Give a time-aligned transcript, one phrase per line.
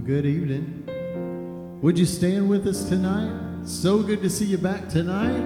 [0.00, 0.84] good evening.
[1.82, 3.66] Would you stand with us tonight?
[3.66, 5.42] So good to see you back tonight.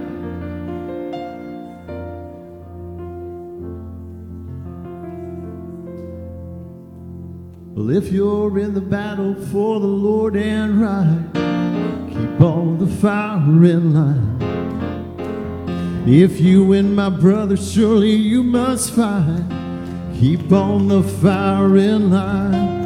[7.75, 11.25] Well, if you're in the battle for the Lord and right,
[12.09, 14.33] keep on the fire in line.
[16.07, 19.45] If you win, my brother, surely you must fight.
[20.15, 22.82] Keep on the fire in line.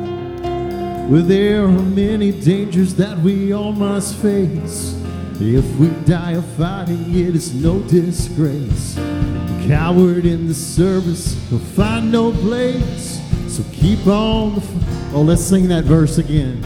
[1.08, 5.00] Well, there are many dangers that we all must face.
[5.38, 8.96] If we die of fighting, it is no disgrace.
[8.96, 13.20] A coward in the service will find no place.
[13.46, 14.60] So keep on the.
[14.60, 16.60] F- oh, let's sing that verse again.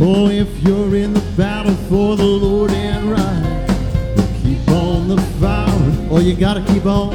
[0.00, 5.20] Oh, if you're in the battle for the Lord and right, well, keep on the
[5.40, 6.06] fire.
[6.12, 7.12] Oh, you gotta keep on.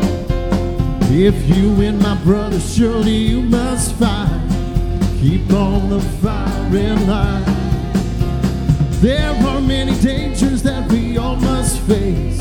[1.10, 4.33] If you win, my brother, surely you must fight.
[5.24, 7.46] Keep on the firing line.
[9.00, 12.38] There are many dangers that we all must face.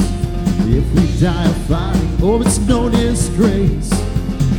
[0.67, 3.89] If we die fighting, oh, it's no disgrace.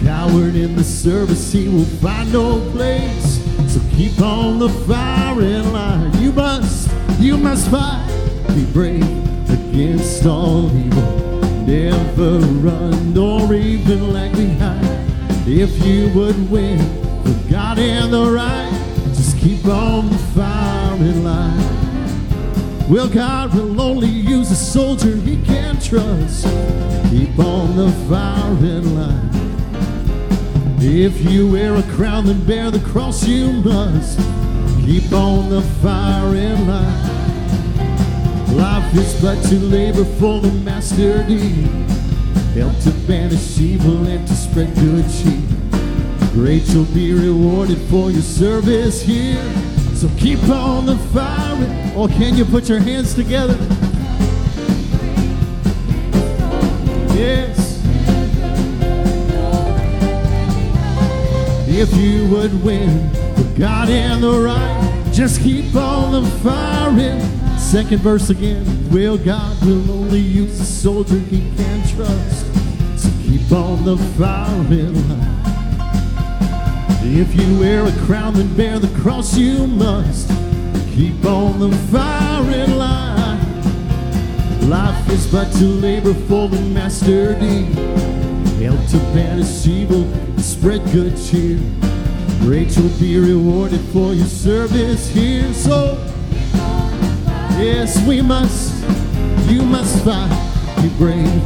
[0.06, 3.44] Coward in the service, he will find no place.
[3.68, 6.18] So keep on the firing line.
[6.24, 8.08] You must, you must fight.
[8.56, 9.04] Be brave
[9.50, 11.42] against all evil.
[11.68, 15.12] Never run nor even lag behind.
[15.46, 17.04] If you would win
[17.54, 18.72] God in the right,
[19.10, 22.90] just keep on the fire in line.
[22.90, 26.46] Well, God will only use a soldier he can trust.
[27.12, 29.30] Keep on the fire in line.
[30.80, 34.18] If you wear a crown, then bear the cross you must.
[34.84, 38.58] Keep on the fire in line.
[38.58, 41.68] Life is but to labor for the master deed.
[42.56, 45.53] Help to banish evil and to spread good cheer.
[46.34, 49.40] Great you'll be rewarded for your service here.
[49.94, 51.94] So keep on the fire.
[51.96, 53.56] Or can you put your hands together?
[57.14, 57.80] Yes.
[61.70, 67.22] If you would win for God and the right, just keep on the firing.
[67.60, 68.66] Second verse again.
[68.90, 72.48] Well, God will only use a soldier he can trust.
[72.98, 75.33] So keep on the firing.
[77.06, 80.30] If you wear a crown, then bear the cross you must.
[80.96, 83.40] Keep on the firing line.
[84.70, 87.66] Life is but to labor for the master deed.
[88.64, 90.08] Help to banish evil,
[90.38, 91.60] spread good cheer.
[92.40, 95.54] Great you'll be rewarded for your service here.
[95.54, 95.98] So,
[97.60, 98.74] yes, we must,
[99.50, 100.32] you must fight.
[100.82, 101.44] Be brave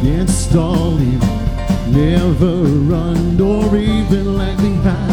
[0.00, 1.49] against all evil.
[1.92, 5.12] Never run nor even lag behind.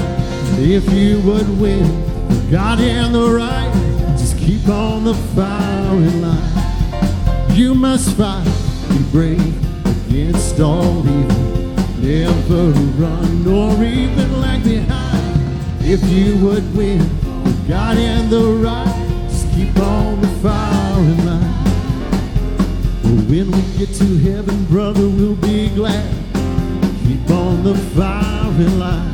[0.59, 3.71] If you would win God and the right,
[4.15, 7.51] just keep on the firing line.
[7.51, 8.45] You must fight,
[8.89, 11.47] be brave against all evil.
[11.99, 12.69] Never
[13.01, 15.81] run nor even lag behind.
[15.81, 16.99] If you would win
[17.67, 21.53] God and the right, just keep on the firing line.
[23.27, 26.26] When we get to heaven, brother, we'll be glad.
[27.29, 29.13] On the firing line.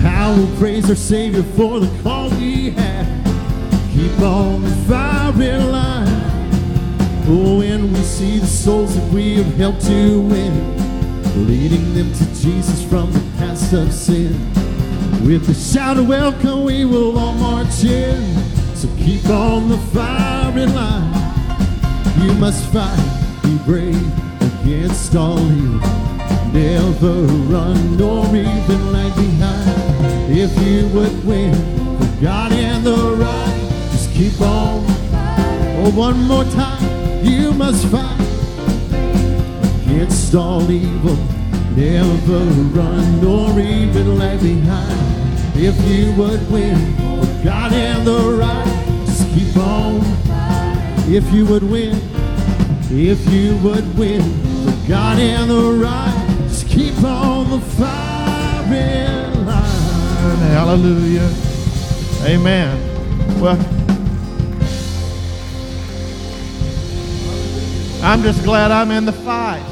[0.00, 3.06] How we'll praise our Savior for the call we had.
[3.92, 6.08] Keep on the firing line.
[7.26, 12.24] Oh, when we see the souls that we have helped to win, leading them to
[12.34, 14.32] Jesus from the past of sin.
[15.26, 18.36] With a shout of welcome, we will all march in.
[18.74, 21.12] So keep on the firing line.
[22.20, 24.02] You must fight, be brave
[24.42, 26.13] against all evil.
[26.54, 30.30] Never run nor even lag behind.
[30.30, 31.52] If you would win
[31.98, 34.84] for God and the right, just keep on.
[35.82, 38.20] Oh, one more time, you must fight
[39.82, 41.16] against all evil.
[41.74, 42.44] Never
[42.78, 45.00] run nor even lag behind.
[45.56, 50.00] If you would win for God and the right, just keep on.
[51.12, 52.00] If you would win,
[52.92, 54.22] if you would win
[54.64, 56.23] for God and the right,
[56.74, 60.38] keep on the firing line.
[60.50, 61.30] Hallelujah.
[62.24, 63.40] Amen.
[63.40, 63.56] Well,
[68.02, 69.64] I'm just glad I'm in the fight.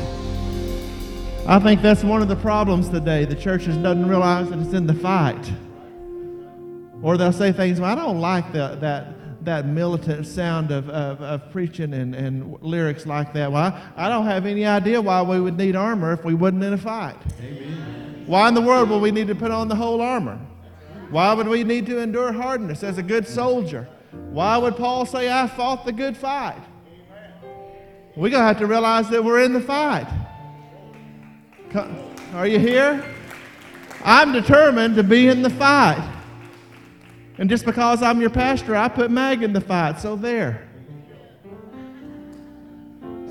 [1.45, 3.25] I think that's one of the problems today.
[3.25, 5.53] The churches doesn't realize that it's in the fight.
[7.03, 9.12] Or they'll say things, well, I don't like the, that,
[9.45, 13.51] that militant sound of, of, of preaching and, and lyrics like that.
[13.51, 13.63] Well,
[13.97, 16.73] I, I don't have any idea why we would need armor if we wasn't in
[16.73, 17.17] a fight.
[18.27, 20.39] Why in the world would we need to put on the whole armor?
[21.11, 23.89] Why would we need to endure hardness as a good soldier?
[24.31, 26.63] Why would Paul say, I fought the good fight?
[28.15, 30.07] We're going to have to realize that we're in the fight.
[32.35, 33.05] Are you here?
[34.05, 36.03] I'm determined to be in the fight.
[37.39, 40.01] And just because I'm your pastor, I put Mag in the fight.
[40.01, 40.69] So there.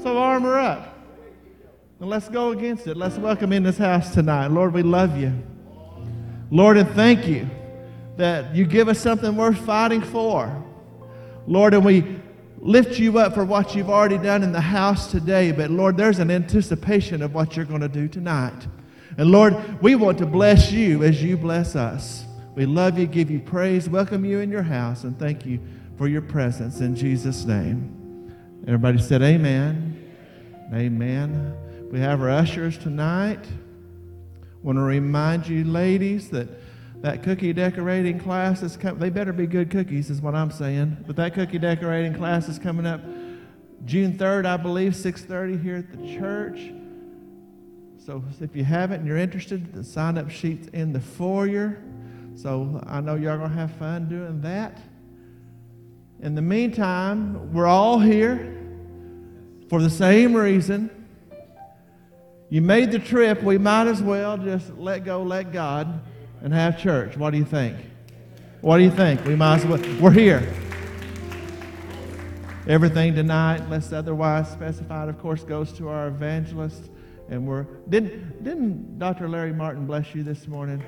[0.02, 0.98] So armor up.
[2.00, 2.98] And let's go against it.
[2.98, 4.48] Let's welcome in this house tonight.
[4.48, 5.32] Lord, we love you.
[6.50, 7.48] Lord, and thank you
[8.18, 10.64] that you give us something worth fighting for.
[11.46, 12.20] Lord, and we
[12.58, 15.52] lift you up for what you've already done in the house today.
[15.52, 18.68] But Lord, there's an anticipation of what you're going to do tonight.
[19.18, 22.26] And Lord, we want to bless you as you bless us.
[22.54, 25.60] We love you, give you praise, welcome you in your house, and thank you
[25.98, 28.34] for your presence in Jesus' name.
[28.68, 30.12] Everybody said, Amen.
[30.74, 31.56] Amen.
[31.92, 33.46] We have our ushers tonight.
[34.64, 36.50] Want to remind you, ladies, that
[37.02, 39.00] that cookie decorating class is coming.
[39.00, 40.98] They better be good cookies, is what I'm saying.
[41.08, 43.02] But that cookie decorating class is coming up
[43.86, 46.60] June 3rd, I believe, 6:30 here at the church.
[47.98, 51.78] So if you haven't and you're interested, the sign up sheet's in the foyer.
[52.36, 54.80] So I know y'all gonna have fun doing that.
[56.22, 58.58] In the meantime, we're all here
[59.70, 60.90] for the same reason.
[62.50, 66.02] You made the trip, we might as well just let go, let God,
[66.44, 67.16] and have church.
[67.16, 67.78] What do you think?
[68.62, 69.26] What do you think?
[69.26, 69.80] We might as well.
[70.00, 70.48] We're here.
[72.68, 76.90] Everything tonight, unless otherwise specified, of course, goes to our evangelist.
[77.30, 79.30] And we're didn't didn't Dr.
[79.30, 80.84] Larry Martin bless you this morning?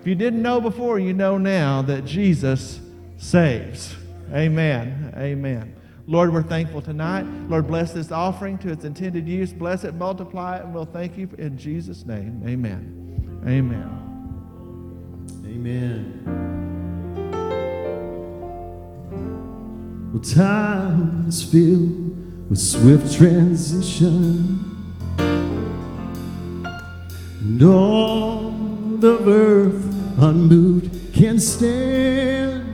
[0.00, 2.80] If you didn't know before, you know now that Jesus
[3.18, 3.94] saves.
[4.32, 5.12] Amen.
[5.16, 5.76] Amen.
[6.06, 7.24] Lord, we're thankful tonight.
[7.48, 9.52] Lord, bless this offering to its intended use.
[9.52, 12.42] Bless it, multiply it, and we'll thank you in Jesus' name.
[12.46, 13.42] Amen.
[13.46, 14.08] Amen.
[15.44, 16.20] Amen.
[20.12, 24.79] Well, time is filled with swift transition.
[27.40, 28.50] And all
[28.98, 29.84] the earth
[30.18, 32.66] unmoved can stand.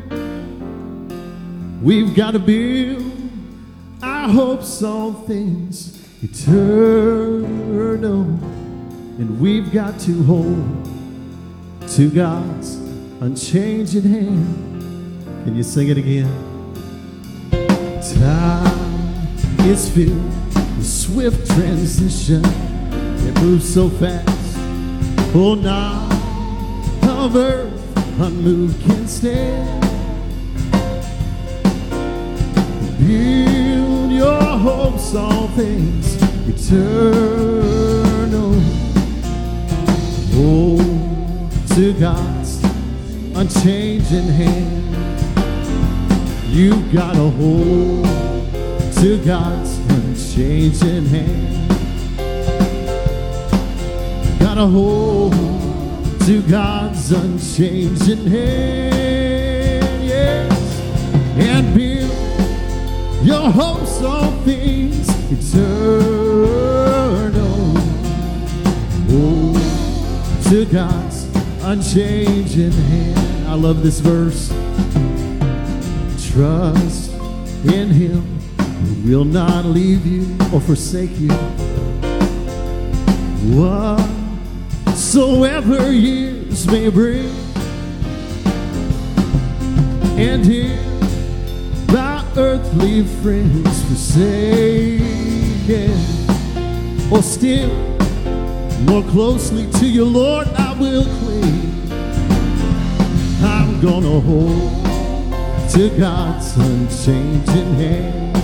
[1.81, 3.13] We've got to build
[4.03, 7.45] our hopes on things eternal.
[9.19, 10.85] And we've got to hold
[11.91, 12.75] to God's
[13.21, 15.45] unchanging hand.
[15.45, 16.27] Can you sing it again?
[18.19, 22.45] Time is filled with swift transition.
[22.45, 24.36] It moves so fast.
[25.35, 26.07] Oh, now
[27.27, 29.83] of earth unmoved can stand.
[32.99, 36.17] Build your hopes on things
[36.49, 38.53] eternal.
[40.35, 40.81] Hold
[41.75, 42.63] to God's
[43.37, 44.85] unchanging hand.
[46.49, 48.07] You've got to hold
[48.97, 51.66] to God's unchanging hand.
[54.57, 55.35] Gotta hold
[56.21, 60.81] to God's unchanging hand, yes,
[61.37, 62.11] and build
[63.23, 65.77] your hopes on things eternal.
[69.11, 69.61] Hold
[70.45, 71.29] to God's
[71.63, 73.49] unchanging hand.
[73.49, 74.49] I love this verse
[76.33, 77.13] trust
[77.67, 78.23] in him
[78.59, 81.29] who will not leave you or forsake you.
[84.97, 87.29] Whatsoever years may bring,
[90.19, 95.03] and if thy earthly friends forsaken,
[97.13, 97.69] or still
[98.87, 101.91] more closely to your Lord I will cling.
[103.43, 104.83] I'm gonna hold
[105.73, 108.37] to God's unchanging hand.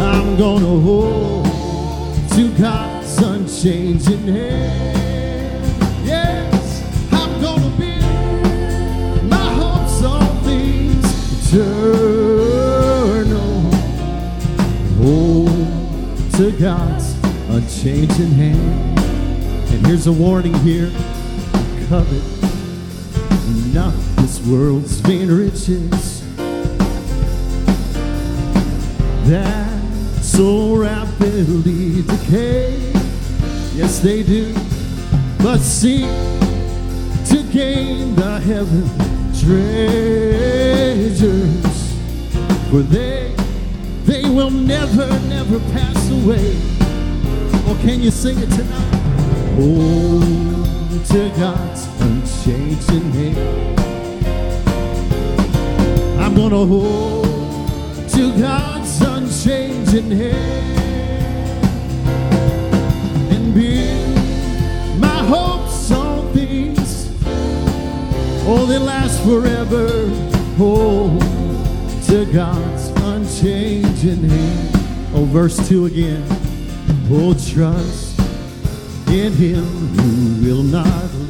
[0.00, 1.44] I'm gonna hold
[2.30, 2.95] to God's
[3.56, 5.66] unchanging hand.
[6.04, 12.02] Yes, I'm gonna build my hopes on things eternal.
[14.98, 15.48] Hold
[16.34, 17.14] to God's
[17.48, 18.98] unchanging hand.
[19.70, 20.90] And here's a warning here
[21.88, 22.22] covet
[23.72, 26.22] not this world's vain riches
[29.24, 29.80] that
[30.20, 32.95] so rapidly decay.
[33.76, 34.54] Yes, they do,
[35.42, 36.08] but seek
[37.28, 38.88] to gain the heaven
[39.38, 40.72] treasures,
[42.70, 43.34] for they
[44.06, 46.56] they will never, never pass away.
[47.68, 48.96] Or can you sing it tonight?
[49.56, 50.22] hold
[51.06, 53.80] to God's unchanging hand.
[56.20, 57.26] I'm gonna hold
[58.10, 60.85] to God's unchanging hand
[68.48, 70.08] oh that last forever.
[70.56, 71.20] Hold
[72.06, 74.70] to God's unchanging hand.
[75.14, 76.24] Oh, verse two again.
[77.10, 78.18] Oh, trust
[79.08, 81.26] in Him who will not leave.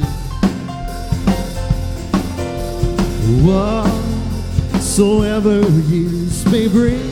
[4.73, 7.11] Whatsoever years may bring,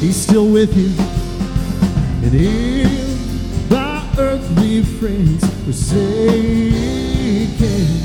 [0.00, 0.92] He's still with you.
[2.24, 7.06] And if by earthly friends forsaken,
[7.58, 7.95] still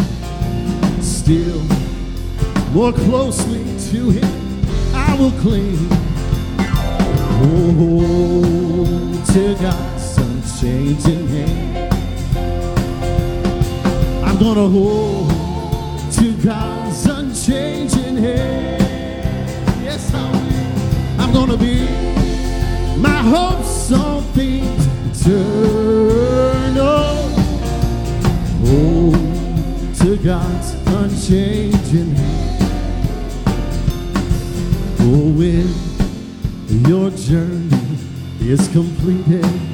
[2.74, 4.42] more closely to Him
[4.94, 5.78] I will cling.
[7.44, 11.94] Oh, to God's unchanging hand.
[14.24, 15.30] I'm gonna hold
[16.13, 19.84] to God's unchanging hand.
[19.84, 21.22] Yes, I will.
[21.22, 21.88] I'm gonna be
[22.98, 24.88] my hopes on things
[25.25, 27.18] eternal.
[28.63, 29.12] Oh,
[30.00, 32.11] to God's unchanging
[35.42, 35.68] when
[36.88, 37.68] your journey
[38.42, 39.71] is completed.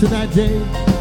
[0.00, 0.91] Looking forward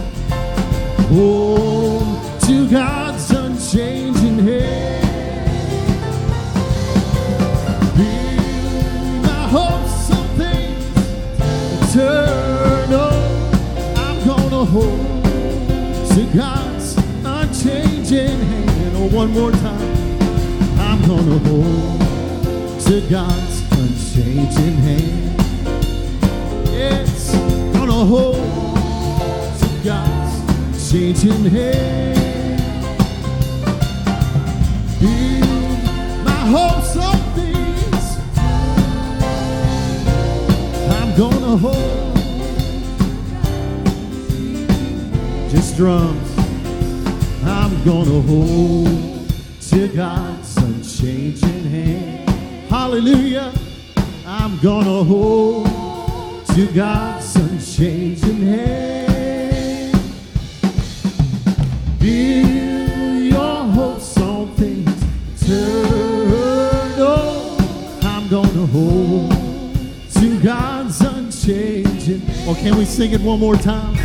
[73.42, 73.96] more time?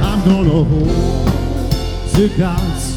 [0.00, 1.28] I'm gonna hold
[2.14, 2.96] to God's.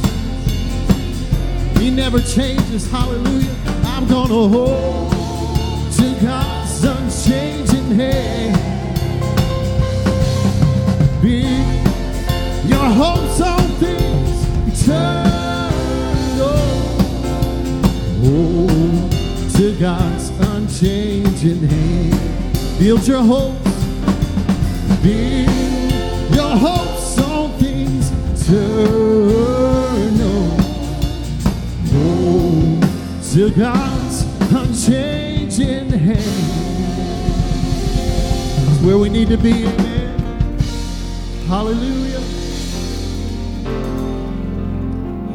[1.78, 2.90] He never changes.
[2.90, 3.54] Hallelujah.
[3.84, 5.12] I'm gonna hold
[5.92, 8.56] to God's unchanging hand.
[11.22, 11.42] Be
[12.70, 15.28] your hopes on things eternal.
[18.24, 19.12] Hold
[19.58, 22.80] to God's unchanging hand.
[22.80, 23.67] Build your hopes.
[25.08, 29.70] Build your hopes on things eternal.
[31.94, 32.84] Hold
[33.32, 36.56] to God's unchanging hand.
[38.86, 40.20] Where we need to be, amen.
[41.48, 42.24] Hallelujah.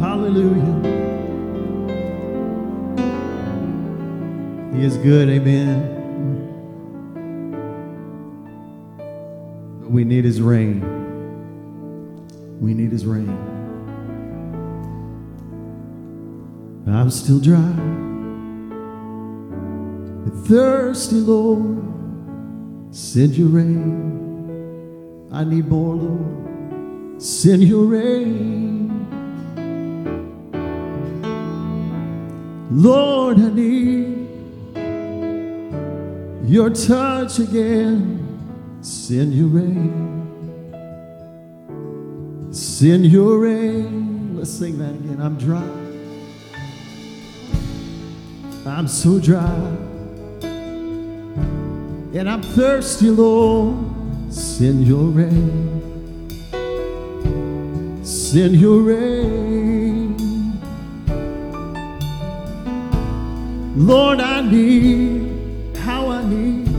[0.00, 0.76] Hallelujah.
[4.74, 6.01] He is good, amen.
[9.92, 10.80] We need his rain.
[12.60, 13.28] We need his rain.
[16.86, 17.58] I'm still dry
[20.24, 21.82] and thirsty, Lord.
[22.94, 25.28] Send your rain.
[25.30, 27.20] I need more, Lord.
[27.20, 28.88] Send your rain.
[32.70, 34.28] Lord, I need
[36.48, 38.31] your touch again.
[38.82, 40.72] Send your rain.
[42.52, 44.36] Send your rain.
[44.36, 45.20] Let's sing that again.
[45.20, 45.62] I'm dry.
[48.66, 49.54] I'm so dry.
[52.12, 53.76] And I'm thirsty, Lord.
[54.32, 55.78] Send your rain.
[58.02, 60.16] Send your rain.
[63.76, 66.71] Lord, I need how I need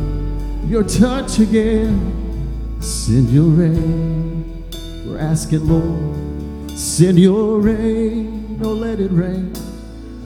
[0.67, 2.79] your touch again.
[2.79, 4.63] Send your rain.
[5.05, 8.59] We're asking, Lord, send your rain.
[8.63, 9.53] Oh, let it rain.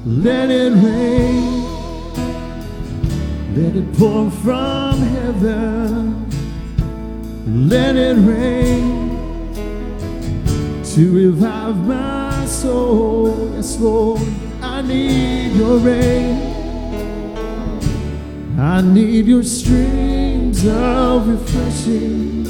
[0.06, 1.64] Let it rain.
[3.56, 6.30] Let it pour from heaven.
[7.68, 9.08] Let it rain
[10.84, 13.52] to revive my soul.
[13.56, 14.22] Yes, Lord,
[14.62, 16.58] I need your rain.
[18.60, 19.44] I need your
[20.66, 22.48] of refreshing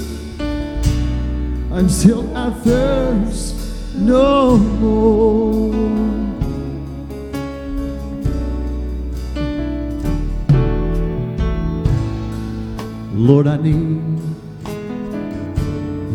[1.71, 3.55] until I thirst
[3.95, 5.73] no more.
[13.13, 14.21] Lord, I need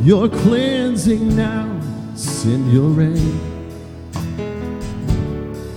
[0.03, 1.69] your cleansing now.
[2.15, 3.39] Send your rain.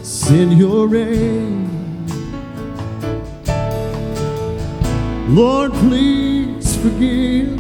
[0.04, 1.65] Send your rain.
[5.28, 7.58] Lord, please forgive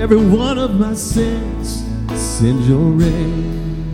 [0.00, 1.84] every one of my sins.
[2.14, 3.92] Send your rain.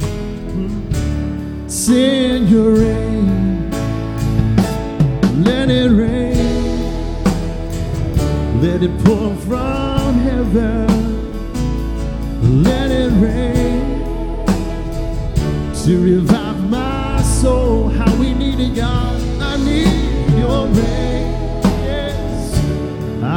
[1.66, 3.70] Send your rain.
[5.44, 6.82] Let it rain.
[8.60, 10.86] Let it pour from heaven.
[12.62, 14.44] Let it rain
[15.84, 17.88] to revive my soul.
[17.88, 19.20] How we need it, God.
[19.40, 21.13] I need your rain.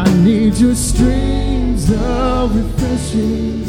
[0.07, 3.65] I need your streams of refreshing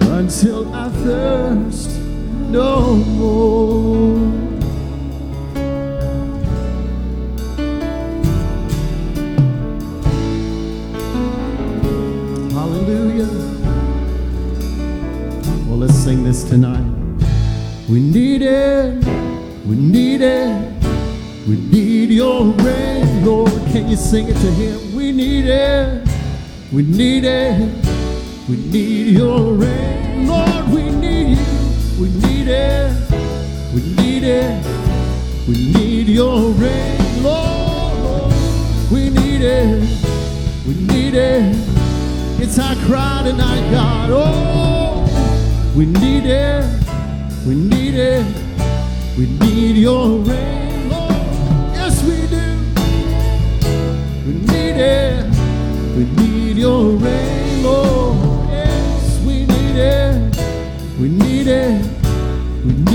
[0.00, 1.90] until I thirst
[2.48, 4.18] no more.
[12.52, 13.26] Hallelujah.
[15.66, 16.86] Well, let's sing this tonight.
[17.90, 19.04] We need it.
[19.66, 20.72] We need it.
[21.48, 23.61] We need your rain, Lord.
[23.72, 24.94] Can you sing it to him?
[24.94, 26.06] We need it.
[26.70, 27.58] We need it.
[28.46, 30.68] We need your rain, Lord.
[30.68, 31.46] We need you.
[31.98, 32.92] We need it.
[33.74, 34.66] We need it.
[35.48, 38.30] We need your rain, Lord.
[38.92, 39.82] We need it.
[40.66, 41.56] We need it.
[42.42, 44.10] It's our cry tonight, God.
[44.12, 46.62] Oh, we need it.
[47.46, 48.26] We need it.
[49.16, 50.61] We need your rain,
[54.82, 55.24] it.
[55.96, 58.48] We need your rain, Lord.
[58.50, 60.36] Yes, we need it.
[61.00, 61.86] We need it.
[62.64, 62.91] We need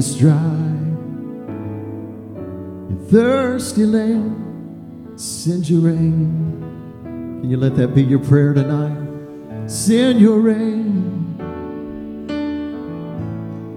[0.00, 0.96] This dry and
[3.10, 6.62] thirsty land, send your rain.
[7.42, 8.96] Can you let that be your prayer tonight?
[9.70, 11.36] Send your rain.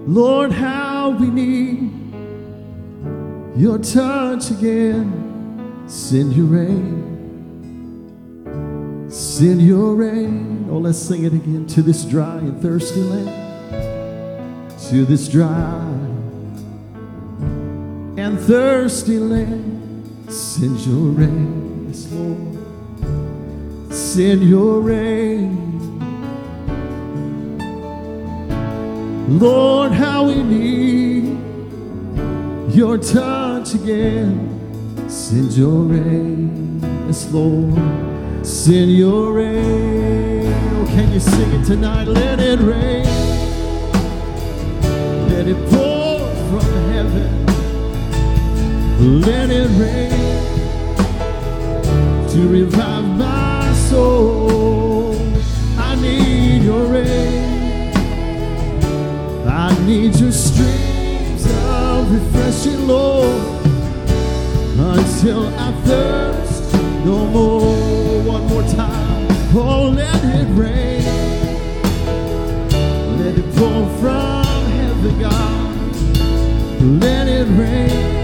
[0.06, 1.92] Lord, how we need
[3.54, 5.84] your touch again.
[5.86, 7.02] Send your rain.
[9.10, 10.68] Send your rain.
[10.70, 11.66] Oh, let's sing it again.
[11.66, 13.28] To this dry and thirsty land.
[14.88, 15.93] To this dry
[18.34, 20.32] and thirsty land.
[20.32, 21.92] Send your rain.
[22.10, 23.94] Lord.
[23.94, 25.60] Send your rain.
[29.38, 31.38] Lord, how we need
[32.74, 34.50] your touch again.
[35.08, 36.80] Send your rain,
[37.30, 38.46] Lord.
[38.46, 40.52] Send your rain.
[40.74, 42.08] Oh, can you sing it tonight?
[42.08, 43.04] Let it rain.
[45.28, 45.93] Let it pour
[49.04, 50.10] Let it rain
[52.30, 55.14] to revive my soul.
[55.76, 57.92] I need your rain.
[59.46, 63.66] I need your streams of refreshing, Lord,
[64.78, 66.72] until I thirst
[67.04, 68.22] no more.
[68.22, 68.48] One
[69.54, 71.04] Oh, let it rain.
[73.18, 77.02] Let it pour from heaven, God.
[77.02, 78.23] Let it rain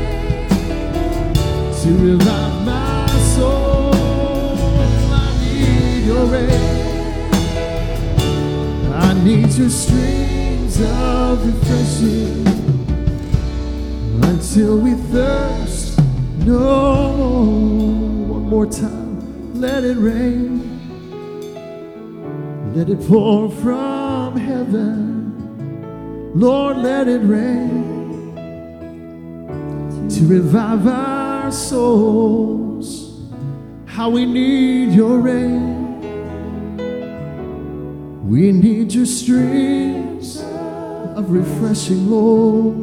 [1.90, 3.90] to revive my soul.
[5.12, 7.02] I need your rain.
[8.92, 12.46] I need your streams of refreshing
[14.22, 15.98] until we thirst
[16.46, 18.38] no more.
[18.38, 20.60] One more time, let it rain.
[22.72, 25.32] Let it pour from heaven.
[26.36, 28.36] Lord, let it rain
[30.08, 30.86] to revive
[31.52, 33.20] souls.
[33.86, 35.80] How we need your rain.
[38.28, 40.40] We need your streams
[41.16, 42.76] of refreshing, Lord.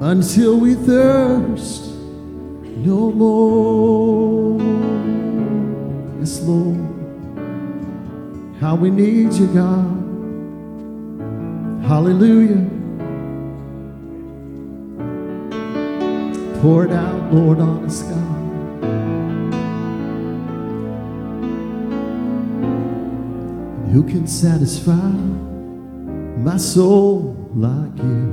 [0.00, 1.94] Until we thirst
[2.76, 4.60] no more.
[6.20, 6.80] Yes, Lord.
[8.60, 10.02] How we need you, God.
[11.86, 12.73] Hallelujah.
[16.64, 18.40] Pour it out, Lord, on us, God.
[23.92, 25.10] Who can satisfy
[26.40, 28.30] my soul like you?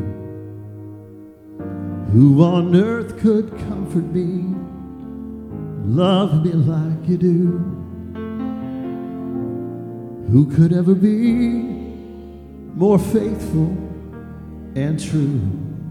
[2.14, 4.56] Who on earth could comfort me,
[5.84, 7.58] love me like you do?
[10.32, 11.74] Who could ever be
[12.76, 13.76] more faithful
[14.74, 15.42] and true?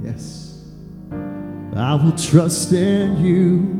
[0.02, 0.49] Yes.
[1.76, 3.76] I will trust in you.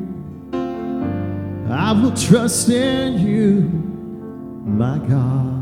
[1.72, 3.61] I will trust in you,
[4.64, 5.61] my God.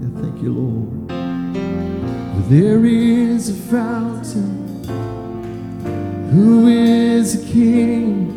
[0.00, 1.08] Yeah, thank you, Lord.
[2.48, 4.84] There is a fountain
[6.30, 8.30] who is a king,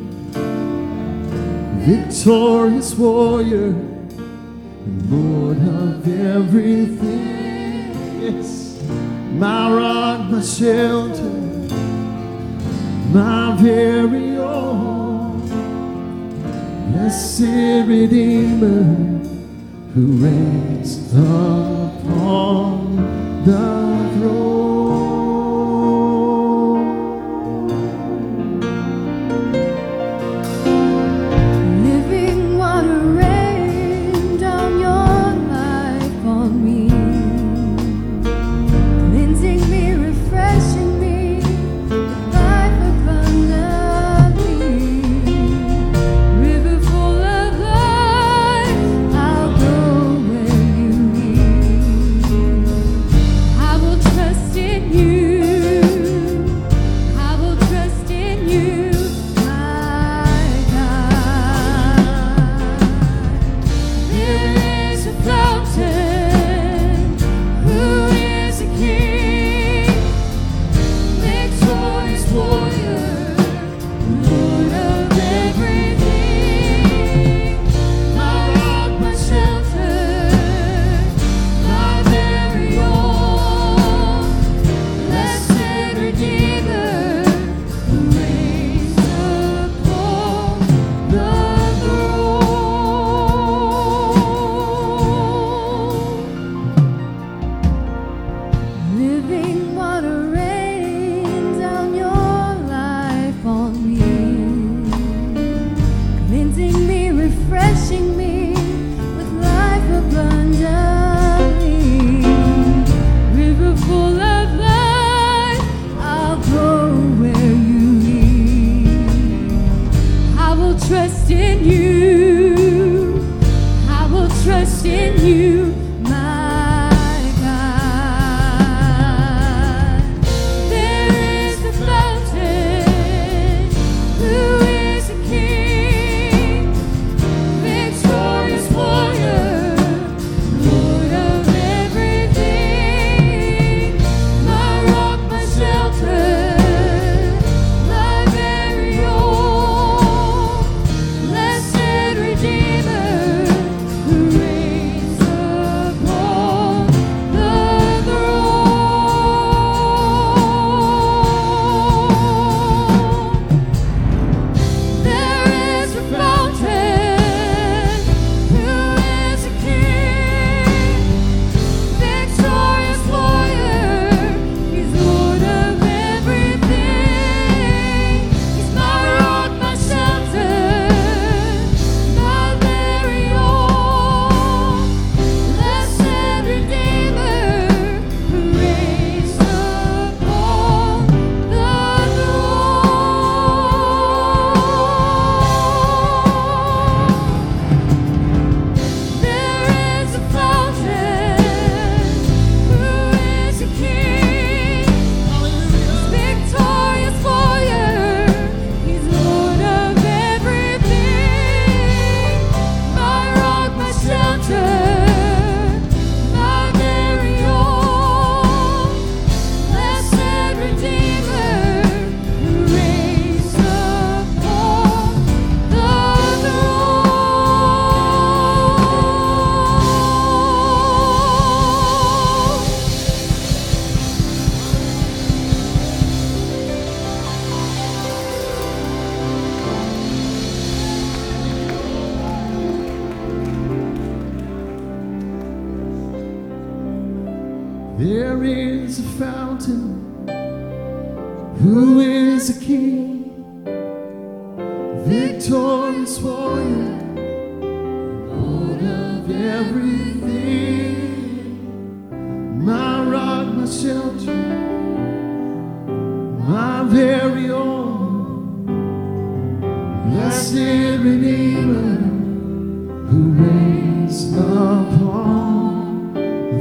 [1.86, 3.76] victorious warrior,
[5.10, 7.94] Lord of everything.
[8.22, 8.82] Yes,
[9.34, 11.30] my rock, my shelter,
[13.14, 15.42] my very own,
[16.92, 18.84] blessed Redeemer,
[19.96, 22.96] who reigns upon
[23.46, 23.79] the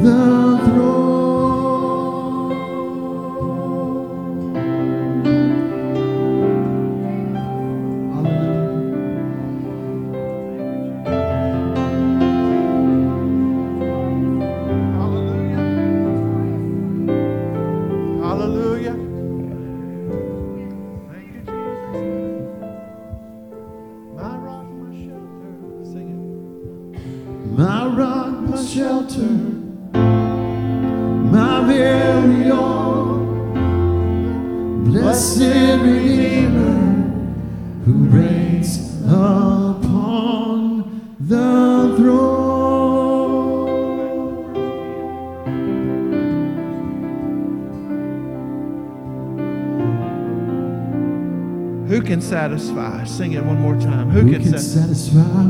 [0.09, 0.38] the
[52.29, 53.05] satisfy?
[53.05, 54.11] Sing it one more time.
[54.11, 54.81] Who, Who can, can satisfy?
[55.23, 55.43] satisfy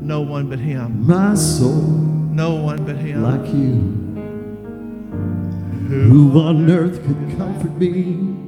[0.00, 1.06] No one but Him.
[1.06, 1.82] my soul
[2.32, 3.22] No one but Him.
[3.22, 4.00] like you?
[5.88, 6.00] Who?
[6.30, 7.92] Who on earth could comfort me,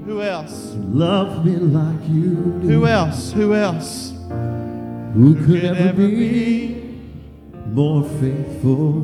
[0.07, 0.75] Who else?
[0.79, 2.69] love me like you do?
[2.69, 3.33] Who else?
[3.33, 4.13] Who else?
[5.15, 6.99] Who could ever be
[7.67, 8.97] more faithful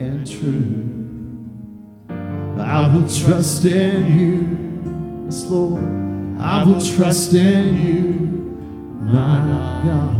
[0.00, 0.84] and true?
[2.62, 5.80] I will trust in you, yes, Lord.
[6.40, 8.12] I will trust in you,
[9.12, 9.38] my
[9.84, 10.14] God.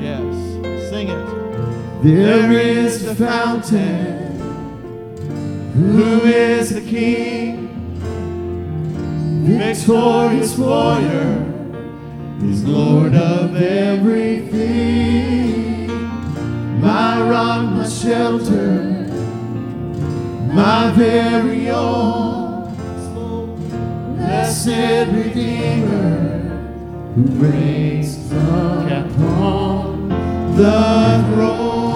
[0.00, 0.90] Yes.
[0.90, 2.02] Sing it.
[2.02, 4.16] There is a fountain.
[5.74, 7.68] Who is the King?
[9.46, 11.44] Victorious warrior
[12.42, 14.58] is Lord of everything.
[16.80, 18.82] My rock, my shelter,
[20.52, 22.47] my very own.
[24.18, 26.40] Blessed Redeemer,
[27.14, 30.08] who reigns upon
[30.56, 31.87] the throne.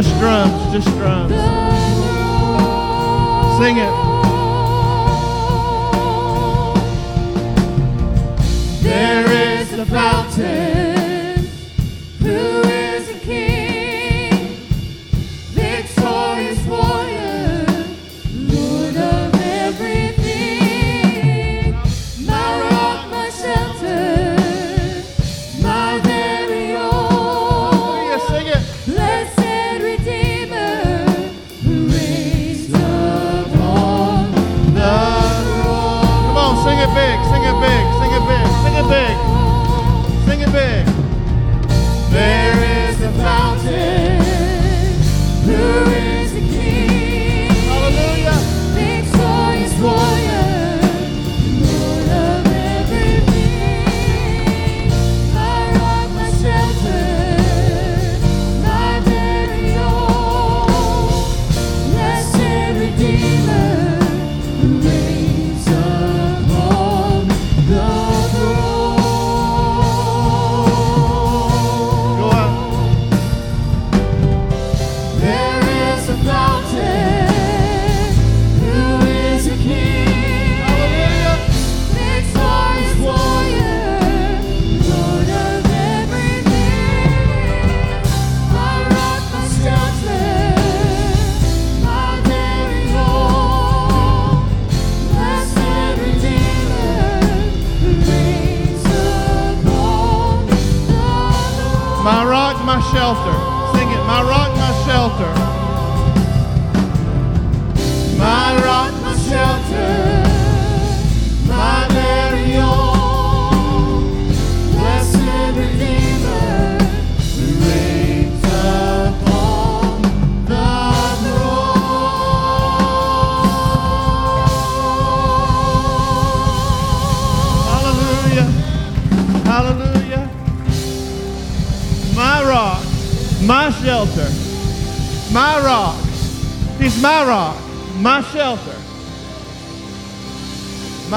[0.00, 1.30] Just drums, just drums.
[3.60, 3.99] Sing it.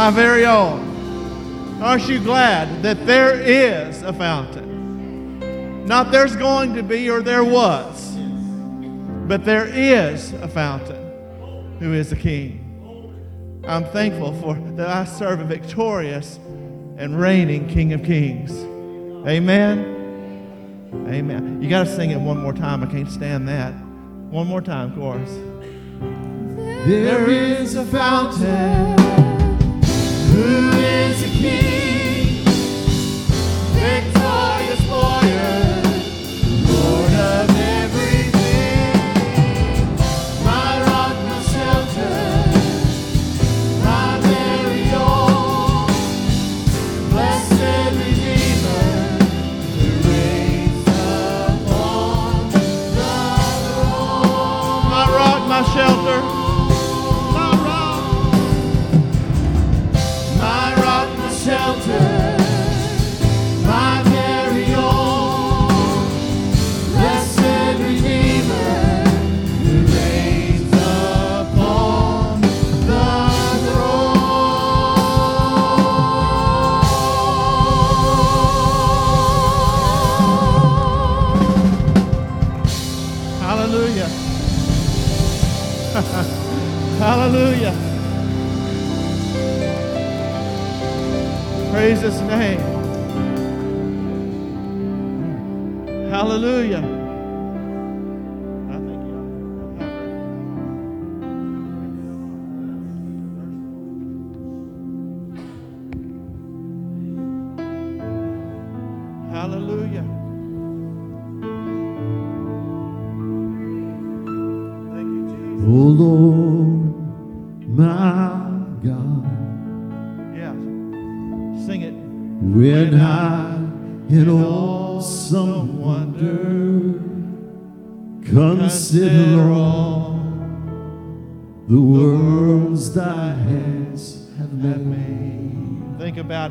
[0.03, 1.81] My very own.
[1.81, 5.85] Aren't you glad that there is a fountain?
[5.85, 8.13] Not there's going to be or there was,
[9.29, 13.61] but there is a fountain who is the King.
[13.65, 16.37] I'm thankful for that I serve a victorious
[16.97, 18.51] and reigning King of Kings.
[19.25, 19.85] Amen.
[21.07, 21.61] Amen.
[21.61, 22.83] You got to sing it one more time.
[22.83, 23.71] I can't stand that.
[23.71, 25.31] One more time, chorus.
[26.85, 29.02] There is a fountain.
[30.33, 31.82] Who is a king?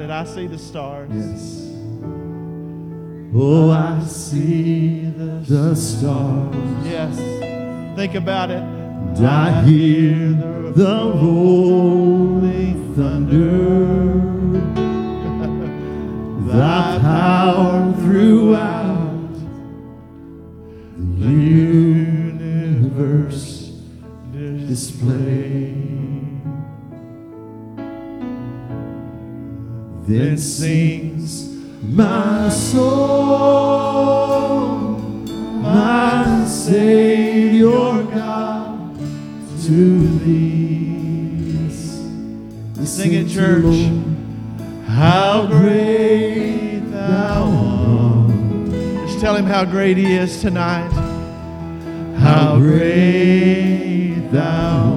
[0.02, 0.10] It.
[0.10, 1.10] I see the stars.
[1.12, 1.60] Yes.
[3.34, 6.56] Oh, I see the stars.
[6.84, 7.16] Yes.
[7.96, 8.62] Think about it.
[8.62, 10.32] And I hear
[10.72, 14.18] the rolling thunder.
[16.52, 19.34] Thy power throughout
[21.20, 22.82] the universe
[24.32, 25.41] display.
[30.12, 31.48] Then sings
[31.82, 33.68] my soul,
[35.62, 38.94] my Savior God,
[39.64, 41.70] to thee.
[42.84, 43.64] Sing it, church.
[43.64, 44.02] Lord,
[44.86, 48.30] how great thou art.
[49.06, 50.92] Just tell him how great he is tonight.
[52.18, 54.91] How great thou art.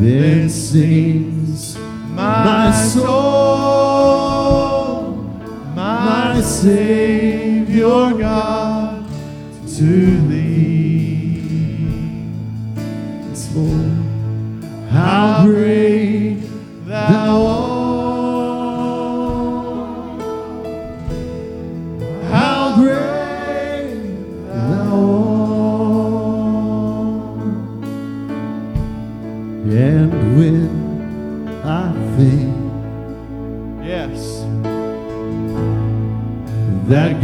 [0.00, 1.78] Then sings
[2.10, 3.12] my soul,
[5.74, 9.06] my Savior God,
[9.76, 10.54] to thee.
[14.94, 16.03] How great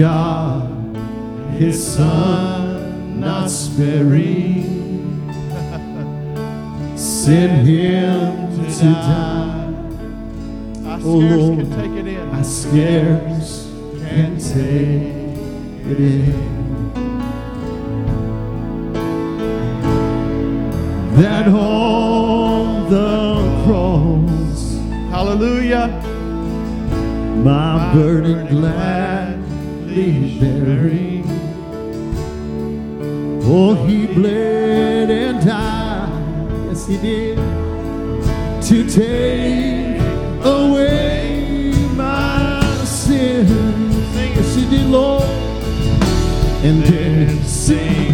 [0.00, 0.96] God,
[1.58, 5.28] His Son, not sparing,
[6.96, 9.74] sent Him to die.
[10.86, 11.58] I Oh, scarce Lord.
[11.58, 12.28] can take it in.
[12.30, 13.68] I scarce
[14.00, 16.50] can take it in.
[21.16, 24.78] That on the cross
[25.10, 25.88] Hallelujah.
[27.44, 28.62] my burden
[29.90, 31.24] gladly bearing.
[33.42, 37.36] Oh, he bled and died, yes, he did,
[38.62, 40.00] to take
[40.44, 44.14] away my sins.
[44.14, 45.24] Yes, he did, Lord.
[46.62, 48.09] And then sings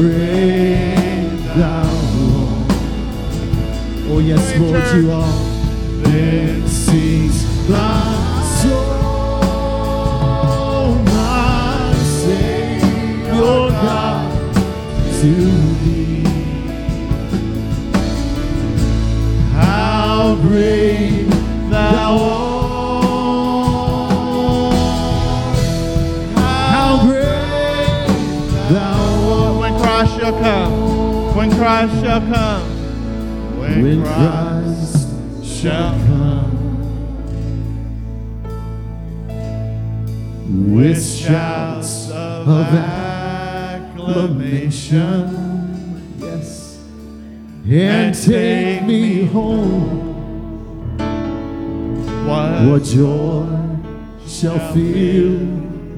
[0.00, 1.82] Thou.
[4.08, 5.32] Oh, yes, Lord, you are.
[6.04, 6.66] Then
[7.68, 7.99] my
[31.60, 32.64] Christ shall come.
[33.60, 36.56] When Christ shall come
[40.72, 44.08] with shouts of acclamation,
[46.18, 46.78] yes,
[47.68, 50.96] and take me home.
[52.26, 52.64] What?
[52.70, 53.44] What joy
[54.26, 55.40] shall fill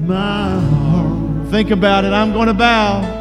[0.01, 1.47] my heart?
[1.51, 2.11] Think about it.
[2.11, 3.12] I'm going to bow.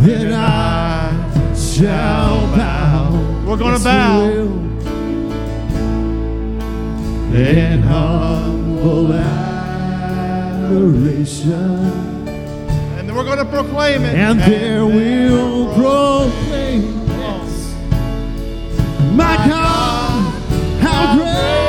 [0.00, 3.10] Then I shall bow.
[3.46, 4.20] We're gonna Yes, we bow.
[7.34, 9.12] In humble
[10.72, 11.52] adoration,
[12.98, 14.14] And then we're going to proclaim it.
[14.14, 17.74] and there we'll proclaim, yes,
[19.14, 20.32] my God,
[20.80, 21.67] how great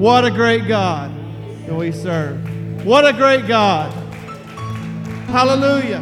[0.09, 1.13] What a great God
[1.67, 2.43] that we serve.
[2.83, 3.93] What a great God.
[5.29, 6.01] Hallelujah.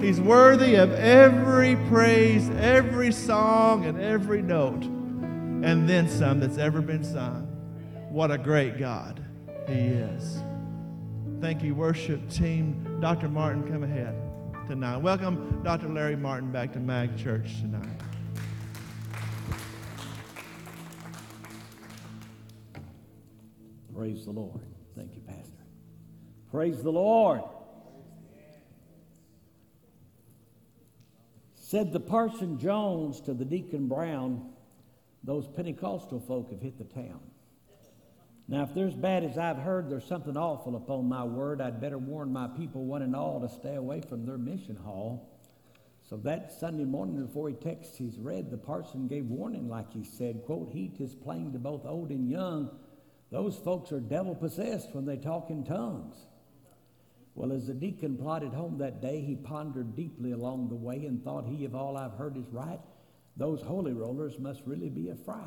[0.00, 6.80] He's worthy of every praise, every song, and every note, and then some that's ever
[6.80, 7.46] been sung.
[8.08, 9.24] What a great God
[9.68, 10.42] He is.
[11.40, 12.98] Thank you, worship team.
[13.00, 13.28] Dr.
[13.28, 14.16] Martin, come ahead
[14.66, 14.96] tonight.
[14.96, 15.88] Welcome Dr.
[15.88, 18.09] Larry Martin back to MAG Church tonight.
[24.10, 24.60] Praise the Lord.
[24.96, 25.62] Thank you, Pastor.
[26.50, 27.42] Praise the Lord.
[31.54, 34.50] Said the Parson Jones to the Deacon Brown,
[35.22, 37.20] those Pentecostal folk have hit the town.
[38.48, 41.60] Now, if they're as bad as I've heard, there's something awful upon my word.
[41.60, 45.38] I'd better warn my people, one and all, to stay away from their mission hall.
[46.02, 50.02] So that Sunday morning before he texts he's read, the parson gave warning like he
[50.02, 52.72] said, quote, heat is plain to both old and young.
[53.30, 56.16] Those folks are devil possessed when they talk in tongues.
[57.34, 61.22] Well, as the deacon plodded home that day, he pondered deeply along the way and
[61.22, 62.80] thought he, if all I've heard is right,
[63.36, 65.46] those holy rollers must really be a fright.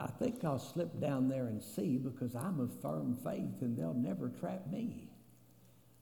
[0.00, 3.94] I think I'll slip down there and see because I'm of firm faith and they'll
[3.94, 5.10] never trap me.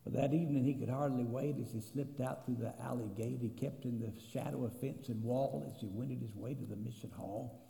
[0.04, 3.38] But that evening he could hardly wait as he slipped out through the alley gate.
[3.40, 6.64] He kept in the shadow of fence and wall as he wended his way to
[6.64, 7.65] the mission hall.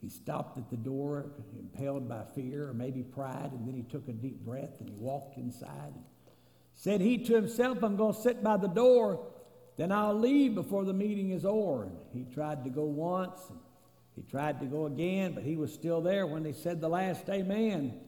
[0.00, 1.26] He stopped at the door,
[1.58, 4.94] impelled by fear or maybe pride, and then he took a deep breath and he
[4.96, 5.92] walked inside.
[5.94, 6.04] and
[6.74, 9.26] Said he to himself, I'm going to sit by the door,
[9.76, 11.84] then I'll leave before the meeting is over.
[11.84, 13.58] And he tried to go once, and
[14.16, 17.28] he tried to go again, but he was still there when they said the last
[17.28, 18.00] amen.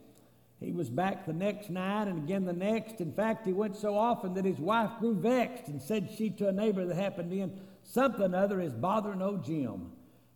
[0.59, 3.01] He was back the next night and again the next.
[3.01, 6.49] In fact, he went so often that his wife grew vexed and said she to
[6.49, 9.91] a neighbor that happened in, Something other is bothering old Jim.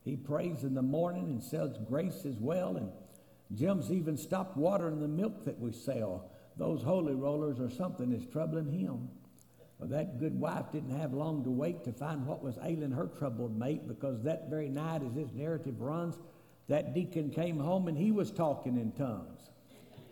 [0.06, 2.76] He prays in the morning and sells grace as well.
[2.76, 2.92] And
[3.52, 6.30] Jim's even stopped watering the milk that we sell.
[6.56, 9.08] Those holy rollers are something that's troubling him.
[9.80, 13.08] Well, that good wife didn't have long to wait to find what was ailing her
[13.18, 16.14] troubled mate because that very night, as this narrative runs,
[16.68, 19.50] that deacon came home and he was talking in tongues.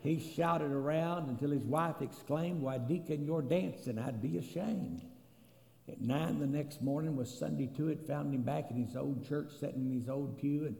[0.01, 3.97] He shouted around until his wife exclaimed, Why, deacon, you're dancing.
[3.97, 5.03] I'd be ashamed.
[5.87, 9.27] At nine the next morning was Sunday to it, found him back in his old
[9.27, 10.75] church, sitting in his old pew, and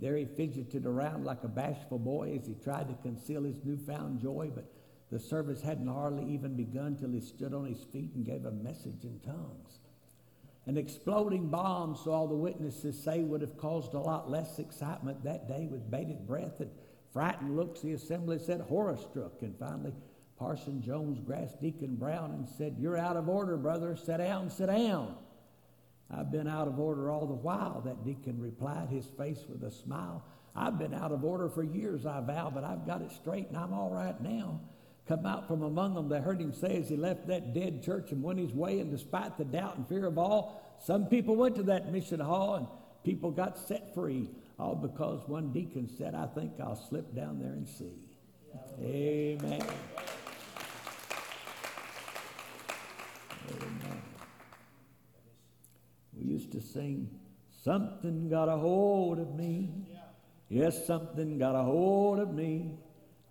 [0.00, 4.20] there he fidgeted around like a bashful boy as he tried to conceal his newfound
[4.20, 4.70] joy, but
[5.10, 8.50] the service hadn't hardly even begun till he stood on his feet and gave a
[8.50, 9.80] message in tongues.
[10.66, 15.24] An exploding bomb, so all the witnesses say, would have caused a lot less excitement
[15.24, 16.70] that day with bated breath and
[17.10, 17.80] frightened looks.
[17.80, 19.94] The assembly said, horror struck, and finally
[20.38, 23.96] Parson Jones grasped Deacon Brown and said, You're out of order, brother.
[23.96, 25.16] Sit down, sit down.
[26.10, 29.70] I've been out of order all the while, that deacon replied, his face with a
[29.70, 30.24] smile.
[30.56, 33.56] I've been out of order for years, I vow, but I've got it straight and
[33.56, 34.60] I'm all right now.
[35.06, 38.10] Come out from among them, they heard him say as he left that dead church
[38.12, 41.56] and went his way, and despite the doubt and fear of all, some people went
[41.56, 42.66] to that mission hall and
[43.04, 47.52] people got set free, all because one deacon said, I think I'll slip down there
[47.52, 47.92] and see.
[48.80, 49.62] Amen.
[56.18, 57.08] We used to sing,
[57.64, 59.70] Something got a hold of me.
[60.48, 62.78] Yes, something got a hold of me.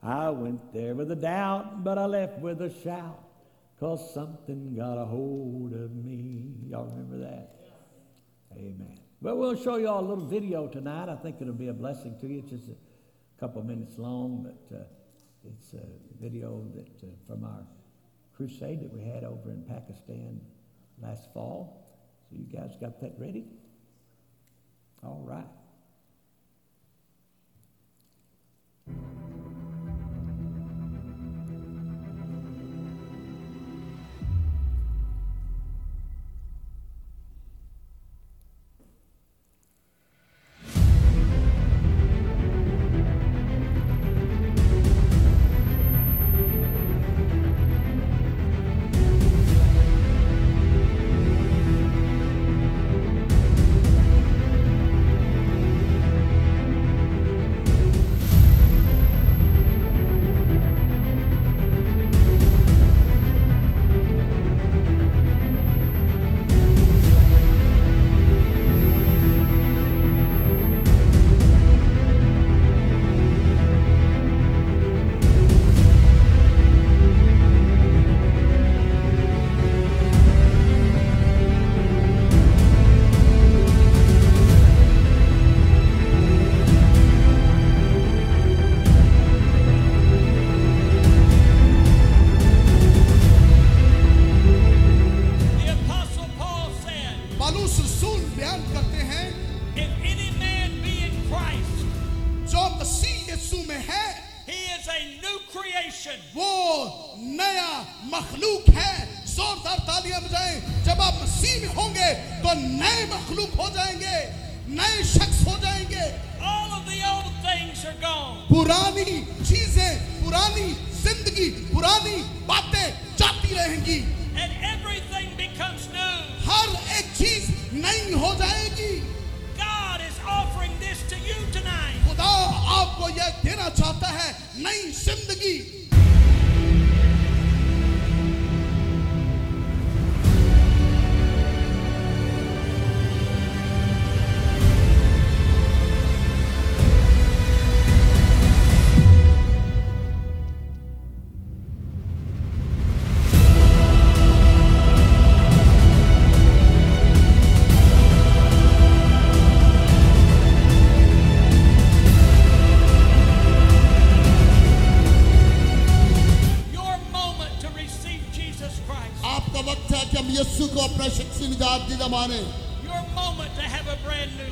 [0.03, 3.23] I went there with a doubt, but I left with a shout,
[3.79, 6.53] cause something got a hold of me.
[6.69, 7.55] Y'all remember that?
[8.55, 8.99] Amen.
[9.21, 11.09] Well, we'll show you all a little video tonight.
[11.09, 12.39] I think it'll be a blessing to you.
[12.39, 14.83] It's just a couple minutes long, but uh,
[15.45, 17.65] it's a video that uh, from our
[18.35, 20.39] crusade that we had over in Pakistan
[21.01, 21.86] last fall.
[22.29, 23.45] So you guys got that ready?
[25.03, 25.45] All right.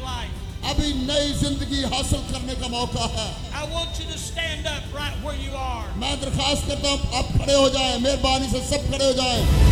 [0.05, 0.35] life.
[0.70, 5.16] अभी नई जिंदगी हासिल करने का मौका है I want you to stand up right
[5.24, 5.87] where you are.
[6.03, 9.64] मैं दरखास्त करता हूँ आप खड़े हो जाएं मेहरबानी से सब खड़े हो जाएं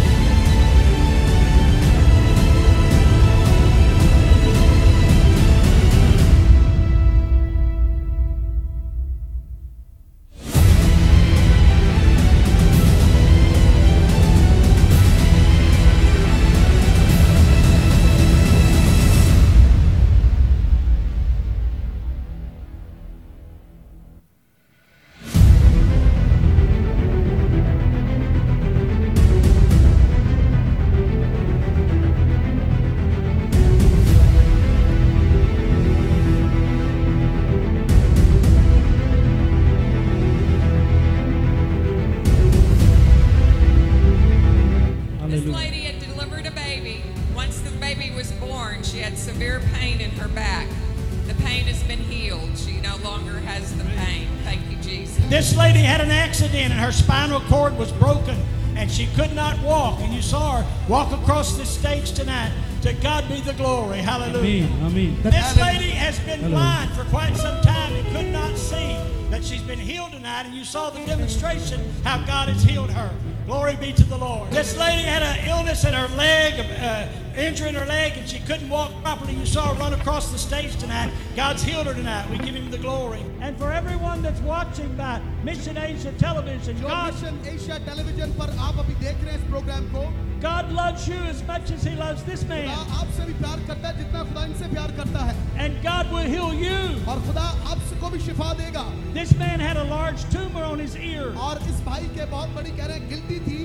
[58.93, 59.99] she could not walk.
[59.99, 62.51] And you saw her walk across the stage tonight.
[62.83, 63.99] To God be the glory.
[63.99, 64.65] Hallelujah.
[64.83, 68.97] amen This lady has been blind for quite some time and could not see.
[69.29, 73.09] But she's been healed tonight, and you saw the demonstration how God has healed her.
[73.47, 74.51] Glory be to the Lord.
[74.51, 78.39] This lady had an illness in her leg, uh, injury in her leg, and she
[78.39, 79.33] couldn't walk properly.
[79.33, 81.11] You saw her run across the stage tonight.
[81.35, 82.29] God's healed her tonight.
[82.29, 83.23] We give him the glory.
[83.42, 88.78] And for everyone that's watching by Mission Asia Television, God, Mission Asia Television पर आप
[88.84, 90.02] अभी देख रहे हैं इस programme को
[90.42, 92.90] God loves you as much as he loves this खुदा man.
[93.02, 95.34] आपसे भी प्यार करता है जितना खुदा इनसे प्यार करता है
[95.66, 96.76] And God will heal you.
[97.12, 98.84] और खुदा आपको भी शिफा देगा
[99.14, 102.76] This man had a large tumor on his ear, और इस भाई के बहुत बड़ी
[102.76, 103.64] कह रहे हैं गिल्टी थी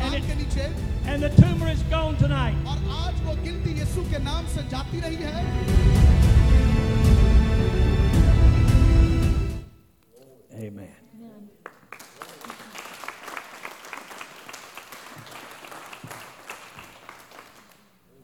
[0.00, 0.70] कान it- के नीचे
[1.10, 2.56] and the tumor is gone tonight.
[2.72, 6.33] और आज वो गिल्टी यीशु के नाम से जाती रही है
[10.65, 10.89] Amen.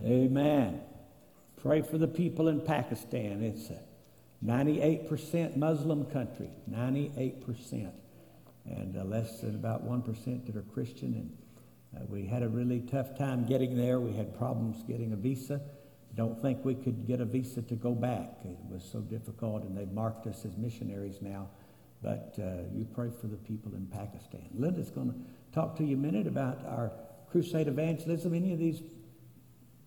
[0.03, 0.81] Amen.
[1.61, 3.43] Pray for the people in Pakistan.
[3.43, 3.79] It's a
[4.43, 7.91] 98% Muslim country, 98%,
[8.65, 11.13] and uh, less than about 1% that are Christian.
[11.13, 13.99] And uh, we had a really tough time getting there.
[13.99, 15.61] We had problems getting a visa.
[16.15, 18.39] Don't think we could get a visa to go back.
[18.43, 21.49] It was so difficult, and they've marked us as missionaries now.
[22.01, 24.47] But uh, you pray for the people in Pakistan.
[24.57, 25.17] Linda's going to
[25.53, 26.91] talk to you a minute about our
[27.29, 28.33] crusade evangelism.
[28.33, 28.81] Any of these,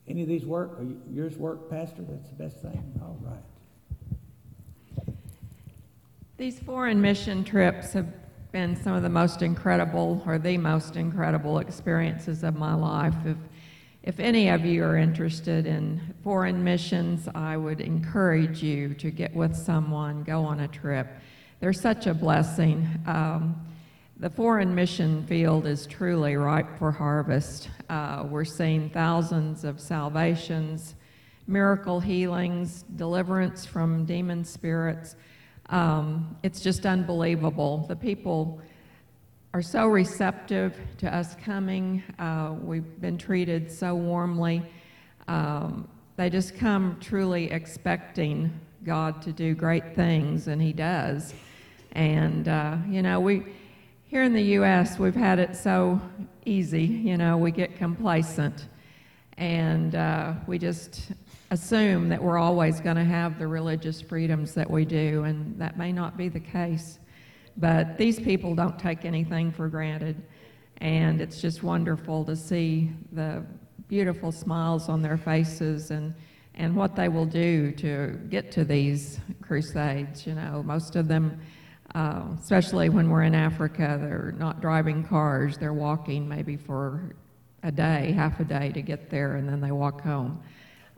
[0.07, 0.79] any of these work?
[0.79, 2.03] Or yours work, Pastor?
[2.03, 3.01] That's the best thing.
[3.03, 3.43] All right.
[6.37, 8.07] These foreign mission trips have
[8.53, 13.15] been some of the most incredible, or the most incredible experiences of my life.
[13.25, 13.37] If,
[14.05, 19.35] if any of you are interested in foreign missions, I would encourage you to get
[19.35, 21.09] with someone, go on a trip.
[21.61, 22.89] They're such a blessing.
[23.07, 23.65] Um,
[24.19, 27.69] the foreign mission field is truly ripe for harvest.
[27.89, 30.95] Uh, we're seeing thousands of salvations,
[31.47, 35.17] miracle healings, deliverance from demon spirits.
[35.71, 37.87] Um, it's just unbelievable.
[37.89, 38.61] The people
[39.53, 42.03] are so receptive to us coming.
[42.19, 44.63] Uh, we've been treated so warmly.
[45.29, 48.53] Um, they just come truly expecting
[48.85, 51.33] God to do great things, and He does.
[51.93, 53.47] And, uh, you know, we,
[54.09, 56.01] here in the U.S., we've had it so
[56.45, 58.69] easy, you know, we get complacent.
[59.39, 61.13] And uh, we just
[61.51, 65.79] assume that we're always going to have the religious freedoms that we do, and that
[65.79, 66.99] may not be the case.
[67.57, 70.23] But these people don't take anything for granted.
[70.79, 73.43] And it's just wonderful to see the
[73.89, 76.15] beautiful smiles on their faces and,
[76.57, 80.27] and what they will do to get to these crusades.
[80.27, 81.41] You know, most of them,
[81.95, 87.15] uh, especially when we're in Africa, they're not driving cars, they're walking maybe for
[87.63, 90.41] a day, half a day to get there, and then they walk home.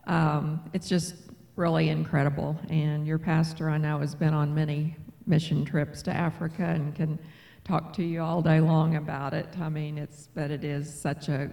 [0.06, 1.14] Um, it's just
[1.54, 2.58] really incredible.
[2.68, 4.96] And your pastor, I know, has been on many
[5.26, 7.18] mission trips to Africa and can
[7.64, 9.48] talk to you all day long about it.
[9.60, 11.50] I mean, it's but it is such a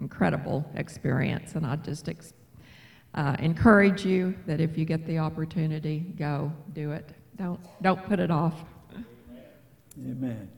[0.00, 2.08] incredible experience, and I just
[3.14, 7.10] uh, encourage you that if you get the opportunity, go do it.
[7.36, 8.64] Don't don't put it off.
[9.98, 10.48] Amen.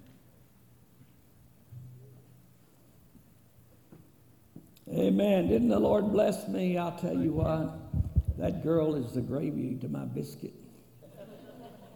[4.93, 5.49] Amen.
[5.49, 6.79] Didn't the Lord bless me?
[6.79, 7.79] I'll tell you what.
[8.39, 10.55] That girl is the gravy to my biscuit,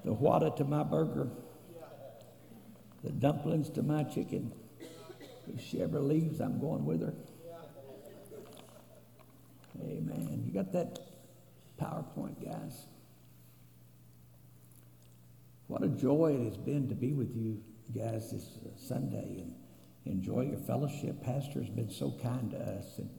[0.04, 1.28] the water to my burger,
[3.02, 4.52] the dumplings to my chicken.
[5.52, 7.14] If she ever leaves, I'm going with her.
[9.82, 10.42] Amen.
[10.44, 10.98] You got that
[11.80, 12.86] PowerPoint, guys?
[15.68, 17.62] What a joy it has been to be with you
[17.94, 19.54] guys this Sunday and
[20.06, 21.22] enjoy your fellowship.
[21.22, 22.98] Pastor has been so kind to us.
[22.98, 23.10] And,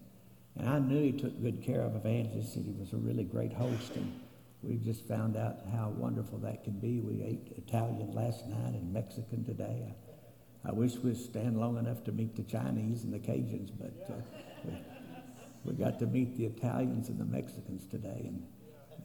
[0.57, 3.53] and I knew he took good care of Evangelist and he was a really great
[3.53, 3.95] host.
[3.95, 4.20] And
[4.62, 6.99] we just found out how wonderful that can be.
[7.01, 9.93] We ate Italian last night and Mexican today.
[10.66, 13.93] I, I wish we'd stand long enough to meet the Chinese and the Cajuns, but
[14.12, 14.72] uh,
[15.64, 18.24] we got to meet the Italians and the Mexicans today.
[18.26, 18.43] And,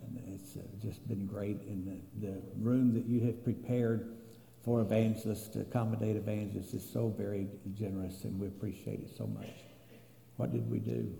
[0.06, 1.60] and it's uh, just been great.
[1.62, 4.16] And the, the room that you have prepared
[4.64, 9.50] for evangelists to accommodate evangelists is so very generous, and we appreciate it so much.
[10.36, 11.14] What did we do?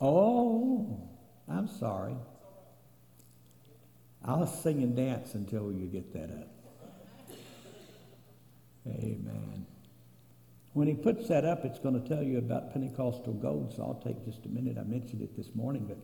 [0.00, 1.08] Oh,
[1.48, 2.14] I'm sorry.
[4.24, 6.48] I'll sing and dance until you get that up.
[8.86, 9.66] Amen.
[10.72, 14.02] When he puts that up, it's going to tell you about Pentecostal Gold, so I'll
[14.04, 14.78] take just a minute.
[14.78, 15.98] I mentioned it this morning, but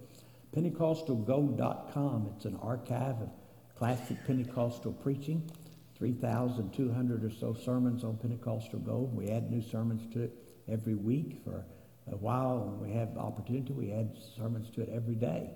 [0.61, 3.31] PentecostalGold.com, it's an archive of
[3.79, 5.49] classic Pentecostal preaching,
[5.97, 9.15] 3,200 or so sermons on Pentecostal Gold.
[9.15, 10.33] We add new sermons to it
[10.69, 11.65] every week for
[12.11, 12.59] a while.
[12.59, 15.51] When we have opportunity, we add sermons to it every day.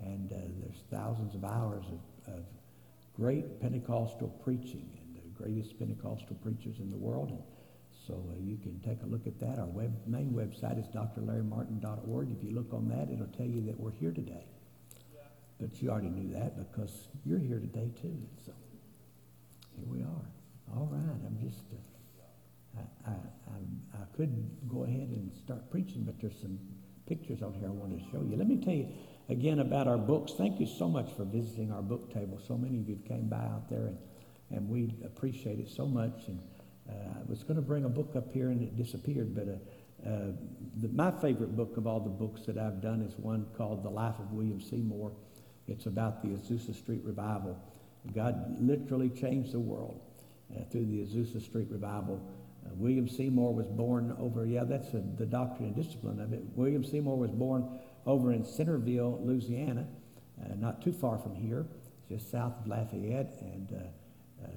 [0.00, 2.44] And uh, there's thousands of hours of, of,
[3.14, 7.30] great Pentecostal preaching and the greatest Pentecostal preachers in the world.
[7.30, 7.42] And
[8.06, 9.58] so uh, you can take a look at that.
[9.58, 12.30] Our web, main website is drlarrymartin.org.
[12.30, 14.46] If you look on that, it'll tell you that we're here today.
[15.60, 18.16] But you already knew that because you're here today too.
[18.44, 18.52] So
[19.76, 20.76] here we are.
[20.76, 21.20] All right.
[21.26, 21.64] I'm just,
[22.76, 26.58] uh, I, I, I, could go ahead and start preaching, but there's some
[27.06, 28.36] pictures on here I want to show you.
[28.36, 28.88] Let me tell you
[29.30, 30.32] again about our books.
[30.36, 32.38] Thank you so much for visiting our book table.
[32.46, 33.98] So many of you came by out there, and,
[34.50, 36.24] and we appreciate it so much.
[36.28, 36.40] And
[36.88, 40.08] uh, I was going to bring a book up here, and it disappeared, but uh,
[40.08, 40.32] uh,
[40.76, 43.90] the, my favorite book of all the books that I've done is one called The
[43.90, 45.12] Life of William Seymour.
[45.66, 47.58] It's about the Azusa Street revival.
[48.14, 50.00] God literally changed the world
[50.54, 52.22] uh, through the Azusa Street revival.
[52.64, 56.42] Uh, William Seymour was born over, yeah, that's a, the doctrine and discipline of it.
[56.54, 59.86] William Seymour was born over in Centerville, Louisiana,
[60.40, 61.66] uh, not too far from here,
[62.08, 63.38] just south of Lafayette.
[63.40, 63.72] And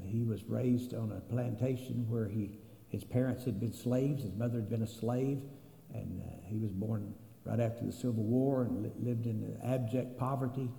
[0.10, 4.56] he was raised on a plantation where he, his parents had been slaves, his mother
[4.56, 5.42] had been a slave,
[5.94, 7.14] and uh, he was born
[7.46, 10.70] right after the Civil War and li- lived in abject poverty.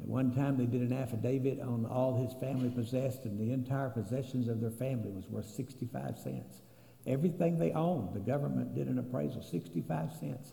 [0.00, 3.90] At one time, they did an affidavit on all his family possessed, and the entire
[3.90, 6.62] possessions of their family was worth 65 cents.
[7.06, 10.52] Everything they owned, the government did an appraisal, 65 cents.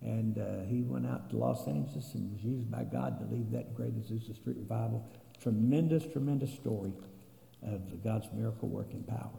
[0.00, 3.52] And uh, he went out to Los Angeles and was used by God to lead
[3.52, 5.08] that great Azusa Street revival.
[5.40, 6.92] Tremendous, tremendous story
[7.64, 9.30] of God's miracle working power.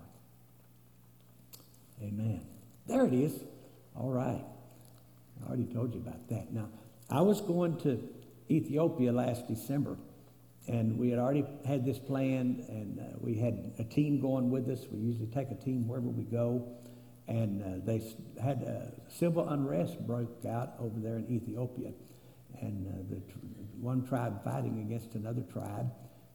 [2.02, 2.46] Amen.
[2.88, 3.34] There it is.
[3.96, 4.44] All right.
[5.42, 6.52] I already told you about that.
[6.54, 6.70] Now,
[7.10, 8.02] I was going to
[8.50, 9.98] Ethiopia last December.
[10.68, 14.70] And we had already had this planned, and uh, we had a team going with
[14.70, 14.86] us.
[14.90, 16.70] We usually take a team wherever we go.
[17.28, 18.02] And uh, they
[18.42, 21.92] had uh, civil unrest broke out over there in Ethiopia.
[22.62, 23.40] And uh, the tr-
[23.82, 25.92] one tribe fighting against another tribe.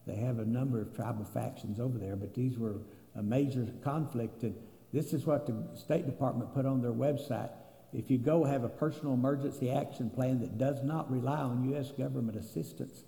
[0.09, 2.77] They have a number of tribal factions over there, but these were
[3.15, 4.41] a major conflict.
[4.41, 4.55] And
[4.91, 7.51] this is what the State Department put on their website.
[7.93, 11.91] If you go have a personal emergency action plan that does not rely on U.S.
[11.91, 13.03] government assistance,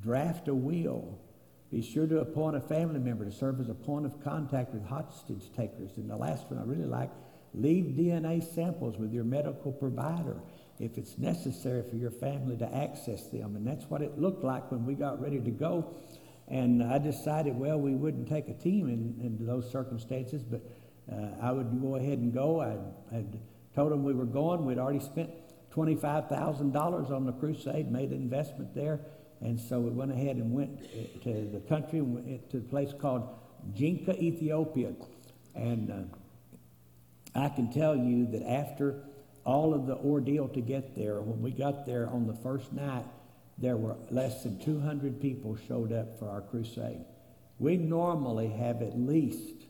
[0.00, 1.18] draft a will.
[1.70, 4.86] Be sure to appoint a family member to serve as a point of contact with
[4.86, 5.98] hostage takers.
[5.98, 7.10] And the last one I really like,
[7.52, 10.36] leave DNA samples with your medical provider
[10.78, 13.56] if it's necessary for your family to access them.
[13.56, 15.94] And that's what it looked like when we got ready to go.
[16.48, 20.60] And I decided, well, we wouldn't take a team in, in those circumstances, but
[21.10, 22.60] uh, I would go ahead and go.
[22.60, 23.38] I had
[23.74, 24.64] told them we were going.
[24.64, 25.30] We'd already spent
[25.74, 29.00] $25,000 on the crusade, made an investment there.
[29.40, 32.92] And so we went ahead and went uh, to the country, went to a place
[32.98, 33.28] called
[33.74, 34.92] Jinka, Ethiopia.
[35.54, 39.02] And uh, I can tell you that after
[39.44, 43.04] all of the ordeal to get there, when we got there on the first night,
[43.58, 47.04] there were less than 200 people showed up for our crusade.
[47.58, 49.62] We normally have at least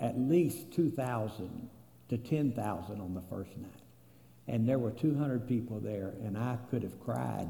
[0.00, 1.70] at least 2,000
[2.08, 3.70] to 10,000 on the first night.
[4.48, 7.48] And there were 200 people there, and I could have cried.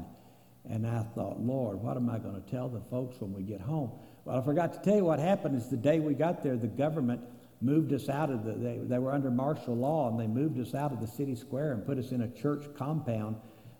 [0.69, 3.59] And I thought, Lord, what am I going to tell the folks when we get
[3.59, 3.91] home?
[4.23, 6.67] Well, I forgot to tell you what happened is the day we got there, the
[6.67, 7.21] government
[7.59, 10.75] moved us out of the, they, they were under martial law, and they moved us
[10.75, 13.35] out of the city square and put us in a church compound,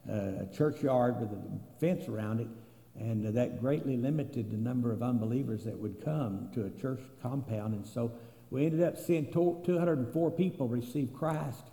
[0.09, 2.47] a churchyard with a fence around it.
[2.99, 7.73] And that greatly limited the number of unbelievers that would come to a church compound.
[7.73, 8.11] And so
[8.51, 11.63] we ended up seeing 204 people receive Christ.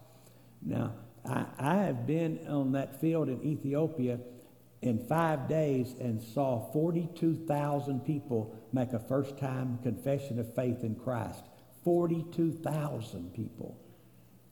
[0.62, 0.95] Now,
[1.28, 4.18] I, I have been on that field in Ethiopia
[4.83, 10.95] in five days and saw 42,000 people make a first time confession of faith in
[10.95, 11.43] Christ.
[11.85, 13.78] 42,000 people.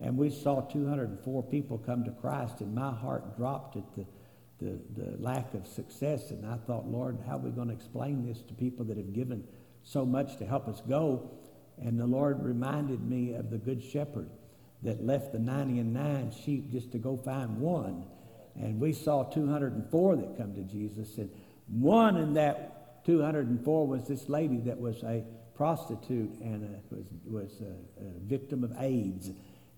[0.00, 4.06] And we saw 204 people come to Christ, and my heart dropped at the,
[4.60, 6.30] the, the lack of success.
[6.30, 9.12] And I thought, Lord, how are we going to explain this to people that have
[9.12, 9.44] given
[9.82, 11.30] so much to help us go?
[11.80, 14.30] And the Lord reminded me of the Good Shepherd
[14.82, 18.04] that left the 90 and 9 sheep just to go find one.
[18.54, 21.18] And we saw 204 that come to Jesus.
[21.18, 21.30] And
[21.68, 25.24] one in that 204 was this lady that was a
[25.54, 29.30] prostitute and a, was, was a, a, victim of AIDS.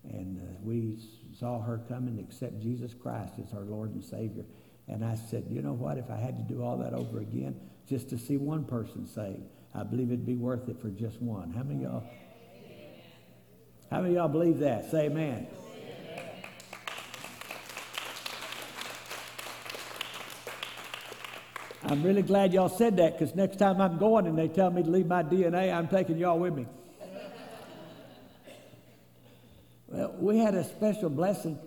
[0.03, 0.97] And uh, we
[1.37, 4.45] saw her come and accept Jesus Christ as our Lord and Savior.
[4.87, 5.97] And I said, you know what?
[5.97, 9.43] If I had to do all that over again just to see one person saved,
[9.73, 11.51] I believe it'd be worth it for just one.
[11.51, 12.03] How many y'all?
[13.89, 14.89] How many y'all believe that?
[14.89, 15.47] Say amen.
[21.83, 24.81] I'm really glad y'all said that because next time I'm going and they tell me
[24.81, 26.65] to leave my DNA, I'm taking y'all with me.
[29.80, 29.80] well,
[30.19, 31.59] we had a special blessing.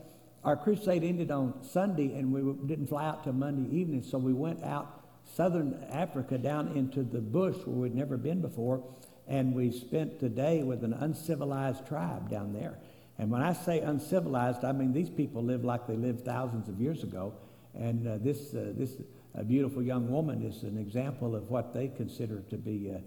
[0.45, 4.33] Our crusade ended on Sunday and we didn't fly out till Monday evening, so we
[4.33, 8.85] went out southern Africa down into the bush where we'd never been before,
[9.27, 12.79] and we spent the day with an uncivilized tribe down there.
[13.18, 16.81] And when I say uncivilized, I mean these people live like they lived thousands of
[16.81, 17.35] years ago.
[17.75, 18.97] And uh, this, uh, this
[19.37, 23.01] uh, beautiful young woman is an example of what they consider to be a,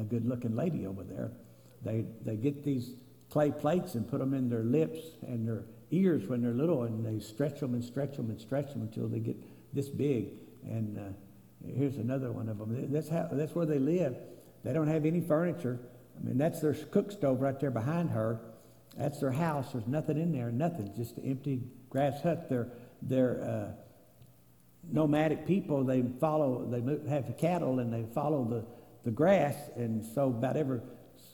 [0.00, 1.30] a good looking lady over there.
[1.84, 2.94] They, they get these
[3.32, 7.04] clay plates and put them in their lips and their ears when they're little, and
[7.04, 9.36] they stretch them and stretch them and stretch them until they get
[9.74, 10.28] this big.
[10.64, 11.02] And uh,
[11.74, 12.92] here's another one of them.
[12.92, 14.16] That's, how, that's where they live.
[14.64, 15.80] They don't have any furniture.
[16.14, 18.38] I mean, that's their cook stove right there behind her.
[18.98, 19.72] That's their house.
[19.72, 22.50] There's nothing in there, nothing, just an empty grass hut.
[22.50, 22.68] They're,
[23.00, 23.72] they're uh,
[24.90, 25.84] nomadic people.
[25.84, 28.64] They follow, they have cattle and they follow the,
[29.04, 29.56] the grass.
[29.74, 30.80] And so, about every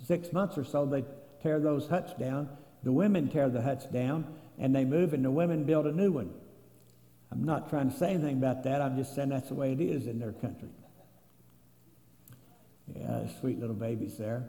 [0.06, 1.02] six months or so, they
[1.42, 2.48] tear those huts down.
[2.82, 4.26] The women tear the huts down
[4.58, 6.30] and they move, and the women build a new one.
[7.30, 8.80] I'm not trying to say anything about that.
[8.80, 10.70] I'm just saying that's the way it is in their country.
[12.94, 14.48] Yeah, sweet little babies there.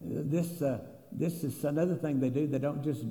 [0.00, 0.80] This, uh,
[1.10, 2.46] this is another thing they do.
[2.46, 3.04] They don't just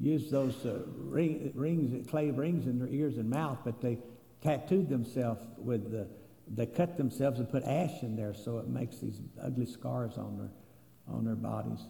[0.00, 3.98] use those uh, ring, rings, clay rings in their ears and mouth, but they
[4.42, 6.08] tattooed themselves with the,
[6.48, 10.38] they cut themselves and put ash in there so it makes these ugly scars on
[10.38, 10.50] their,
[11.12, 11.80] on their bodies.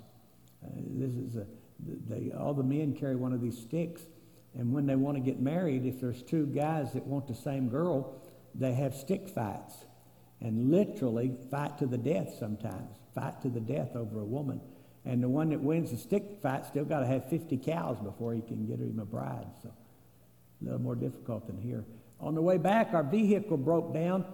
[0.65, 1.47] Uh, this is a,
[2.09, 4.03] they, all the men carry one of these sticks
[4.59, 7.69] and when they want to get married, if there's two guys that want the same
[7.69, 8.21] girl,
[8.55, 9.75] they have stick fights
[10.41, 14.61] and literally fight to the death sometimes, fight to the death over a woman.
[15.05, 18.35] And the one that wins the stick fight still got to have 50 cows before
[18.35, 19.47] he can get him a bride.
[19.63, 21.85] So a little more difficult than here.
[22.21, 24.25] On the way back, our vehicle broke down,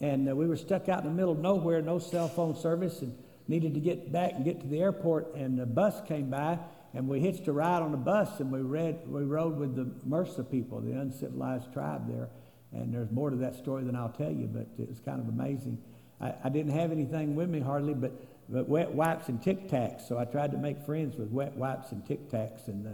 [0.00, 3.02] and uh, we were stuck out in the middle of nowhere, no cell phone service,
[3.02, 3.14] and
[3.48, 5.34] needed to get back and get to the airport.
[5.34, 6.58] And the bus came by,
[6.94, 9.84] and we hitched a ride on a bus and we, read, we rode with the
[10.08, 12.28] Mursi people, the uncivilized tribe there.
[12.72, 15.28] And there's more to that story than I'll tell you, but it was kind of
[15.28, 15.78] amazing.
[16.20, 18.12] I, I didn't have anything with me hardly, but,
[18.48, 20.08] but wet wipes and Tic Tacs.
[20.08, 22.90] So I tried to make friends with wet wipes and Tic Tacs, and uh,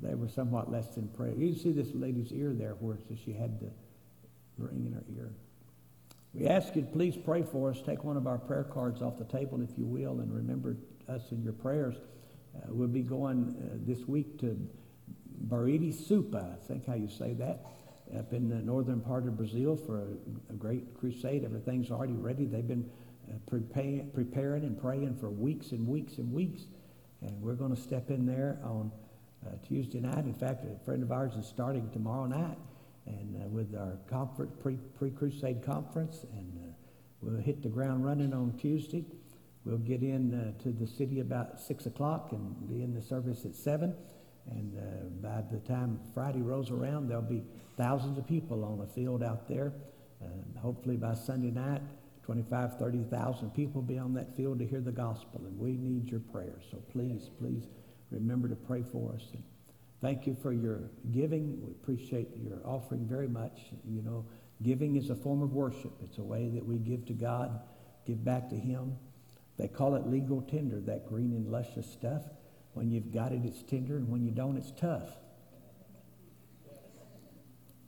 [0.00, 1.34] they were somewhat less than prayer.
[1.36, 3.70] You see this lady's ear there where she had the
[4.58, 5.32] ring in her ear.
[6.34, 7.82] We ask you to please pray for us.
[7.84, 10.76] Take one of our prayer cards off the table, if you will, and remember
[11.08, 11.96] us in your prayers.
[12.56, 14.58] Uh, we'll be going uh, this week to
[15.48, 17.66] Bariti Supa, I think how you say that.
[18.18, 21.44] up in the northern part of Brazil for a, a great crusade.
[21.44, 22.46] Everything's already ready.
[22.46, 22.88] They've been
[23.28, 26.62] uh, prepare, preparing and praying for weeks and weeks and weeks.
[27.20, 28.90] And we're going to step in there on
[29.46, 30.24] uh, Tuesday night.
[30.24, 32.58] In fact, a friend of ours is starting tomorrow night
[33.06, 36.24] and uh, with our conference, pre, pre-crusade conference.
[36.32, 36.72] And uh,
[37.20, 39.04] we'll hit the ground running on Tuesday.
[39.64, 43.44] We'll get in uh, to the city about 6 o'clock and be in the service
[43.44, 43.94] at 7.
[44.50, 47.44] And uh, by the time Friday rolls around, there'll be
[47.76, 49.72] thousands of people on the field out there.
[50.60, 51.82] Hopefully by Sunday night,
[52.22, 55.40] 25, 30,000 people be on that field to hear the gospel.
[55.44, 56.62] And we need your prayers.
[56.70, 57.64] So please, please
[58.10, 59.28] remember to pray for us.
[59.32, 59.42] And
[60.02, 61.64] thank you for your giving.
[61.64, 63.60] We appreciate your offering very much.
[63.88, 64.26] You know,
[64.62, 65.92] giving is a form of worship.
[66.02, 67.60] It's a way that we give to God,
[68.06, 68.96] give back to Him.
[69.56, 72.22] They call it legal tender, that green and luscious stuff.
[72.74, 75.08] When you've got it, it's tender, and when you don't, it's tough.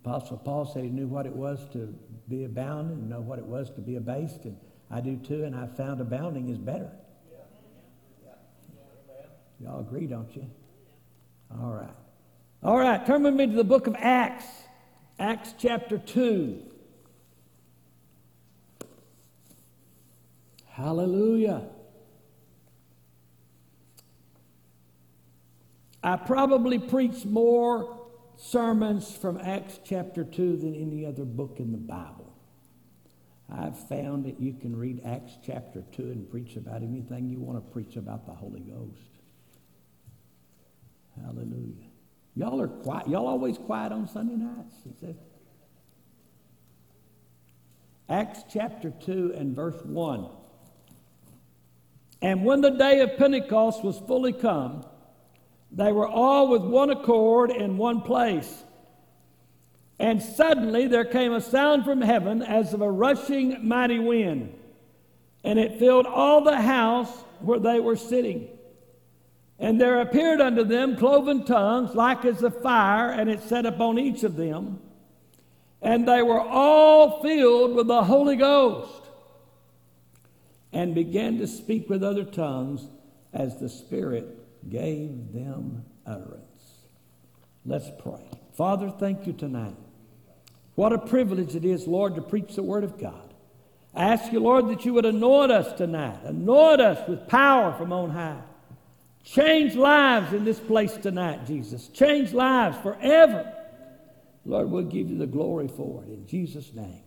[0.04, 1.94] Apostle Paul said he knew what it was to
[2.28, 4.56] be abounding and know what it was to be abased, and
[4.90, 6.90] I do too, and I found abounding is better.
[9.58, 10.46] Y'all agree, don't you?
[11.50, 12.03] All right.
[12.64, 14.46] All right, turn with me to the book of Acts,
[15.18, 16.62] Acts chapter 2.
[20.70, 21.66] Hallelujah.
[26.02, 31.76] I probably preach more sermons from Acts chapter 2 than any other book in the
[31.76, 32.32] Bible.
[33.52, 37.62] I've found that you can read Acts chapter 2 and preach about anything you want
[37.62, 39.20] to preach about the Holy Ghost.
[41.22, 41.93] Hallelujah.
[42.36, 43.08] Y'all are quiet.
[43.08, 44.74] Y'all always quiet on Sunday nights.
[44.84, 45.16] He says,
[48.08, 50.28] Acts chapter 2 and verse 1.
[52.20, 54.84] And when the day of Pentecost was fully come,
[55.70, 58.64] they were all with one accord in one place.
[59.98, 64.52] And suddenly there came a sound from heaven as of a rushing mighty wind,
[65.44, 67.10] and it filled all the house
[67.40, 68.48] where they were sitting.
[69.64, 73.98] And there appeared unto them cloven tongues like as a fire, and it set upon
[73.98, 74.78] each of them.
[75.80, 79.08] And they were all filled with the Holy Ghost,
[80.70, 82.86] and began to speak with other tongues
[83.32, 86.84] as the Spirit gave them utterance.
[87.64, 88.28] Let's pray.
[88.52, 89.76] Father, thank you tonight.
[90.74, 93.32] What a privilege it is, Lord, to preach the Word of God.
[93.94, 97.94] I ask you, Lord, that you would anoint us tonight, anoint us with power from
[97.94, 98.42] on high.
[99.24, 101.88] Change lives in this place tonight, Jesus.
[101.88, 103.50] Change lives forever.
[104.44, 107.02] Lord, we'll give you the glory for it in Jesus' name.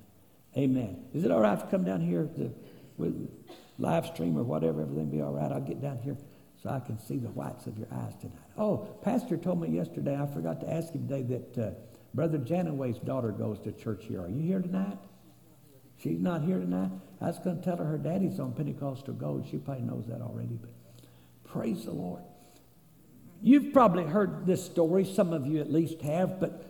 [0.57, 1.05] Amen.
[1.13, 2.51] Is it all right to come down here to,
[2.97, 3.29] with
[3.77, 4.81] live stream or whatever?
[4.81, 5.51] Everything be all right?
[5.51, 6.17] I'll get down here
[6.63, 8.39] so I can see the whites of your eyes tonight.
[8.57, 11.71] Oh, Pastor told me yesterday, I forgot to ask him today, that uh,
[12.15, 14.21] Brother Janaway's daughter goes to church here.
[14.21, 14.97] Are you here tonight?
[15.97, 16.89] She's not here tonight?
[17.21, 19.47] I was going to tell her her daddy's on Pentecostal Gold.
[19.49, 20.71] She probably knows that already, but
[21.57, 22.21] praise the Lord.
[23.41, 26.65] You've probably heard this story, some of you at least have, but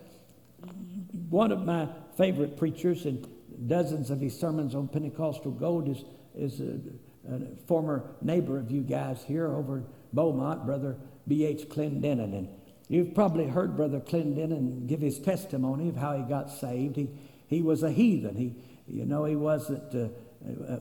[1.28, 3.26] one of my favorite preachers and
[3.66, 6.04] dozens of his sermons on Pentecostal Gold is,
[6.34, 10.96] is uh, a former neighbor of you guys here over Beaumont, Brother
[11.26, 11.68] B.H.
[11.68, 12.34] Clendennen.
[12.34, 12.48] And
[12.88, 16.96] you've probably heard Brother Clendennen give his testimony of how he got saved.
[16.96, 17.08] He,
[17.46, 18.36] he was a heathen.
[18.36, 18.54] He,
[18.86, 20.08] you know, he wasn't, uh,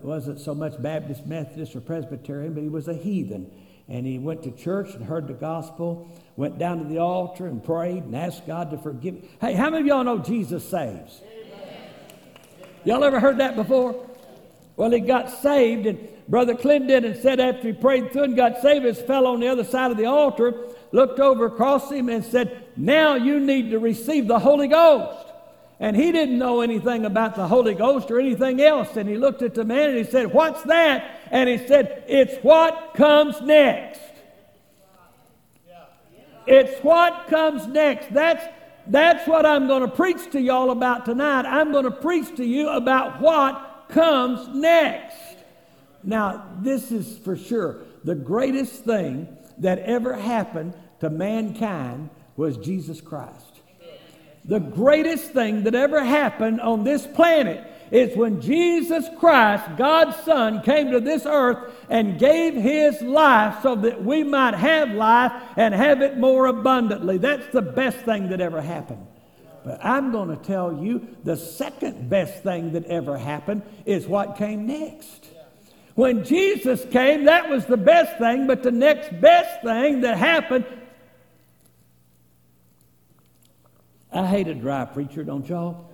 [0.02, 3.52] wasn't so much Baptist, Methodist, or Presbyterian, but he was a heathen.
[3.90, 7.64] And he went to church and heard the gospel, went down to the altar and
[7.64, 9.24] prayed and asked God to forgive.
[9.40, 11.22] Hey, how many of y'all know Jesus saves?
[12.84, 14.08] Y'all ever heard that before?
[14.76, 18.86] Well, he got saved, and Brother Clendennen said after he prayed through and got saved,
[18.86, 20.54] his fellow on the other side of the altar,
[20.92, 25.28] looked over across him, and said, Now you need to receive the Holy Ghost.
[25.80, 28.98] And he didn't know anything about the Holy Ghost or anything else.
[28.98, 31.17] And he looked at the man and he said, What's that?
[31.32, 34.02] And he said, It's what comes next.
[36.46, 38.14] It's what comes next.
[38.14, 38.44] That's,
[38.88, 41.46] that's what I'm going to preach to y'all about tonight.
[41.46, 45.18] I'm going to preach to you about what comes next.
[46.04, 49.28] Now, this is for sure the greatest thing
[49.58, 53.60] that ever happened to mankind was Jesus Christ.
[54.46, 60.62] The greatest thing that ever happened on this planet is when Jesus Christ, God's Son,
[60.62, 65.74] came to this earth and gave his life so that we might have life and
[65.74, 67.18] have it more abundantly.
[67.18, 69.06] That's the best thing that ever happened.
[69.64, 74.38] But I'm going to tell you the second best thing that ever happened is what
[74.38, 75.28] came next.
[75.96, 80.66] When Jesus came, that was the best thing, but the next best thing that happened
[84.12, 85.90] I hate a dry preacher, don't y'all?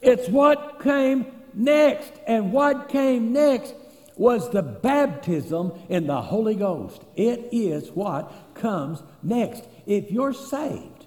[0.00, 2.12] It's what came next.
[2.26, 3.74] And what came next
[4.16, 7.02] was the baptism in the Holy Ghost.
[7.16, 9.64] It is what comes next.
[9.86, 11.06] If you're saved,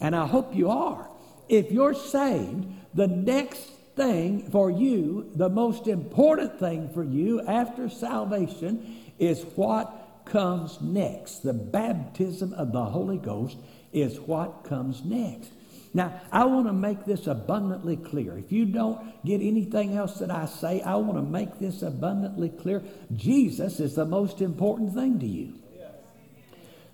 [0.00, 1.08] and I hope you are,
[1.48, 3.60] if you're saved, the next
[3.96, 11.42] thing for you, the most important thing for you after salvation is what comes next.
[11.42, 13.58] The baptism of the Holy Ghost
[13.92, 15.50] is what comes next.
[15.94, 18.36] Now, I want to make this abundantly clear.
[18.36, 22.50] If you don't get anything else that I say, I want to make this abundantly
[22.50, 22.82] clear.
[23.14, 25.54] Jesus is the most important thing to you.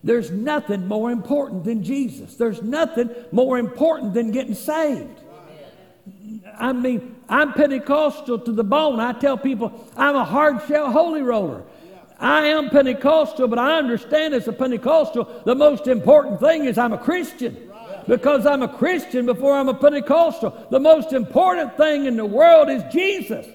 [0.04, 2.36] There's nothing more important than Jesus.
[2.36, 5.18] There's nothing more important than getting saved.
[6.58, 9.00] I mean, I'm Pentecostal to the bone.
[9.00, 11.64] I tell people I'm a hard shell holy roller.
[12.18, 16.92] I am Pentecostal, but I understand as a Pentecostal, the most important thing is I'm
[16.92, 17.72] a Christian.
[18.06, 20.66] Because I'm a Christian before I'm a Pentecostal.
[20.70, 23.46] The most important thing in the world is Jesus.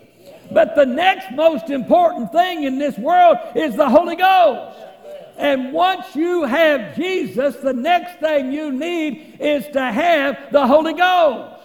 [0.52, 4.78] But the next most important thing in this world is the Holy Ghost.
[5.38, 10.94] And once you have Jesus, the next thing you need is to have the Holy
[10.94, 11.56] Ghost.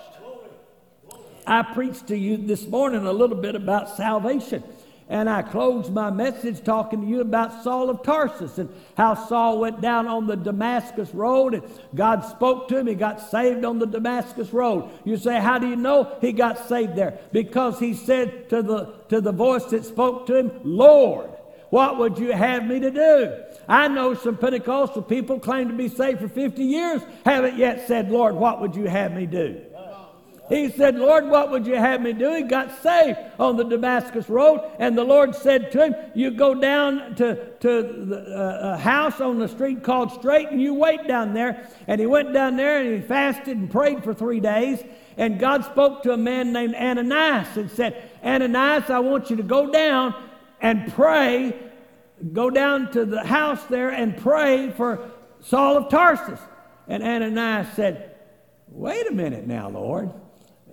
[1.46, 4.62] I preached to you this morning a little bit about salvation.
[5.08, 9.58] And I closed my message talking to you about Saul of Tarsus and how Saul
[9.58, 11.62] went down on the Damascus road and
[11.94, 12.86] God spoke to him.
[12.86, 14.88] He got saved on the Damascus road.
[15.04, 17.18] You say, How do you know he got saved there?
[17.32, 21.30] Because he said to the, to the voice that spoke to him, Lord,
[21.68, 23.42] what would you have me to do?
[23.68, 28.10] I know some Pentecostal people claim to be saved for 50 years, haven't yet said,
[28.10, 29.60] Lord, what would you have me do?
[30.48, 32.34] He said, Lord, what would you have me do?
[32.34, 36.54] He got saved on the Damascus Road, and the Lord said to him, You go
[36.54, 41.08] down to, to the, uh, a house on the street called Straight, and you wait
[41.08, 41.66] down there.
[41.86, 44.84] And he went down there and he fasted and prayed for three days.
[45.16, 49.42] And God spoke to a man named Ananias and said, Ananias, I want you to
[49.42, 50.14] go down
[50.60, 51.58] and pray.
[52.32, 55.10] Go down to the house there and pray for
[55.40, 56.40] Saul of Tarsus.
[56.86, 58.10] And Ananias said,
[58.68, 60.12] Wait a minute now, Lord.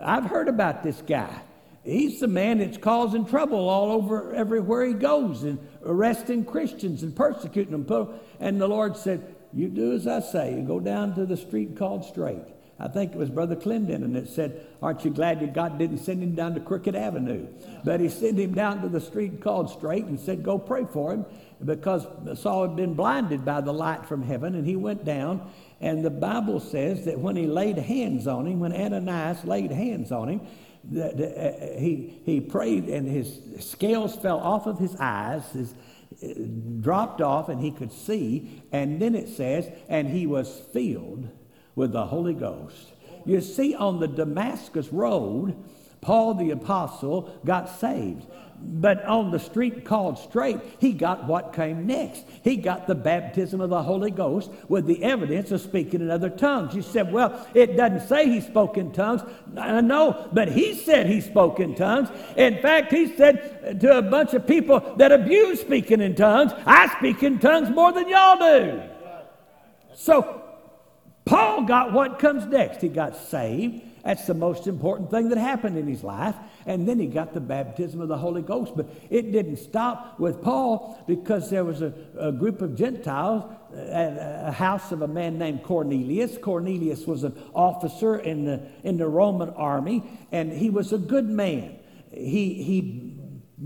[0.04, 1.42] I've heard about this guy.
[1.84, 7.16] He's the man that's causing trouble all over everywhere he goes and arresting Christians and
[7.16, 8.20] persecuting them.
[8.40, 10.56] And the Lord said, You do as I say.
[10.56, 12.44] You go down to the street called Straight.
[12.80, 16.22] I think it was Brother Clendennen that said, Aren't you glad that God didn't send
[16.22, 17.48] him down to Crooked Avenue?
[17.84, 21.14] But he sent him down to the street called Straight and said, Go pray for
[21.14, 21.26] him
[21.64, 22.08] because
[22.40, 24.56] Saul had been blinded by the light from heaven.
[24.56, 28.60] And he went down and the Bible says that when he laid hands on him,
[28.60, 30.42] when Ananias laid hands on him,
[30.92, 35.74] that, uh, he, he prayed and his scales fell off of his eyes, his,
[36.24, 36.28] uh,
[36.82, 38.62] dropped off, and he could see.
[38.72, 41.28] And then it says, and he was filled
[41.76, 42.94] with the Holy Ghost.
[43.26, 45.56] You see, on the Damascus Road,
[46.00, 48.26] Paul the Apostle got saved.
[48.64, 52.26] But on the street called Straight, he got what came next.
[52.44, 56.30] He got the baptism of the Holy Ghost with the evidence of speaking in other
[56.30, 56.76] tongues.
[56.76, 59.22] You said, well, it doesn't say he spoke in tongues.
[59.22, 62.10] Uh, I know, but he said he spoke in tongues.
[62.38, 66.96] In fact, he said to a bunch of people that abuse speaking in tongues, I
[66.98, 68.82] speak in tongues more than y'all do.
[69.96, 70.42] So,
[71.26, 72.82] Paul got what comes next.
[72.82, 73.82] He got saved.
[74.04, 76.36] That's the most important thing that happened in his life.
[76.66, 78.74] And then he got the baptism of the Holy Ghost.
[78.76, 84.48] But it didn't stop with Paul because there was a, a group of Gentiles at
[84.48, 86.38] a house of a man named Cornelius.
[86.38, 91.30] Cornelius was an officer in the, in the Roman army, and he was a good
[91.30, 91.78] man.
[92.12, 93.18] He, he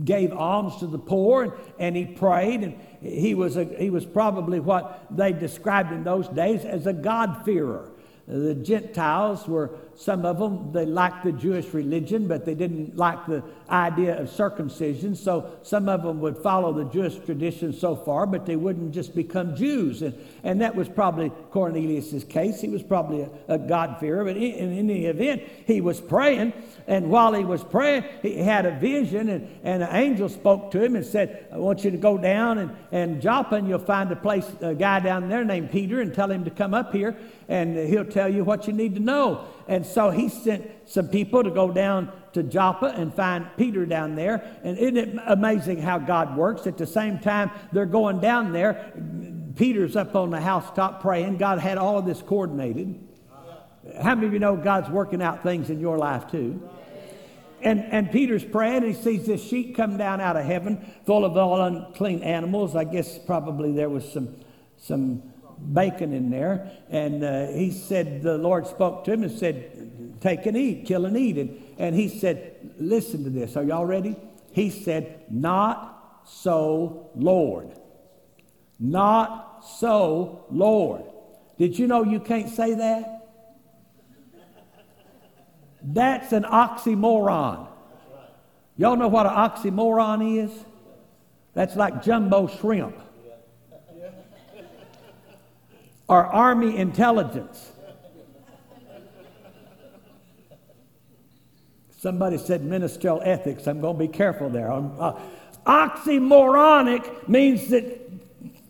[0.04, 4.06] gave alms to the poor and, and he prayed and he was, a, he was
[4.06, 7.92] probably what they described in those days as a God-fearer.
[8.28, 13.26] The Gentiles were, some of them, they liked the Jewish religion, but they didn't like
[13.28, 15.16] the idea of circumcision.
[15.16, 19.16] So some of them would follow the Jewish tradition so far, but they wouldn't just
[19.16, 20.02] become Jews.
[20.02, 20.14] And,
[20.44, 22.60] and that was probably Cornelius's case.
[22.60, 26.52] He was probably a, a God-fearer, but in, in any event, he was praying.
[26.88, 30.84] And while he was praying, he had a vision, and, and an angel spoke to
[30.84, 34.12] him and said, I want you to go down and, and Joppa, and you'll find
[34.12, 37.16] a place, a guy down there named Peter, and tell him to come up here
[37.48, 39.46] and he'll tell you what you need to know.
[39.68, 44.16] And so he sent some people to go down to Joppa and find Peter down
[44.16, 44.44] there.
[44.64, 46.68] And isn't it amazing how God works?
[46.68, 48.94] At the same time, they're going down there.
[49.56, 51.38] Peter's up on the housetop praying.
[51.38, 53.00] God had all of this coordinated.
[54.02, 56.68] How many of you know God's working out things in your life too?
[57.62, 61.26] And, and Peter's praying, and he sees this sheet come down out of heaven full
[61.26, 62.76] of all unclean animals.
[62.76, 64.36] I guess probably there was some,
[64.78, 70.20] some bacon in there, and uh, he said, the Lord spoke to him and said,
[70.22, 71.38] Take and eat, kill and eat.
[71.38, 73.56] And, and he said, Listen to this.
[73.56, 74.16] Are y'all ready?
[74.52, 77.72] He said, Not so, Lord.
[78.80, 81.04] Not so, Lord.
[81.58, 83.28] Did you know you can't say that?
[85.82, 87.68] That's an oxymoron.
[88.78, 90.52] Y'all know what an oxymoron is?
[91.54, 92.98] That's like jumbo shrimp
[96.08, 97.72] or army intelligence.
[102.00, 103.68] Somebody said ministerial ethics.
[103.68, 104.72] I'm going to be careful there.
[104.72, 105.20] Uh,
[105.66, 108.06] oxymoronic means that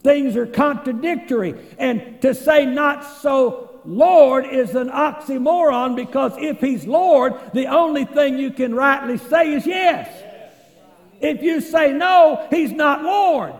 [0.03, 1.55] things are contradictory.
[1.77, 8.05] And to say not so Lord is an oxymoron because if He's Lord, the only
[8.05, 10.09] thing you can rightly say is yes.
[11.19, 13.53] If you say no, He's not Lord.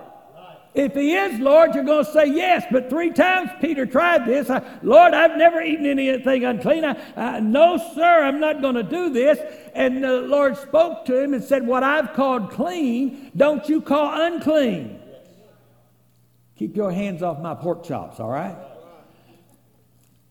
[0.76, 2.66] If he is Lord, you're going to say yes.
[2.70, 4.50] But three times Peter tried this.
[4.50, 6.84] I, Lord, I've never eaten anything unclean.
[6.84, 9.40] I, I, no, sir, I'm not going to do this.
[9.74, 14.22] And the Lord spoke to him and said, What I've called clean, don't you call
[14.22, 15.00] unclean.
[16.58, 18.58] Keep your hands off my pork chops, all right?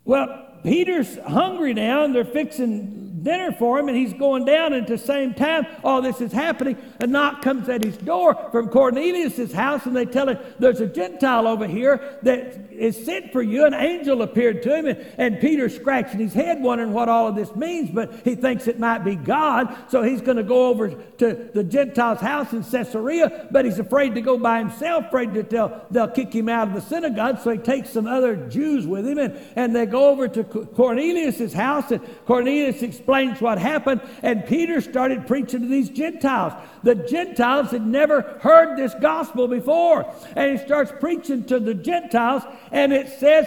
[0.05, 4.73] Well, Peter's hungry now, and they're fixing dinner for him, and he's going down.
[4.73, 6.77] And at the same time, all this is happening.
[7.01, 10.87] A knock comes at his door from cornelius's house, and they tell him, There's a
[10.87, 13.65] Gentile over here that is sent for you.
[13.65, 17.35] An angel appeared to him, and, and Peter's scratching his head, wondering what all of
[17.35, 19.75] this means, but he thinks it might be God.
[19.89, 24.15] So he's going to go over to the Gentile's house in Caesarea, but he's afraid
[24.15, 27.41] to go by himself, afraid that they'll, they'll kick him out of the synagogue.
[27.41, 31.55] So he takes some other Jews with him, and, and they go over to cornelius's
[31.55, 36.53] house, and Cornelius explains what happened, and Peter started preaching to these Gentiles.
[36.82, 42.43] The Gentiles had never heard this gospel before, and he starts preaching to the Gentiles,
[42.73, 43.47] and it says,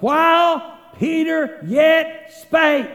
[0.00, 2.90] while Peter yet spake,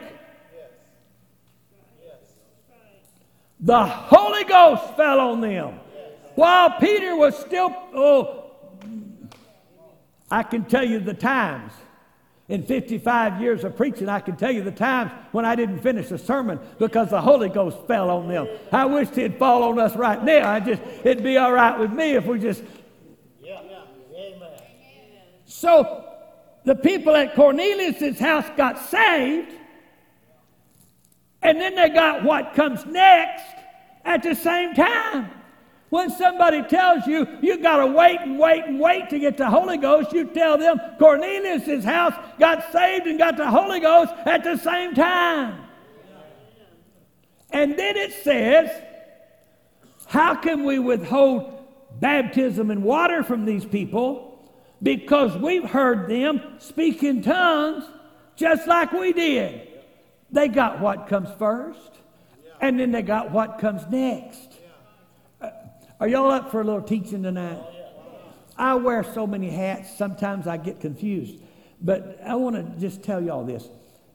[3.60, 5.80] the Holy Ghost fell on them.
[6.36, 8.52] While Peter was still, oh,
[10.30, 11.72] I can tell you the times.
[12.50, 16.12] In 55 years of preaching, I can tell you the times when I didn't finish
[16.12, 18.48] a sermon because the Holy Ghost fell on them.
[18.72, 20.50] I wish it'd fall on us right now.
[20.50, 22.64] I just, it'd be all right with me if we just.
[23.44, 23.82] Yeah, yeah.
[24.18, 24.60] Amen.
[25.46, 26.06] So
[26.64, 29.52] the people at Cornelius' house got saved,
[31.42, 33.44] and then they got what comes next
[34.06, 35.32] at the same time.
[35.90, 39.50] When somebody tells you you've got to wait and wait and wait to get the
[39.50, 44.44] Holy Ghost, you tell them Cornelius' house got saved and got the Holy Ghost at
[44.44, 45.64] the same time.
[47.52, 48.70] And then it says,
[50.08, 51.66] How can we withhold
[52.00, 54.26] baptism in water from these people?
[54.84, 57.86] Because we've heard them speak in tongues
[58.36, 59.68] just like we did.
[60.32, 61.92] They got what comes first,
[62.62, 64.47] and then they got what comes next.
[66.00, 67.60] Are y'all up for a little teaching tonight?
[68.56, 71.42] I wear so many hats, sometimes I get confused.
[71.82, 73.68] But I want to just tell y'all this.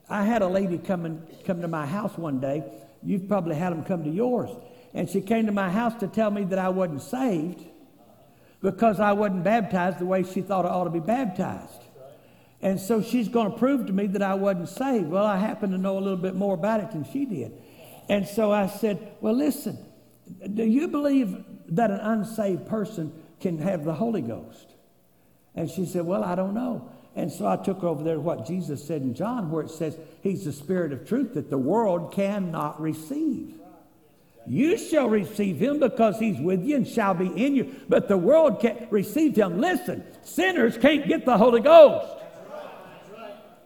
[0.09, 2.63] I had a lady come, and, come to my house one day.
[3.01, 4.49] You've probably had them come to yours.
[4.93, 7.65] And she came to my house to tell me that I wasn't saved
[8.61, 11.83] because I wasn't baptized the way she thought I ought to be baptized.
[12.61, 15.09] And so she's going to prove to me that I wasn't saved.
[15.09, 17.51] Well, I happen to know a little bit more about it than she did.
[18.07, 19.77] And so I said, Well, listen,
[20.53, 24.73] do you believe that an unsaved person can have the Holy Ghost?
[25.55, 26.89] And she said, Well, I don't know.
[27.15, 30.45] And so I took over there what Jesus said in John, where it says, He's
[30.45, 33.53] the Spirit of truth that the world cannot receive.
[34.45, 38.17] You shall receive him because he's with you and shall be in you, but the
[38.17, 39.61] world can't receive him.
[39.61, 42.13] Listen, sinners can't get the Holy Ghost.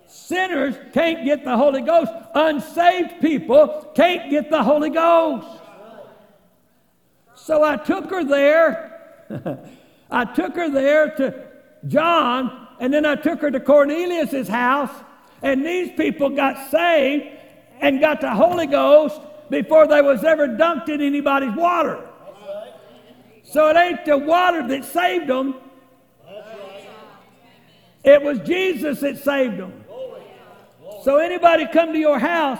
[0.07, 2.11] Sinners can't get the Holy Ghost.
[2.35, 5.47] Unsaved people can't get the Holy Ghost.
[7.47, 9.23] So I took her there.
[10.11, 11.47] I took her there to
[11.87, 14.91] John, and then I took her to Cornelius's house,
[15.41, 17.25] and these people got saved
[17.79, 22.05] and got the Holy Ghost before they was ever dunked in anybody's water.
[23.45, 25.55] So it ain't the water that saved them.
[28.03, 29.85] It was Jesus that saved them.
[31.05, 32.59] So anybody come to your house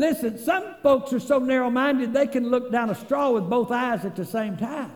[0.00, 3.70] Listen, some folks are so narrow minded they can look down a straw with both
[3.70, 4.90] eyes at the same time.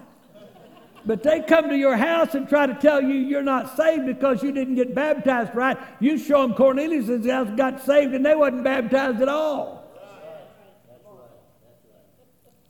[1.05, 4.43] But they come to your house and try to tell you you're not saved because
[4.43, 5.77] you didn't get baptized right.
[6.01, 9.85] You show them Cornelius' house got saved and they wasn't baptized at all.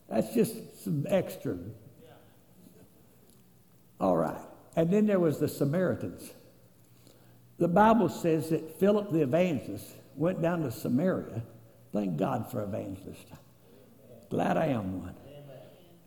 [0.09, 1.56] That's just some extra.
[4.01, 4.43] All right.
[4.74, 6.32] And then there was the Samaritans.
[7.59, 9.86] The Bible says that Philip the evangelist
[10.16, 11.44] went down to Samaria.
[11.95, 13.31] Thank God for evangelists.
[14.29, 15.15] Glad I am one.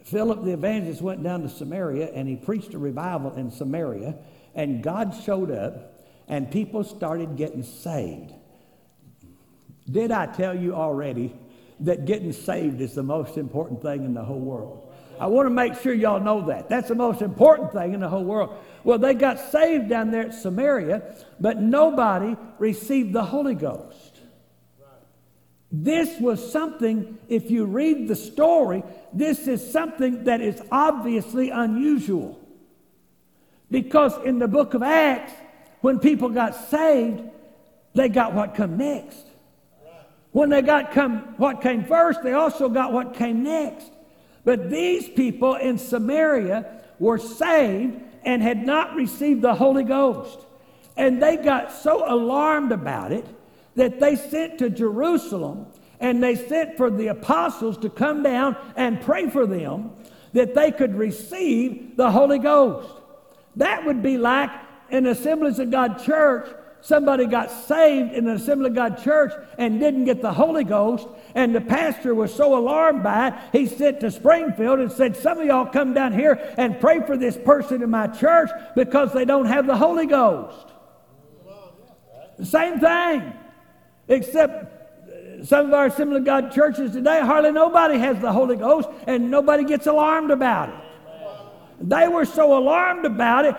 [0.04, 4.16] Philip the evangelist went down to Samaria and he preached a revival in Samaria,
[4.54, 8.34] and God showed up and people started getting saved.
[9.90, 11.34] Did I tell you already
[11.80, 14.94] that getting saved is the most important thing in the whole world?
[15.22, 16.68] I want to make sure y'all know that.
[16.68, 18.58] That's the most important thing in the whole world.
[18.84, 24.07] Well, they got saved down there at Samaria, but nobody received the Holy Ghost.
[25.72, 32.40] This was something, if you read the story, this is something that is obviously unusual.
[33.70, 35.34] Because in the book of Acts,
[35.82, 37.22] when people got saved,
[37.94, 39.26] they got what come next.
[40.32, 43.92] When they got come what came first, they also got what came next.
[44.46, 50.40] But these people in Samaria were saved and had not received the Holy Ghost.
[50.96, 53.26] And they got so alarmed about it
[53.78, 55.68] that they sent to Jerusalem
[56.00, 59.92] and they sent for the apostles to come down and pray for them
[60.34, 62.90] that they could receive the Holy Ghost.
[63.56, 64.50] That would be like
[64.90, 66.48] an Assemblies of God church,
[66.82, 71.08] somebody got saved in an Assembly of God church and didn't get the Holy Ghost,
[71.36, 75.40] and the pastor was so alarmed by it, he sent to Springfield and said, Some
[75.40, 79.26] of y'all come down here and pray for this person in my church because they
[79.26, 80.68] don't have the Holy Ghost.
[82.38, 83.34] The same thing,
[84.08, 88.56] except uh, some of our Assembly of God churches today, hardly nobody has the Holy
[88.56, 90.76] Ghost and nobody gets alarmed about it.
[91.80, 93.56] They were so alarmed about it,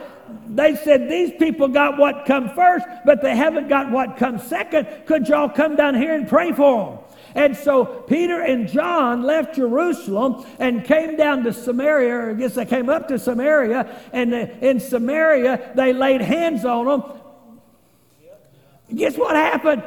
[0.48, 4.86] they said these people got what come first, but they haven't got what comes second.
[5.06, 6.98] Could y'all come down here and pray for them?
[7.34, 12.54] And so Peter and John left Jerusalem and came down to Samaria, or I guess
[12.54, 17.02] they came up to Samaria, and uh, in Samaria they laid hands on them.
[18.94, 19.82] Guess what happened?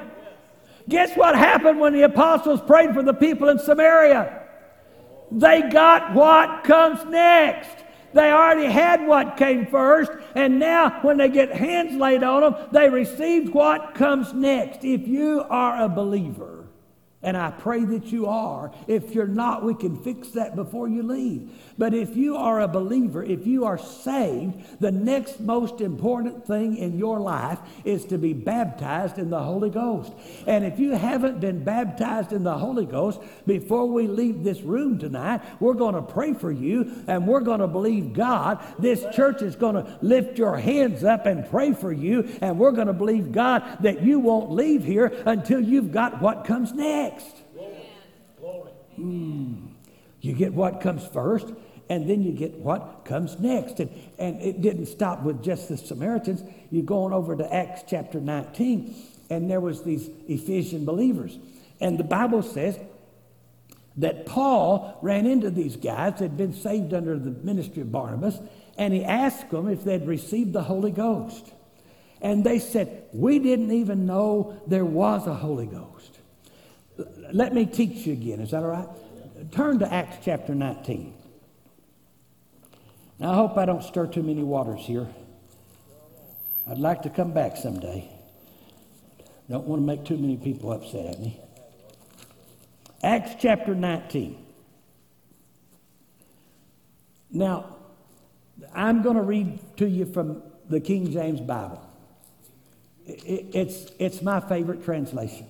[0.90, 4.44] Guess what happened when the apostles prayed for the people in Samaria?
[5.32, 7.86] They got what comes next.
[8.14, 12.70] They already had what came first, and now when they get hands laid on them,
[12.72, 14.84] they received what comes next.
[14.84, 16.62] If you are a believer,
[17.24, 18.72] and I pray that you are.
[18.88, 21.52] If you're not, we can fix that before you leave.
[21.82, 26.78] But if you are a believer, if you are saved, the next most important thing
[26.78, 30.14] in your life is to be baptized in the Holy Ghost.
[30.46, 35.00] And if you haven't been baptized in the Holy Ghost, before we leave this room
[35.00, 38.64] tonight, we're going to pray for you and we're going to believe God.
[38.78, 42.30] This church is going to lift your hands up and pray for you.
[42.42, 46.46] And we're going to believe God that you won't leave here until you've got what
[46.46, 47.38] comes next.
[48.98, 49.70] Hmm.
[50.22, 51.52] You get what comes first,
[51.90, 53.80] and then you get what comes next.
[53.80, 56.44] And, and it didn't stop with just the Samaritans.
[56.70, 58.96] You go on over to Acts chapter 19,
[59.30, 61.38] and there was these Ephesian believers.
[61.80, 62.80] And the Bible says
[63.98, 68.40] that Paul ran into these guys that had been saved under the ministry of Barnabas,
[68.78, 71.52] and he asked them if they'd received the Holy Ghost.
[72.22, 76.20] And they said, We didn't even know there was a Holy Ghost.
[77.34, 78.40] Let me teach you again.
[78.40, 78.88] Is that all right?
[79.52, 81.16] Turn to Acts chapter 19.
[83.22, 85.08] Now, I hope I don't stir too many waters here.
[86.68, 88.12] I'd like to come back someday.
[89.48, 91.40] Don't want to make too many people upset at me.
[93.04, 94.44] Acts chapter 19.
[97.30, 97.76] Now,
[98.74, 101.80] I'm going to read to you from the King James Bible.
[103.06, 105.46] It's, it's my favorite translation.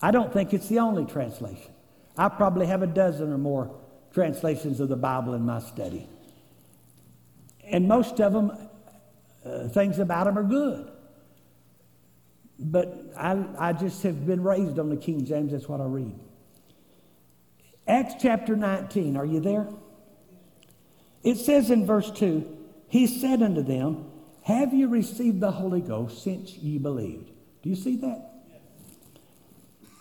[0.00, 1.72] I don't think it's the only translation.
[2.16, 3.74] I probably have a dozen or more
[4.14, 6.08] translations of the Bible in my study.
[7.70, 8.52] And most of them,
[9.44, 10.90] uh, things about them are good.
[12.58, 16.18] But I, I just have been raised on the King James, that's what I read.
[17.88, 19.68] Acts chapter 19, are you there?
[21.22, 24.10] It says in verse 2 He said unto them,
[24.42, 27.30] Have you received the Holy Ghost since ye believed?
[27.62, 28.30] Do you see that?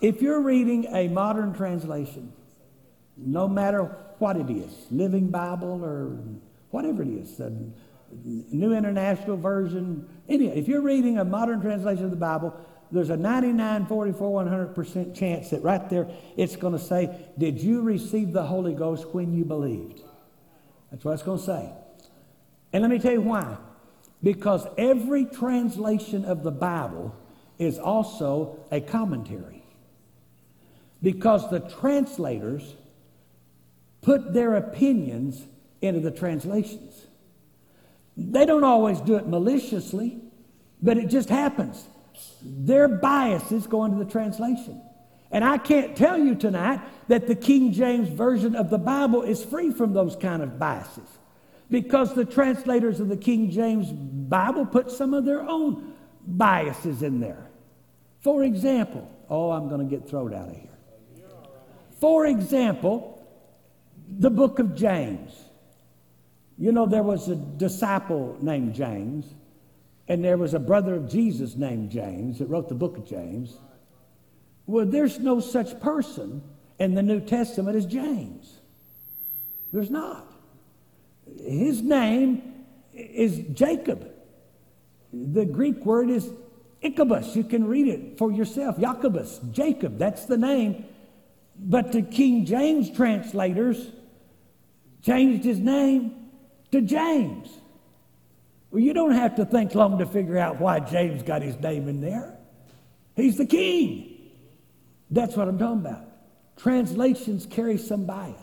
[0.02, 2.32] If you're reading a modern translation,
[3.18, 3.84] no matter
[4.20, 6.18] what it is, Living Bible or
[6.72, 7.52] whatever it is, a
[8.12, 12.60] New International Version, any, if you're reading a modern translation of the Bible,
[12.92, 17.82] there's a 99, 44, 100% chance that right there it's going to say, Did you
[17.82, 20.02] receive the Holy Ghost when you believed?
[20.90, 21.70] That's what it's going to say.
[22.74, 23.58] And let me tell you why.
[24.24, 27.16] Because every translation of the Bible
[27.58, 29.64] is also a commentary
[31.02, 32.76] because the translators
[34.02, 35.46] put their opinions
[35.82, 37.06] into the translations.
[38.18, 40.22] They don't always do it maliciously.
[40.82, 41.86] But it just happens.
[42.42, 44.82] Their biases go into the translation.
[45.32, 49.44] And I can't tell you tonight that the King James Version of the Bible is
[49.44, 51.08] free from those kind of biases
[51.70, 55.94] because the translators of the King James Bible put some of their own
[56.26, 57.48] biases in there.
[58.22, 60.66] For example, oh, I'm going to get thrown out of here.
[62.00, 63.24] For example,
[64.08, 65.32] the book of James.
[66.60, 69.34] You know, there was a disciple named James,
[70.10, 73.58] and there was a brother of Jesus named James that wrote the book of James.
[74.68, 76.44] Well, there's no such person
[76.78, 78.60] in the New Testament as James.
[79.72, 80.30] There's not.
[81.38, 84.12] His name is Jacob.
[85.14, 86.30] The Greek word is
[86.84, 87.38] Iakobos.
[87.38, 88.78] You can read it for yourself.
[88.78, 90.84] Jacobus, Jacob, that's the name.
[91.58, 93.92] But the King James translators
[95.02, 96.19] changed his name
[96.72, 97.50] to James.
[98.72, 101.88] Well, you don't have to think long to figure out why James got his name
[101.88, 102.38] in there.
[103.16, 104.32] He's the king.
[105.10, 106.06] That's what I'm talking about.
[106.58, 108.36] Translations carry some bias.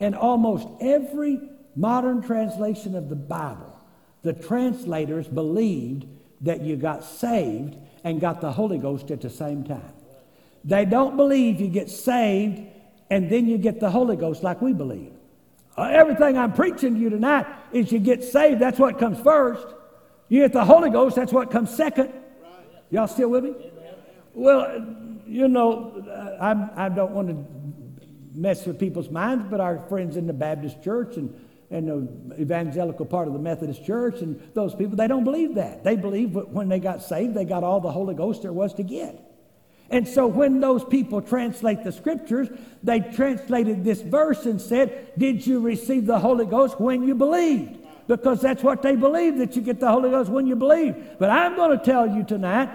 [0.00, 1.40] And almost every
[1.76, 3.78] modern translation of the Bible,
[4.22, 6.06] the translators believed
[6.40, 9.92] that you got saved and got the Holy Ghost at the same time.
[10.64, 12.62] They don't believe you get saved
[13.10, 15.13] and then you get the Holy Ghost like we believe.
[15.76, 19.66] Uh, everything I'm preaching to you tonight is you get saved, that's what comes first.
[20.28, 22.12] You get the Holy Ghost, that's what comes second.
[22.90, 23.54] Y'all still with me?
[24.34, 24.86] Well,
[25.26, 27.44] you know, I'm, I do not want to
[28.34, 31.34] mess with people's minds, but our friends in the Baptist church and,
[31.70, 35.82] and the evangelical part of the Methodist church and those people, they don't believe that.
[35.82, 38.82] They believe when they got saved, they got all the Holy Ghost there was to
[38.84, 39.23] get.
[39.94, 42.48] And so when those people translate the scriptures,
[42.82, 47.78] they translated this verse and said, Did you receive the Holy Ghost when you believed?
[48.08, 50.96] Because that's what they believe, that you get the Holy Ghost when you believe.
[51.20, 52.70] But I'm going to tell you tonight,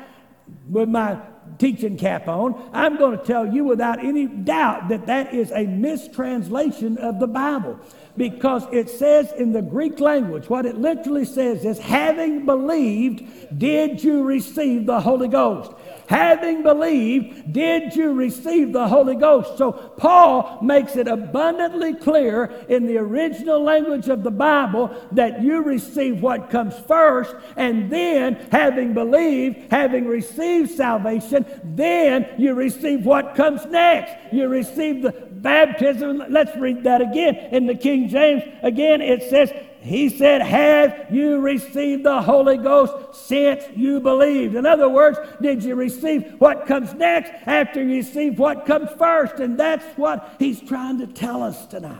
[0.69, 1.19] with my
[1.57, 5.65] teaching cap on, I'm going to tell you without any doubt that that is a
[5.65, 7.81] mistranslation of the Bible
[8.15, 14.03] because it says in the Greek language, what it literally says is, having believed, did
[14.03, 15.71] you receive the Holy Ghost?
[16.09, 19.59] Having believed, did you receive the Holy Ghost?
[19.59, 25.61] So Paul makes it abundantly clear in the original language of the Bible that you
[25.61, 33.35] receive what comes first, and then, having believed, having received salvation, then you receive what
[33.35, 34.33] comes next.
[34.33, 36.23] You receive the baptism.
[36.29, 37.35] Let's read that again.
[37.51, 39.51] In the King James, again, it says,
[39.81, 44.55] he said, Have you received the Holy Ghost since you believed?
[44.55, 49.35] In other words, did you receive what comes next after you receive what comes first?
[49.35, 51.97] And that's what he's trying to tell us tonight.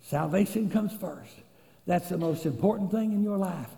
[0.00, 1.30] Salvation comes first.
[1.86, 3.68] That's the most important thing in your life.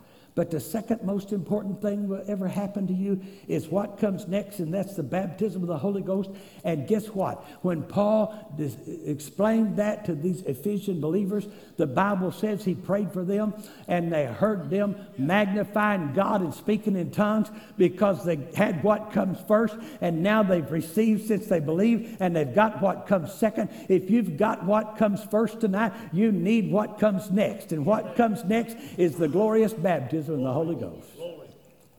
[0.40, 4.58] But the second most important thing will ever happen to you is what comes next,
[4.58, 6.30] and that's the baptism of the Holy Ghost.
[6.64, 7.44] And guess what?
[7.60, 11.46] When Paul dis- explained that to these Ephesian believers,
[11.76, 13.52] the Bible says he prayed for them,
[13.86, 19.38] and they heard them magnifying God and speaking in tongues because they had what comes
[19.46, 23.68] first, and now they've received since they believe, and they've got what comes second.
[23.90, 27.72] If you've got what comes first tonight, you need what comes next.
[27.72, 31.09] And what comes next is the glorious baptism baptism in the Holy Ghost.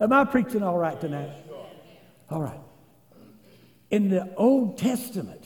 [0.00, 1.30] Am I preaching all right tonight?
[2.30, 2.60] All right.
[3.90, 5.44] In the Old Testament,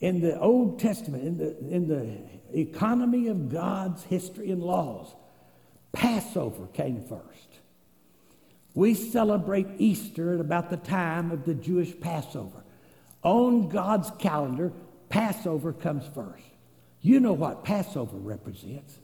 [0.00, 5.14] in the Old Testament, in the, in the economy of God's history and laws,
[5.92, 7.48] Passover came first.
[8.74, 12.62] We celebrate Easter at about the time of the Jewish Passover.
[13.22, 14.72] On God's calendar,
[15.08, 16.44] Passover comes first.
[17.02, 18.99] You know what Passover represents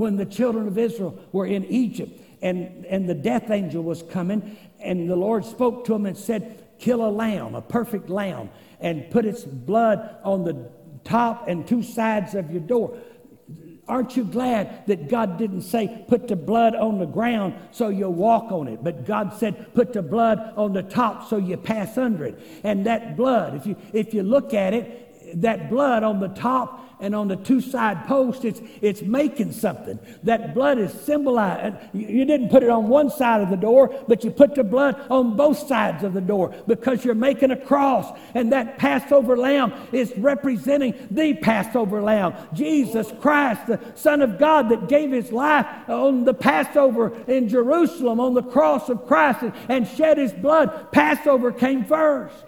[0.00, 4.56] when the children of Israel were in Egypt and, and the death angel was coming,
[4.80, 8.48] and the Lord spoke to him and said, Kill a lamb, a perfect lamb,
[8.80, 10.70] and put its blood on the
[11.04, 12.96] top and two sides of your door.
[13.86, 18.14] Aren't you glad that God didn't say, put the blood on the ground so you'll
[18.14, 18.82] walk on it?
[18.82, 22.40] But God said, put the blood on the top so you pass under it.
[22.64, 26.90] And that blood, if you, if you look at it, that blood on the top
[27.00, 29.98] and on the two side posts, it's, it's making something.
[30.22, 31.76] That blood is symbolized.
[31.94, 35.00] You didn't put it on one side of the door, but you put the blood
[35.10, 38.16] on both sides of the door because you're making a cross.
[38.34, 44.68] And that Passover lamb is representing the Passover lamb, Jesus Christ, the Son of God
[44.68, 49.54] that gave his life on the Passover in Jerusalem, on the cross of Christ, and,
[49.68, 50.92] and shed his blood.
[50.92, 52.44] Passover came first.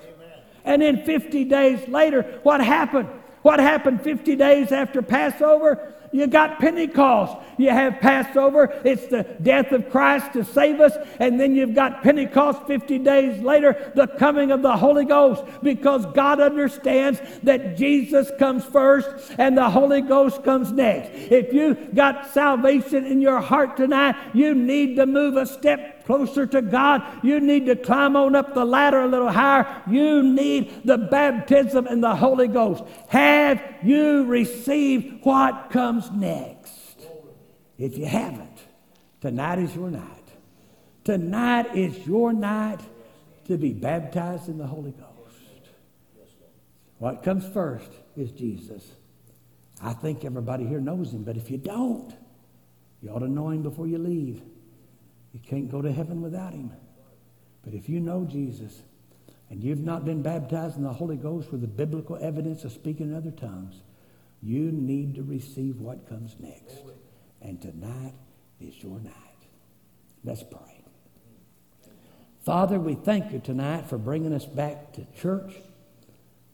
[0.65, 3.09] And then 50 days later, what happened?
[3.43, 5.95] What happened 50 days after Passover?
[6.13, 7.39] You got Pentecost.
[7.57, 8.79] You have Passover.
[8.85, 10.95] It's the death of Christ to save us.
[11.19, 16.05] And then you've got Pentecost 50 days later, the coming of the Holy Ghost, because
[16.15, 21.11] God understands that Jesus comes first and the Holy Ghost comes next.
[21.15, 26.47] If you got salvation in your heart tonight, you need to move a step closer
[26.47, 27.03] to God.
[27.23, 29.83] You need to climb on up the ladder a little higher.
[29.89, 32.85] You need the baptism in the Holy Ghost.
[33.09, 36.99] Have you received what comes next?
[37.79, 38.59] If you haven't,
[39.23, 40.29] tonight is your night.
[41.05, 42.81] Tonight is your night
[43.47, 45.09] to be baptized in the Holy Ghost.
[46.99, 48.85] What comes first is Jesus.
[49.83, 52.15] I think everybody here knows him, but if you don't,
[53.01, 54.43] you ought to know him before you leave.
[55.33, 56.73] You can't go to heaven without him.
[57.65, 58.83] But if you know Jesus
[59.51, 63.11] and you've not been baptized in the Holy Ghost with the biblical evidence of speaking
[63.11, 63.81] in other tongues,
[64.43, 66.77] you need to receive what comes next.
[67.41, 68.15] And tonight
[68.61, 69.13] is your night.
[70.25, 70.85] Let's pray.
[72.45, 75.55] Father, we thank you tonight for bringing us back to church.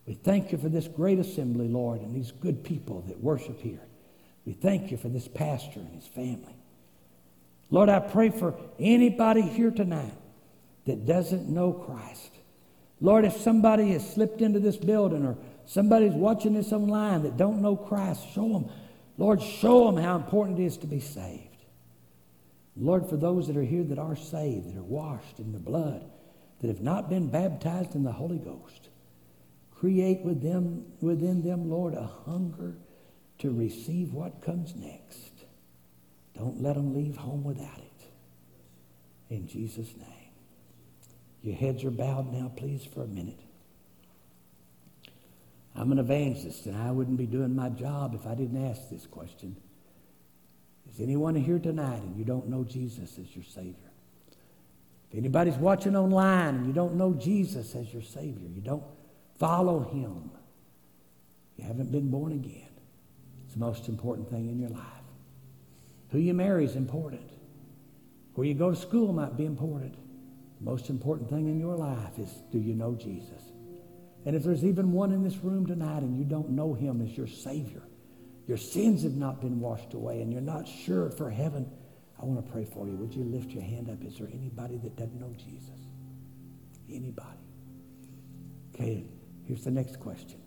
[0.07, 3.81] We thank you for this great assembly, Lord, and these good people that worship here.
[4.45, 6.58] We thank you for this pastor and his family.
[7.71, 10.15] Lord, I pray for anybody here tonight
[10.87, 12.33] that doesn't know Christ.
[13.01, 15.37] Lord, if somebody has slipped into this building or
[15.67, 18.71] somebody's watching this online that don't know Christ, show them
[19.19, 21.65] Lord, show them how important it is to be saved.
[22.77, 26.09] Lord, for those that are here that are saved, that are washed in the blood,
[26.61, 28.89] that have not been baptized in the Holy Ghost,
[29.75, 32.77] create with them, within them, Lord, a hunger
[33.39, 35.28] to receive what comes next.
[36.39, 38.03] Don't let them leave home without it.
[39.29, 40.31] In Jesus' name.
[41.43, 43.41] Your heads are bowed now, please, for a minute.
[45.75, 49.07] I'm an evangelist, and I wouldn't be doing my job if I didn't ask this
[49.07, 49.57] question.
[50.93, 53.75] Is anyone here tonight and you don't know Jesus as your Savior?
[55.11, 58.83] If anybody's watching online and you don't know Jesus as your Savior, you don't
[59.39, 60.31] follow Him,
[61.57, 62.69] you haven't been born again.
[63.45, 64.98] It's the most important thing in your life.
[66.11, 67.31] Who you marry is important.
[68.35, 69.95] Where you go to school might be important.
[70.59, 73.53] The most important thing in your life is do you know Jesus?
[74.25, 77.17] And if there's even one in this room tonight and you don't know him as
[77.17, 77.83] your Savior,
[78.47, 81.71] your sins have not been washed away, and you're not sure for heaven,
[82.21, 82.97] I want to pray for you.
[82.97, 84.03] Would you lift your hand up?
[84.03, 85.79] Is there anybody that doesn't know Jesus?
[86.91, 87.29] Anybody?
[88.75, 89.05] Okay,
[89.45, 90.41] here's the next question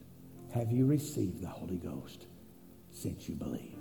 [0.53, 2.25] Have you received the Holy Ghost
[2.91, 3.80] since you believed?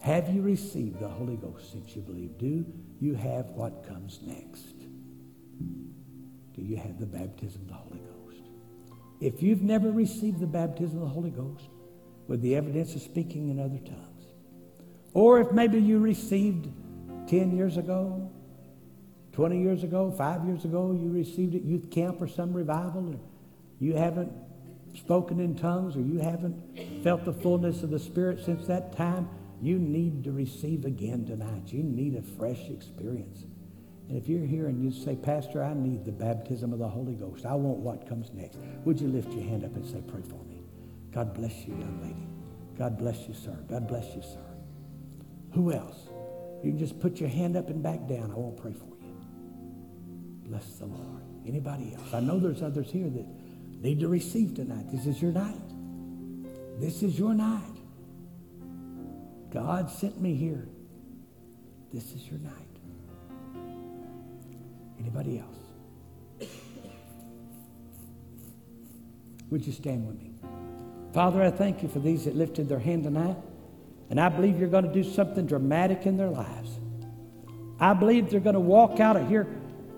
[0.00, 2.38] Have you received the Holy Ghost since you believe?
[2.38, 2.64] Do
[3.00, 4.74] you have what comes next?
[6.54, 8.42] Do you have the baptism of the Holy Ghost?
[9.20, 11.68] If you've never received the baptism of the Holy Ghost
[12.28, 14.26] with the evidence of speaking in other tongues,
[15.14, 16.68] or if maybe you received
[17.28, 18.30] 10 years ago,
[19.32, 23.18] 20 years ago, five years ago, you received it youth camp or some revival, or
[23.78, 24.32] you haven't
[24.96, 26.56] spoken in tongues, or you haven't
[27.04, 29.28] felt the fullness of the Spirit since that time,
[29.60, 31.72] you need to receive again tonight.
[31.72, 33.44] You need a fresh experience.
[34.08, 37.14] And if you're here and you say, Pastor, I need the baptism of the Holy
[37.14, 40.22] Ghost, I want what comes next, would you lift your hand up and say, Pray
[40.22, 40.62] for me?
[41.12, 42.26] God bless you, young lady.
[42.78, 43.56] God bless you, sir.
[43.68, 44.44] God bless you, sir.
[45.52, 46.08] Who else?
[46.62, 48.30] You can just put your hand up and back down.
[48.30, 49.16] I won't pray for you.
[50.44, 51.22] Bless the Lord.
[51.46, 52.14] Anybody else?
[52.14, 53.26] I know there's others here that
[53.82, 54.90] need to receive tonight.
[54.90, 55.60] This is your night.
[56.80, 57.77] This is your night.
[59.52, 60.68] God sent me here.
[61.92, 62.52] This is your night.
[64.98, 66.50] Anybody else?
[69.50, 70.34] Would you stand with me?
[71.14, 73.36] Father, I thank you for these that lifted their hand tonight.
[74.10, 76.78] And I believe you're going to do something dramatic in their lives.
[77.80, 79.46] I believe they're going to walk out of here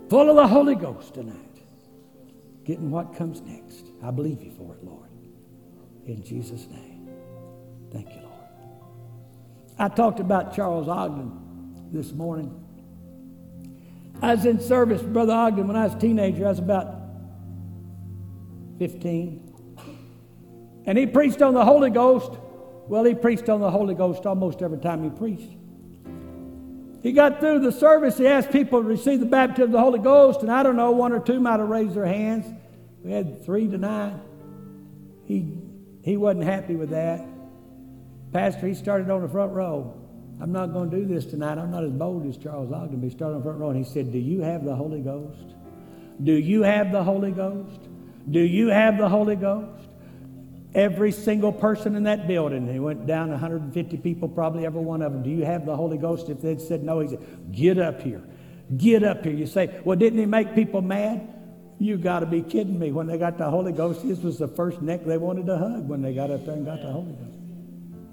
[0.09, 1.63] full of the Holy Ghost tonight,
[2.65, 3.87] getting what comes next.
[4.03, 5.09] I believe you for it, Lord.
[6.07, 7.09] In Jesus' name.
[7.93, 8.20] Thank you.
[9.81, 12.55] I talked about Charles Ogden this morning.
[14.21, 16.45] I was in service, Brother Ogden, when I was a teenager.
[16.45, 16.97] I was about
[18.79, 20.83] 15.
[20.85, 22.31] And he preached on the Holy Ghost.
[22.89, 25.57] Well, he preached on the Holy Ghost almost every time he preached.
[27.03, 28.19] He got through the service.
[28.19, 30.91] He asked people to receive the baptism of the Holy Ghost, and I don't know,
[30.91, 32.45] one or two might have raised their hands.
[33.03, 34.21] We had three tonight.
[35.25, 35.57] He,
[36.03, 37.25] he wasn't happy with that.
[38.33, 39.95] Pastor, he started on the front row.
[40.41, 41.59] I'm not going to do this tonight.
[41.59, 43.03] I'm not as bold as Charles Ogden.
[43.03, 45.55] He started on the front row and he said, Do you have the Holy Ghost?
[46.23, 47.81] Do you have the Holy Ghost?
[48.31, 49.89] Do you have the Holy Ghost?
[50.75, 55.13] Every single person in that building, he went down 150 people, probably every one of
[55.13, 55.23] them.
[55.23, 56.29] Do you have the Holy Ghost?
[56.29, 58.23] If they'd said no, he said, Get up here.
[58.77, 59.35] Get up here.
[59.35, 61.29] You say, Well, didn't he make people mad?
[61.79, 62.93] You got to be kidding me.
[62.93, 65.89] When they got the Holy Ghost, this was the first neck they wanted to hug
[65.89, 67.40] when they got up there and got the Holy Ghost.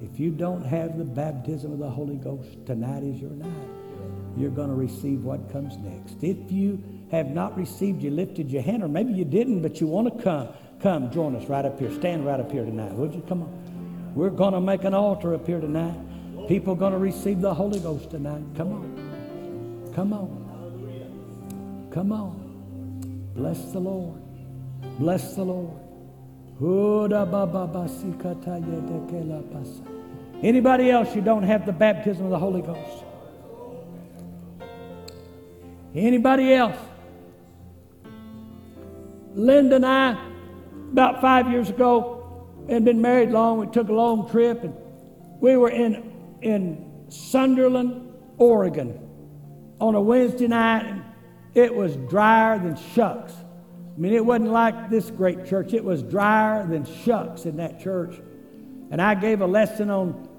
[0.01, 3.69] If you don't have the baptism of the Holy Ghost, tonight is your night.
[4.37, 6.23] You're going to receive what comes next.
[6.23, 9.87] If you have not received, you lifted your hand, or maybe you didn't, but you
[9.87, 10.49] want to come.
[10.79, 11.91] Come, join us right up here.
[11.91, 13.23] Stand right up here tonight, would you?
[13.27, 14.13] Come on.
[14.13, 15.97] We're going to make an altar up here tonight.
[16.47, 18.43] People are going to receive the Holy Ghost tonight.
[18.55, 19.91] Come on.
[19.95, 21.89] Come on.
[21.91, 23.29] Come on.
[23.35, 24.21] Bless the Lord.
[24.99, 25.86] Bless the Lord.
[30.41, 33.03] Anybody else you don't have the baptism of the Holy Ghost?
[35.93, 36.77] Anybody else?
[39.35, 40.17] Linda and I
[40.91, 43.59] about five years ago, and been married long.
[43.59, 44.73] We took a long trip, and
[45.39, 46.11] we were in
[46.41, 48.99] in Sutherlin, Oregon,
[49.79, 51.03] on a Wednesday night, and
[51.53, 53.33] it was drier than shucks.
[53.97, 55.73] I mean, it wasn't like this great church.
[55.73, 58.13] It was drier than shucks in that church.
[58.91, 60.29] And I gave a lesson on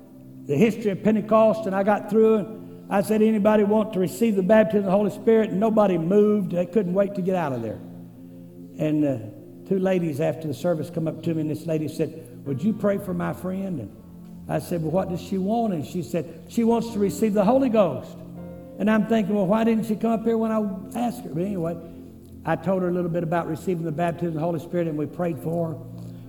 [0.47, 4.37] the history of Pentecost, and I got through, and I said, anybody want to receive
[4.37, 5.51] the baptism of the Holy Spirit?
[5.51, 6.53] And nobody moved.
[6.53, 7.81] They couldn't wait to get out of there.
[8.79, 12.47] And uh, two ladies after the service come up to me, and this lady said,
[12.47, 13.81] Would you pray for my friend?
[13.81, 13.97] And
[14.49, 15.75] I said, Well, what does she want?
[15.75, 18.17] And she said, She wants to receive the Holy Ghost.
[18.79, 20.61] And I'm thinking, Well, why didn't she come up here when I
[20.97, 21.31] asked her?
[21.31, 21.77] But anyway,
[22.49, 24.97] I told her a little bit about receiving the baptism of the Holy Spirit, and
[24.97, 25.77] we prayed for her.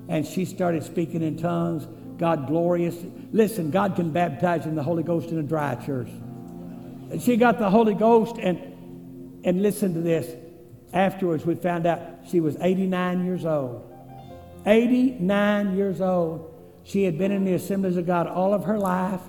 [0.10, 1.88] And she started speaking in tongues.
[2.18, 2.98] God glorious.
[3.32, 6.10] Listen, God can baptize in the Holy Ghost in a dry church.
[7.10, 10.30] And she got the Holy Ghost, and and listen to this.
[10.92, 13.90] Afterwards, we found out she was 89 years old.
[14.66, 16.54] 89 years old.
[16.84, 19.22] She had been in the assemblies of God all of her life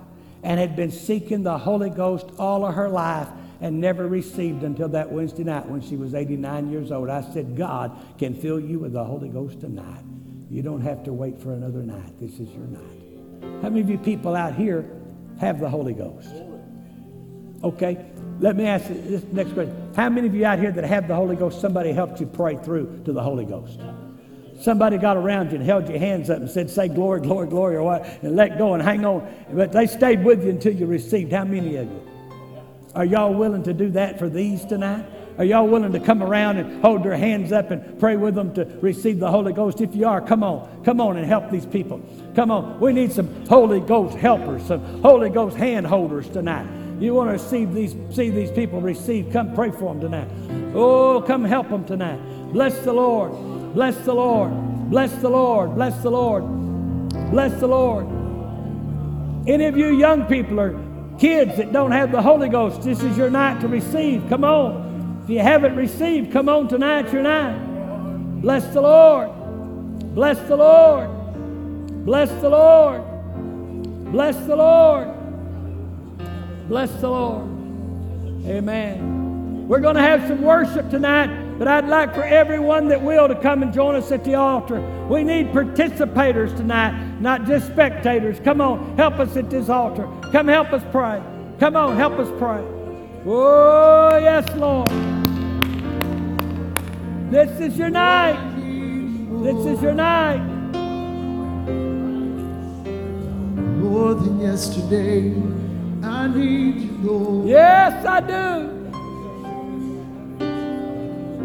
[0.42, 3.28] and had been seeking the Holy Ghost all of her life
[3.60, 7.10] and never received until that Wednesday night when she was 89 years old.
[7.10, 10.02] I said, God can fill you with the Holy Ghost tonight.
[10.48, 12.18] You don't have to wait for another night.
[12.18, 13.62] This is your night.
[13.62, 14.90] How many of you people out here
[15.38, 16.30] have the Holy Ghost?
[17.62, 18.04] Okay,
[18.40, 19.92] let me ask you this next question.
[19.94, 22.56] How many of you out here that have the Holy Ghost, somebody helped you pray
[22.56, 23.80] through to the Holy Ghost?
[24.60, 27.76] Somebody got around you and held your hands up and said, say glory, glory, glory,
[27.76, 29.26] or what, and let go and hang on.
[29.52, 31.32] But they stayed with you until you received.
[31.32, 32.09] How many of you?
[32.94, 35.04] Are y'all willing to do that for these tonight?
[35.38, 38.52] Are y'all willing to come around and hold their hands up and pray with them
[38.54, 39.80] to receive the Holy Ghost?
[39.80, 40.82] If you are, come on.
[40.84, 42.02] Come on and help these people.
[42.34, 42.80] Come on.
[42.80, 46.66] We need some Holy Ghost helpers, some Holy Ghost hand holders tonight.
[47.00, 50.28] You want to see these, see these people receive, come pray for them tonight.
[50.74, 52.18] Oh, come help them tonight.
[52.52, 53.32] Bless the Lord.
[53.72, 54.50] Bless the Lord.
[54.90, 55.74] Bless the Lord.
[55.76, 56.44] Bless the Lord.
[57.30, 58.06] Bless the Lord.
[59.48, 60.78] Any of you young people or
[61.20, 64.24] kids that don't have the Holy Ghost, this is your night to receive.
[64.30, 65.20] Come on.
[65.22, 68.40] If you haven't received, come on tonight, your night.
[68.40, 69.30] Bless the Lord.
[70.14, 71.10] Bless the Lord.
[72.06, 73.02] Bless the Lord.
[74.10, 75.08] Bless the Lord.
[76.68, 77.46] Bless the Lord.
[78.46, 79.68] Amen.
[79.68, 81.28] We're going to have some worship tonight,
[81.60, 84.80] but I'd like for everyone that will to come and join us at the altar.
[85.08, 88.40] We need participators tonight, not just spectators.
[88.40, 90.08] Come on, help us at this altar.
[90.32, 91.22] Come help us pray.
[91.58, 92.64] Come on, help us pray.
[93.26, 94.88] Oh, yes, Lord.
[97.30, 98.40] This is your night.
[99.42, 100.42] This is your night.
[103.76, 105.34] More than yesterday.
[106.02, 107.48] I need you, Lord.
[107.48, 108.79] Yes, I do.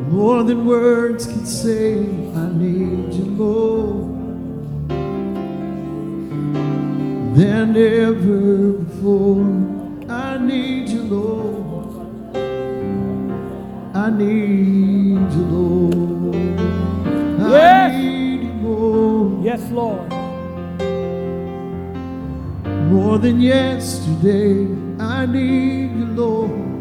[0.10, 1.98] More than words can say,
[2.36, 4.16] I need you, more
[7.36, 9.44] Than ever before,
[10.10, 12.36] I need you, Lord.
[13.94, 16.36] I need you, Lord.
[17.40, 17.92] Yes.
[17.92, 19.44] I need you, Lord.
[19.44, 20.10] Yes, Lord.
[22.90, 24.68] More than yesterday,
[25.00, 26.75] I need you, Lord.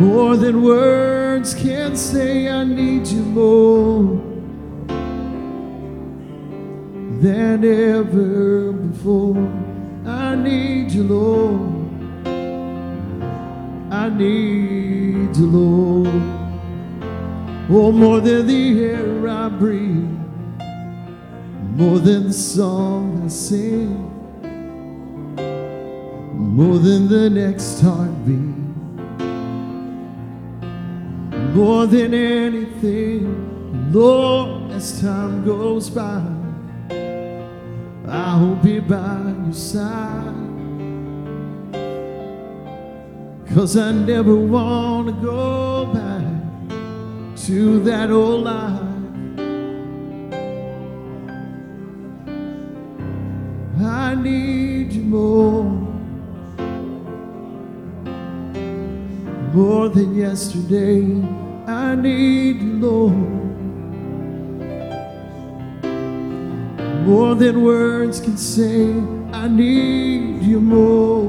[0.00, 4.02] More than words can say, I need you more
[7.20, 9.36] than ever before.
[10.06, 11.60] I need you, Lord.
[13.92, 16.08] I need you, Lord.
[17.70, 20.20] Oh, more than the air I breathe
[21.80, 23.88] more than the song I sing,
[26.36, 28.59] more than the next heartbeat,
[31.54, 36.22] more than anything, Lord, as time goes by,
[38.08, 40.36] I'll be by your side.
[43.54, 46.24] Cause I never want to go back
[47.46, 48.80] to that old life.
[53.82, 55.64] I need you more,
[59.52, 61.02] more than yesterday.
[61.66, 63.40] I need you, Lord.
[67.06, 68.92] More than words can say,
[69.32, 71.24] I need you more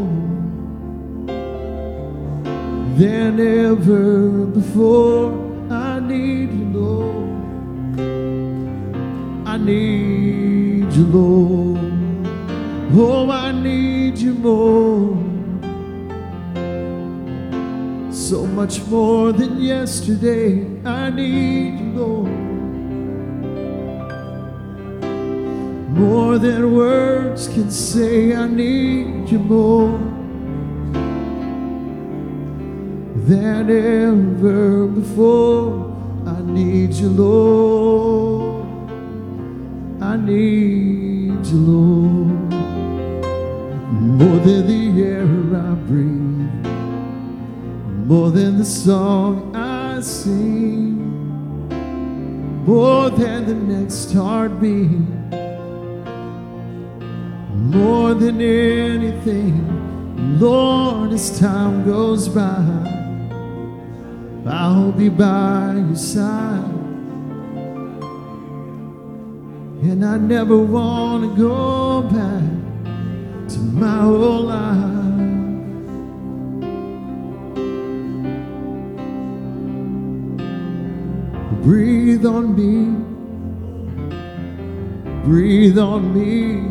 [2.98, 5.32] than ever before.
[5.72, 7.32] I need you, Lord.
[9.48, 11.80] I need you, Lord.
[12.94, 15.31] Oh, I need you more.
[18.32, 20.66] So much more than yesterday.
[20.86, 22.32] I need you, Lord.
[25.90, 29.98] More than words can say, I need you more
[33.28, 35.94] than ever before.
[36.26, 38.66] I need you, Lord.
[40.02, 42.54] I need you, Lord.
[43.92, 45.28] More than the air
[45.68, 46.21] I breathe,
[48.08, 50.98] more than the song I sing,
[52.66, 55.22] more than the next heartbeat
[57.72, 62.66] more than anything, Lord, as time goes by,
[64.46, 66.66] I'll be by your side.
[69.84, 75.01] And I never want to go back to my old life.
[81.62, 82.98] Breathe on me,
[85.24, 86.68] breathe on me.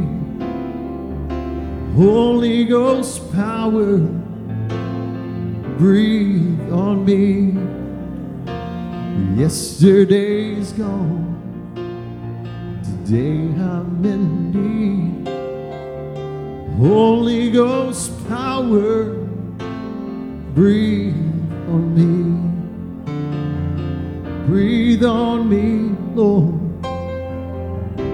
[1.95, 3.99] Holy Ghost power,
[5.79, 7.55] breathe on me.
[9.41, 11.37] Yesterday's gone,
[12.83, 15.29] today I'm in need.
[16.79, 19.15] Holy Ghost power,
[20.53, 21.15] breathe
[21.69, 22.60] on me.
[24.51, 26.83] Breathe on me, Lord.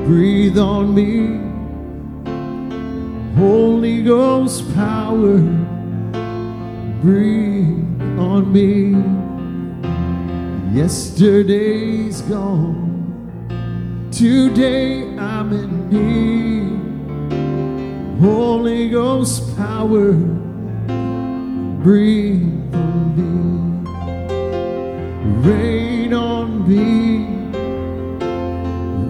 [0.04, 1.40] Breathe on me.
[3.38, 5.38] Holy Ghost power,
[7.00, 8.96] breathe on me.
[10.78, 13.48] Yesterday's gone,
[14.12, 16.68] today I'm in need.
[18.20, 20.12] Holy Ghost power,
[21.82, 23.32] breathe on me.
[25.48, 25.85] Rain
[26.56, 27.26] me,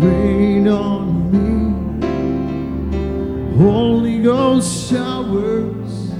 [0.04, 1.46] rain on me.
[3.56, 6.12] Holy Ghost showers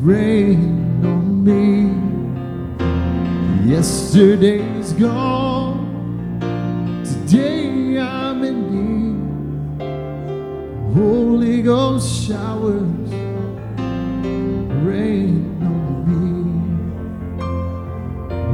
[0.00, 1.90] rain on me.
[3.70, 6.40] Yesterday's gone,
[7.04, 9.82] today I'm in need.
[10.94, 13.10] Holy Ghost showers
[14.84, 16.24] rain on me.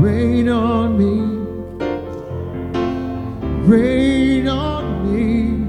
[0.01, 1.36] Rain on me.
[3.67, 5.67] Rain on me.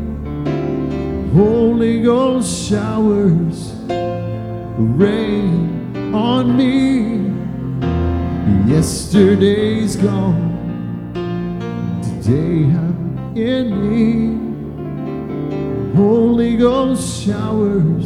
[1.33, 3.73] Holy Ghost showers
[4.77, 7.31] rain on me.
[8.71, 10.53] Yesterday's gone,
[12.03, 14.37] today I'm in need.
[15.95, 18.05] Holy Ghost showers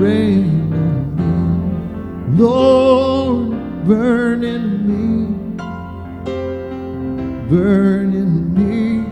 [0.00, 2.38] rain on me.
[2.42, 3.50] Lord,
[3.86, 5.33] burn in me,
[7.48, 9.04] burn in me.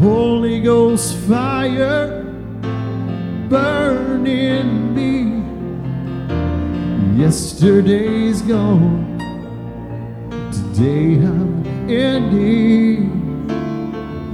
[0.00, 2.24] Holy Ghost fire,
[3.48, 5.42] burn in me.
[7.20, 9.18] Yesterday's gone,
[10.52, 13.08] today I'm in need.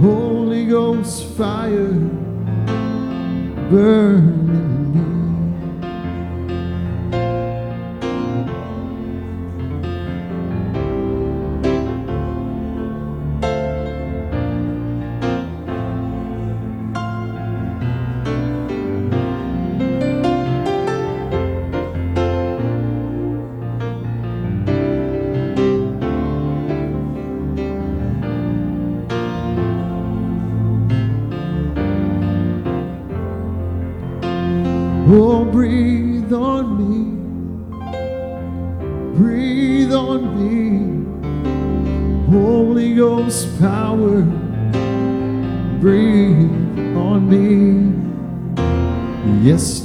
[0.01, 1.93] Holy Ghost fire,
[3.71, 4.44] burn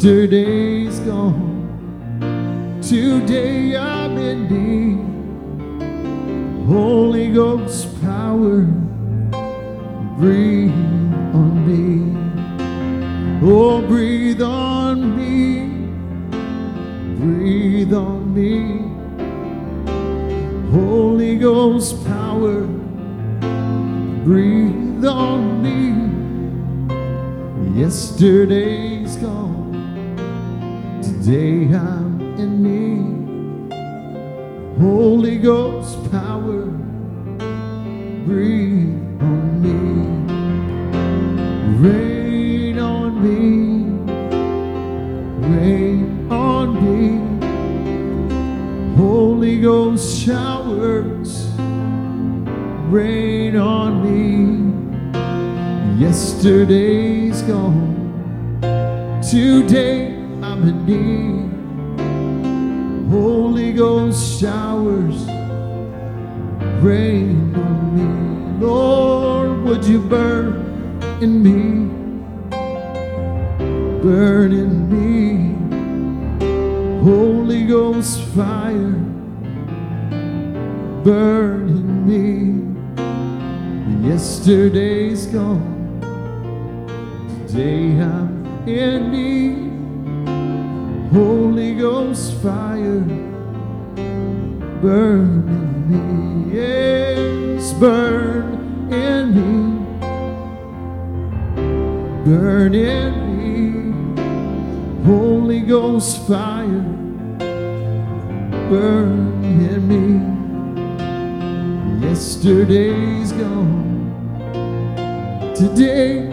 [0.02, 4.98] Yesterday's gone, today I'm in need.
[6.70, 8.62] Holy Ghost power,
[10.18, 10.72] breathe
[11.36, 12.16] on me.
[13.44, 15.68] Oh, breathe on me,
[17.18, 18.88] breathe on me.
[20.72, 22.62] Holy Ghost power,
[24.24, 25.92] breathe on me.
[27.78, 28.99] Yesterday's gone,
[31.30, 33.72] today I'm in need.
[34.82, 36.64] Holy Ghost power,
[38.26, 39.78] breathe on me.
[41.88, 43.46] Rain on me,
[45.54, 47.02] rain on me.
[48.98, 51.52] Holy Ghost showers,
[52.90, 54.74] rain on me.
[56.04, 58.60] Yesterday's gone,
[59.22, 60.09] today
[60.90, 61.50] need.
[63.10, 65.26] Holy Ghost showers,
[66.82, 68.66] rain on me.
[68.66, 70.66] Lord, would you burn
[71.22, 71.90] in me?
[74.02, 75.56] Burn in me.
[77.04, 78.96] Holy Ghost fire,
[81.04, 82.60] burn in me.
[84.08, 85.79] Yesterday's gone,
[96.48, 99.86] Yes, burn in me.
[102.26, 105.04] Burn in me.
[105.06, 106.86] Holy Ghost fire,
[108.70, 110.06] burn in me.
[112.08, 113.88] Yesterday's gone.
[115.56, 116.29] Today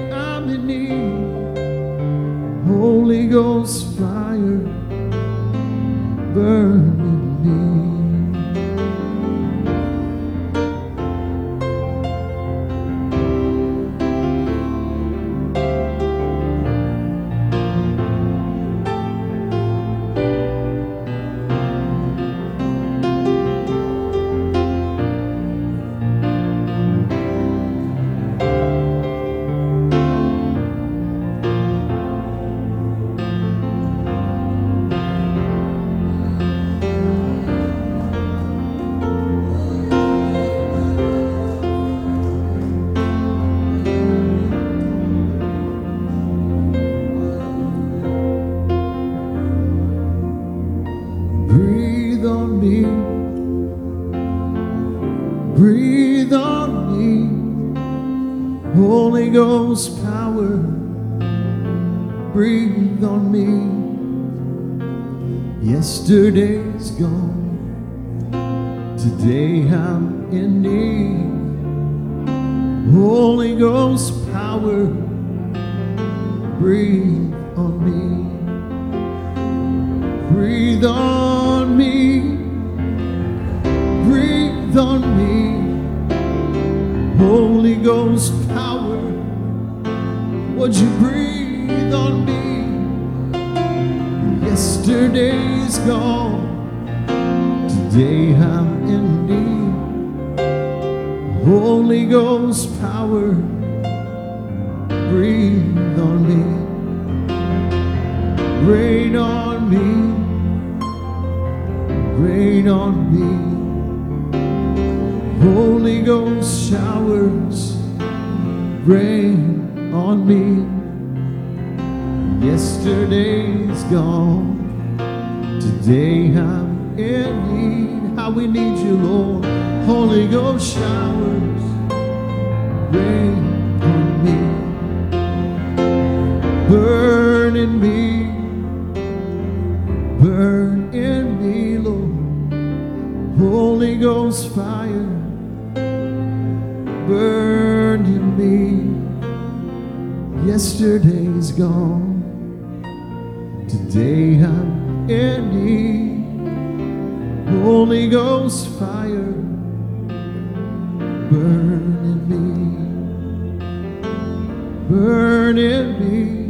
[164.88, 166.46] burn in me.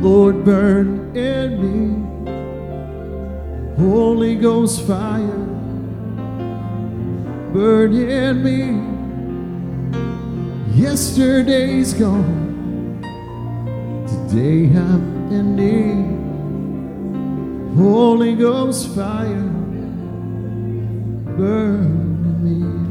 [0.00, 2.02] Lord, burn in me.
[3.76, 5.46] Holy Ghost fire,
[7.52, 8.92] burn in me.
[10.74, 13.00] Yesterday's gone.
[14.06, 16.12] Today I'm in need.
[17.76, 19.50] Holy Ghost fire,
[21.36, 21.84] burn
[22.24, 22.81] in me.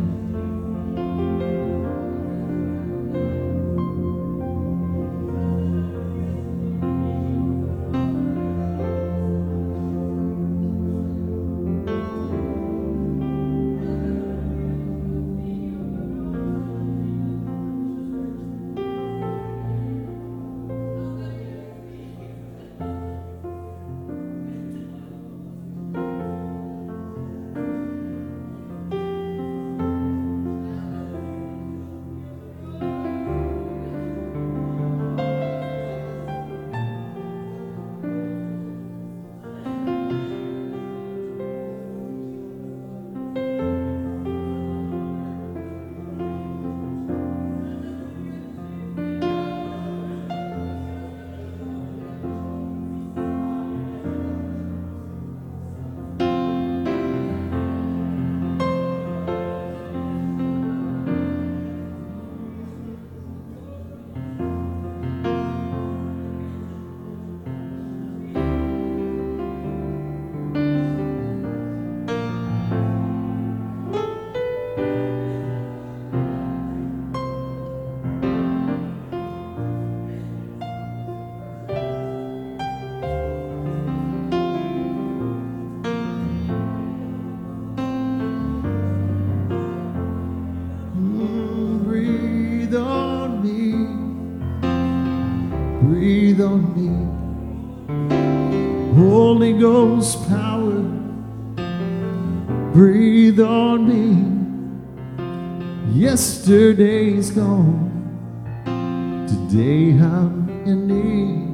[107.36, 111.52] Gone, today I'm in need.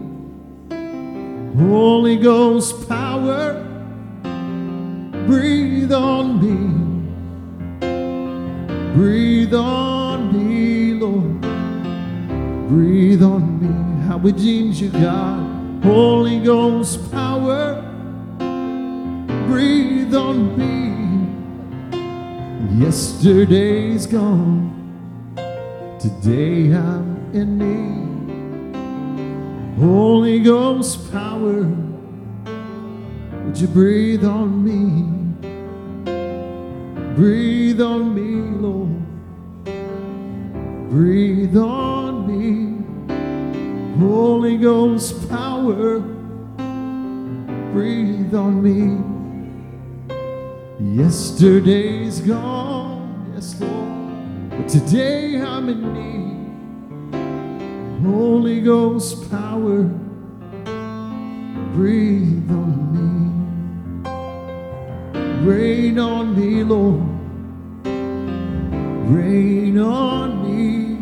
[1.60, 3.64] Holy Ghost power,
[5.28, 6.58] breathe on me.
[8.96, 11.42] Breathe on me, Lord.
[12.70, 14.06] Breathe on me.
[14.08, 15.84] How redeemed you, God.
[15.84, 17.84] Holy Ghost power.
[19.48, 20.78] Breathe on me.
[22.84, 24.67] Yesterday's gone.
[26.22, 28.08] Today I'm in need.
[29.80, 31.64] Holy Ghost power.
[33.46, 35.04] Would you breathe on me?
[37.16, 39.00] Breathe on me, Lord.
[40.90, 42.84] Breathe on me.
[44.00, 46.00] Holy Ghost power.
[47.74, 48.98] Breathe on me.
[50.80, 52.77] Yesterday's gone,
[54.68, 56.38] today I'm in need.
[58.06, 59.84] Holy Ghost power.
[61.74, 64.10] Breathe on me.
[65.50, 67.08] Rain on me, Lord.
[69.10, 70.98] Rain on me.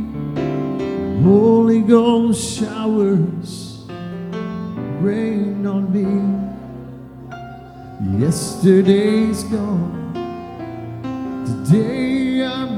[1.24, 3.86] Holy Ghost showers.
[5.02, 6.06] Rain on me.
[8.24, 10.14] Yesterday's gone.
[11.46, 12.75] Today I'm.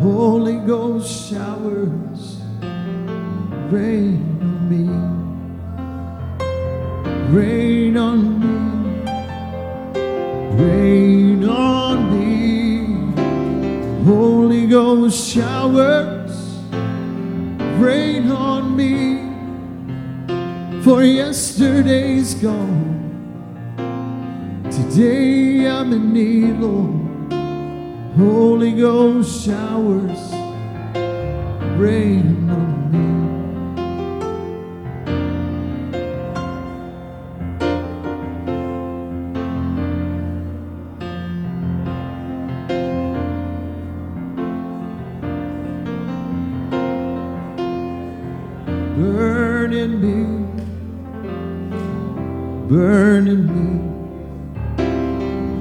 [0.00, 2.38] Holy Ghost showers.
[3.70, 4.86] Rain on me.
[7.34, 8.50] Rain on me.
[10.60, 13.14] Rain on me,
[14.04, 16.32] Holy Ghost showers,
[17.78, 19.22] rain on me,
[20.82, 22.98] for yesterday's gone.
[24.70, 26.99] Today I'm in need, Lord.
[28.16, 30.32] Holy Ghost showers,
[31.78, 32.70] rain on
[52.70, 53.68] burn in me.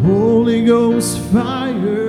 [0.07, 2.08] Holy Ghost fire,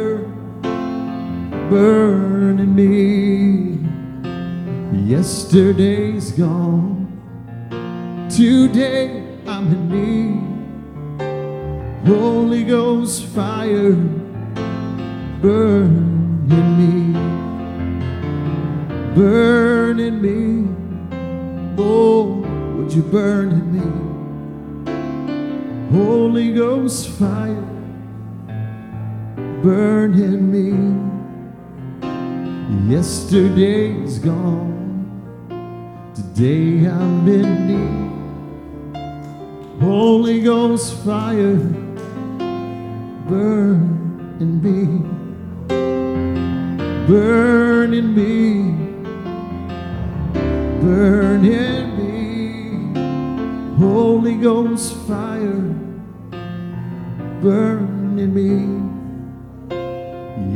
[1.70, 3.78] burn in me.
[5.08, 7.06] Yesterday's gone,
[8.28, 10.50] today I'm in need.
[12.08, 13.92] Holy Ghost fire,
[15.40, 15.94] burn
[16.50, 17.14] in me,
[19.14, 20.66] burn in me.
[21.80, 23.86] Lord, would you burn in me?
[25.96, 27.64] Holy Ghost fire,
[29.62, 30.79] burn in me.
[32.90, 34.74] Yesterday's gone.
[36.12, 38.10] Today I'm in need.
[39.80, 41.54] Holy Ghost fire,
[43.28, 45.06] burn in me.
[47.06, 48.74] Burn in me.
[50.80, 52.18] Burn in me.
[53.78, 55.62] Holy Ghost fire,
[57.40, 58.90] burn in me.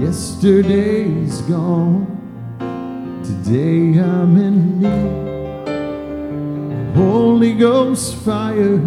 [0.05, 2.14] Yesterday's gone.
[3.45, 5.67] Today I'm in need.
[6.97, 8.79] Holy Ghost fire,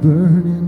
[0.00, 0.59] burn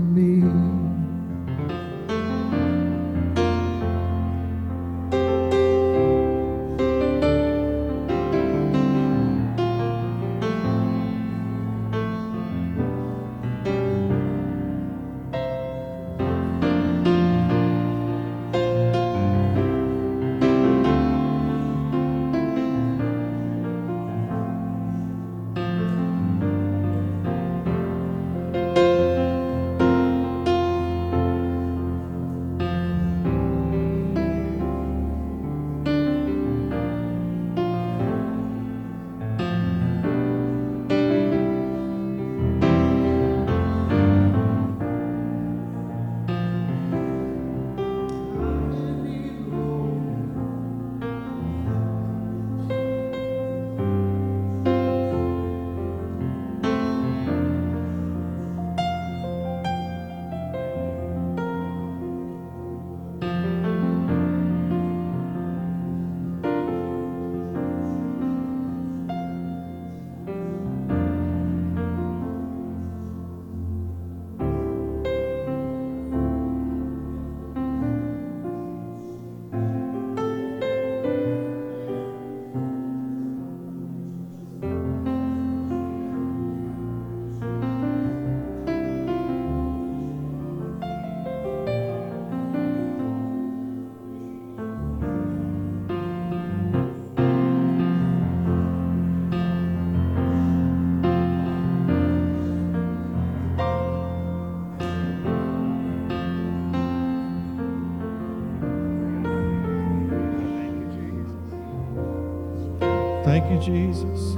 [113.63, 114.35] Jesus.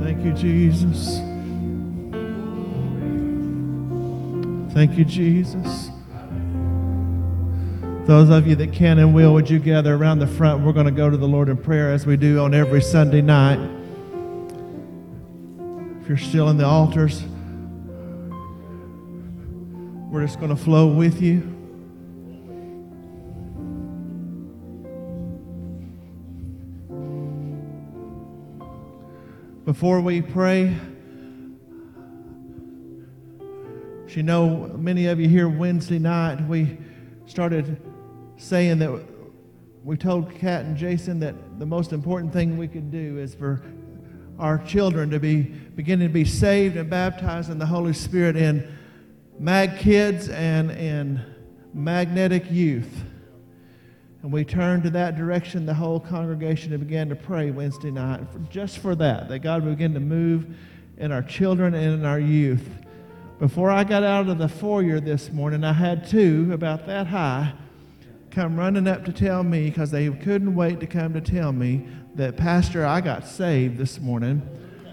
[0.00, 1.18] Thank you, Jesus.
[4.72, 5.90] Thank you, Jesus.
[8.06, 10.64] Those of you that can and will, would you gather around the front?
[10.64, 13.20] We're going to go to the Lord in prayer as we do on every Sunday
[13.20, 13.58] night.
[16.00, 17.24] If you're still in the altars,
[20.10, 21.57] we're just going to flow with you.
[29.68, 30.74] Before we pray,
[34.08, 36.78] you know, many of you here Wednesday night, we
[37.26, 37.78] started
[38.38, 38.98] saying that
[39.84, 43.60] we told Kat and Jason that the most important thing we could do is for
[44.38, 48.66] our children to be beginning to be saved and baptized in the Holy Spirit in
[49.38, 51.20] Mag Kids and in
[51.74, 53.04] Magnetic Youth.
[54.22, 58.20] And we turned to that direction, the whole congregation, and began to pray Wednesday night
[58.32, 60.46] for, just for that, that God would begin to move
[60.96, 62.68] in our children and in our youth.
[63.38, 67.52] Before I got out of the foyer this morning, I had two about that high
[68.30, 71.86] come running up to tell me because they couldn't wait to come to tell me
[72.14, 74.42] that, Pastor, I got saved this morning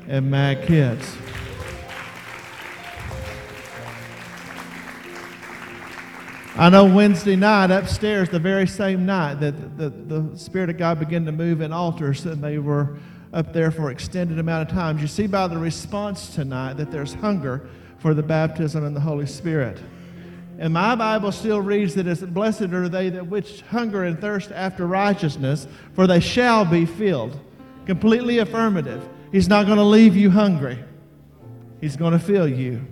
[0.08, 1.16] and Mag Kids.
[6.58, 11.00] I know Wednesday night upstairs, the very same night that the, the Spirit of God
[11.00, 12.98] began to move in altars, and they were
[13.34, 15.02] up there for extended amount of times.
[15.02, 17.68] You see by the response tonight that there's hunger
[17.98, 19.82] for the baptism in the Holy Spirit.
[20.58, 24.54] And my Bible still reads that it's blessed are they that which hunger and thirst
[24.54, 27.38] after righteousness, for they shall be filled.
[27.86, 29.06] Completely affirmative.
[29.30, 30.80] He's not going to leave you hungry.
[31.82, 32.88] He's going to fill you.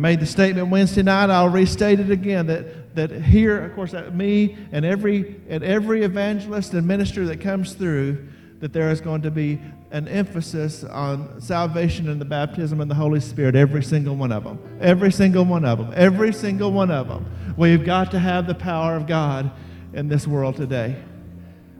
[0.00, 1.28] Made the statement Wednesday night.
[1.28, 6.04] I'll restate it again that, that here, of course, that me and every, and every
[6.04, 8.26] evangelist and minister that comes through,
[8.60, 9.60] that there is going to be
[9.90, 14.42] an emphasis on salvation and the baptism and the Holy Spirit, every single one of
[14.42, 14.58] them.
[14.80, 15.92] Every single one of them.
[15.94, 17.54] Every single one of them.
[17.58, 19.50] We've got to have the power of God
[19.92, 20.96] in this world today.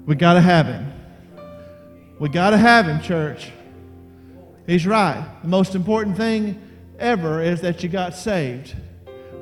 [0.05, 0.93] we got to have Him.
[2.19, 3.51] we got to have Him, church.
[4.67, 5.27] He's right.
[5.41, 6.61] The most important thing
[7.01, 8.77] ever is that you got saved.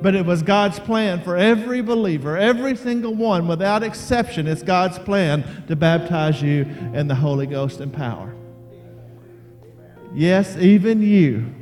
[0.01, 4.99] But it was God's plan for every believer, every single one, without exception, it's God's
[4.99, 6.63] plan to baptize you
[6.95, 8.35] in the Holy Ghost and power.
[10.15, 11.53] Yes, even you.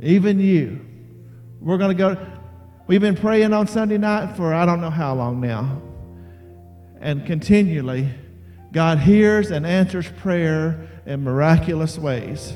[0.00, 0.84] Even you.
[1.60, 2.26] We're going to go.
[2.86, 5.80] We've been praying on Sunday night for I don't know how long now.
[7.00, 8.10] And continually,
[8.72, 12.52] God hears and answers prayer in miraculous ways.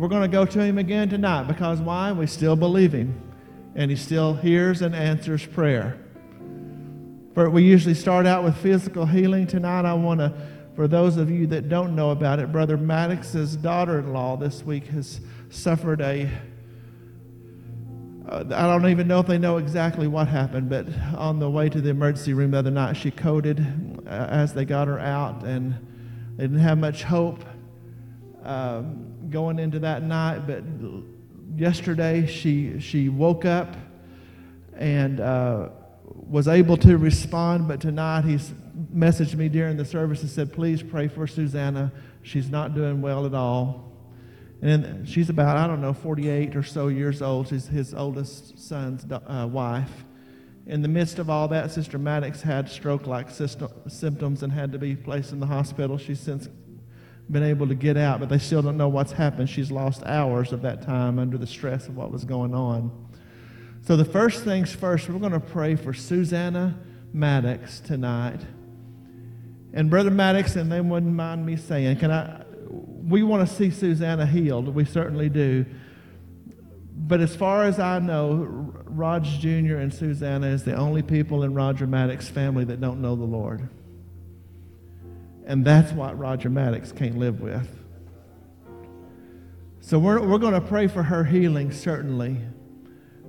[0.00, 2.10] We're going to go to him again tonight because why?
[2.10, 3.20] We still believe him.
[3.74, 5.98] And he still hears and answers prayer.
[7.34, 9.46] For we usually start out with physical healing.
[9.46, 10.32] Tonight, I want to,
[10.74, 14.62] for those of you that don't know about it, Brother Maddox's daughter in law this
[14.62, 15.20] week has
[15.50, 16.30] suffered a.
[18.26, 21.68] Uh, I don't even know if they know exactly what happened, but on the way
[21.68, 23.60] to the emergency room the other night, she coded
[24.06, 25.74] uh, as they got her out, and
[26.38, 27.44] they didn't have much hope.
[28.44, 30.62] Um, going into that night, but
[31.56, 33.76] yesterday she, she woke up
[34.76, 35.68] and uh,
[36.04, 37.68] was able to respond.
[37.68, 38.52] But tonight he's
[38.94, 41.92] messaged me during the service and said, Please pray for Susanna.
[42.22, 43.90] She's not doing well at all.
[44.62, 47.48] And she's about, I don't know, 48 or so years old.
[47.48, 50.04] She's his oldest son's uh, wife.
[50.66, 53.28] In the midst of all that, Sister Maddox had stroke like
[53.88, 55.96] symptoms and had to be placed in the hospital.
[55.96, 56.48] She's since
[57.30, 59.48] been able to get out, but they still don't know what's happened.
[59.48, 63.08] She's lost hours of that time under the stress of what was going on.
[63.82, 66.78] So, the first things first, we're going to pray for Susanna
[67.12, 68.40] Maddox tonight.
[69.72, 72.42] And Brother Maddox, and they wouldn't mind me saying, can I?
[72.68, 74.68] We want to see Susanna healed.
[74.74, 75.64] We certainly do.
[76.94, 79.76] But as far as I know, Rog Jr.
[79.76, 83.68] and Susanna is the only people in Roger Maddox's family that don't know the Lord.
[85.50, 87.68] And that's what Roger Maddox can't live with.
[89.80, 92.36] So we're, we're going to pray for her healing, certainly.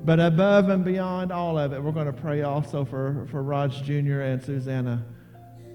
[0.06, 3.72] But above and beyond all of it, we're going to pray also for, for Rog
[3.72, 4.22] Jr.
[4.22, 5.04] and Susanna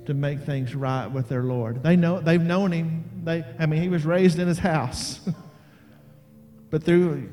[0.04, 1.82] to make things right with their Lord.
[1.82, 3.22] They know, they've known him.
[3.24, 5.18] They, I mean, he was raised in his house.
[6.70, 7.28] but through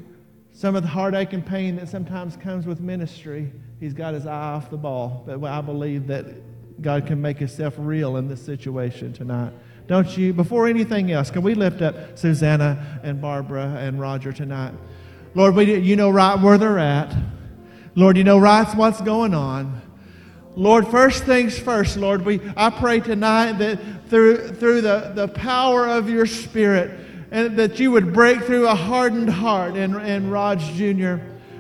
[0.54, 4.54] some of the heartache and pain that sometimes comes with ministry, he's got his eye
[4.56, 5.22] off the ball.
[5.28, 6.26] But I believe that
[6.82, 9.54] God can make himself real in this situation tonight.
[9.88, 10.34] Don't you?
[10.34, 14.74] Before anything else, can we lift up Susanna and Barbara and Roger tonight?
[15.36, 17.14] Lord, we, you know right where they're at.
[17.96, 19.82] Lord, you know right what's going on.
[20.56, 23.80] Lord, first things first, Lord, we, I pray tonight that
[24.10, 27.00] through, through the, the power of your Spirit,
[27.32, 31.18] and that you would break through a hardened heart in, in Rog Jr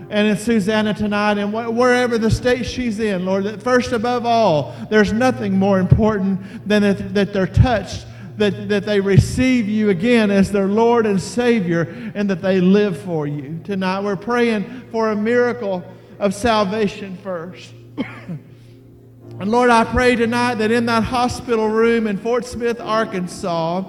[0.09, 4.75] and in Susanna tonight and wherever the state she's in, Lord, that first above all,
[4.89, 8.05] there's nothing more important than that, that they're touched,
[8.37, 13.01] that, that they receive you again as their Lord and Savior, and that they live
[13.01, 13.59] for you.
[13.63, 15.83] Tonight, we're praying for a miracle
[16.19, 17.73] of salvation first.
[17.97, 23.83] and Lord, I pray tonight that in that hospital room in Fort Smith, Arkansas,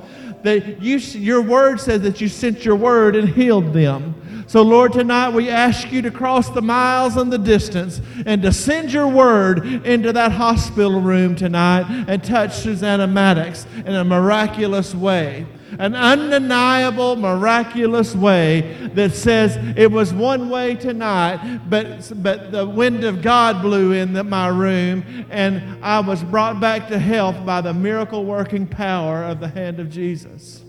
[0.45, 4.45] that you, your word says that you sent your word and healed them.
[4.47, 8.53] So, Lord, tonight we ask you to cross the miles and the distance and to
[8.53, 14.95] send your word into that hospital room tonight and touch Susanna Maddox in a miraculous
[14.95, 15.47] way.
[15.79, 23.05] An undeniable, miraculous way that says it was one way tonight, but, but the wind
[23.05, 27.75] of God blew in my room and I was brought back to health by the
[27.75, 30.64] miracle working power of the hand of Jesus.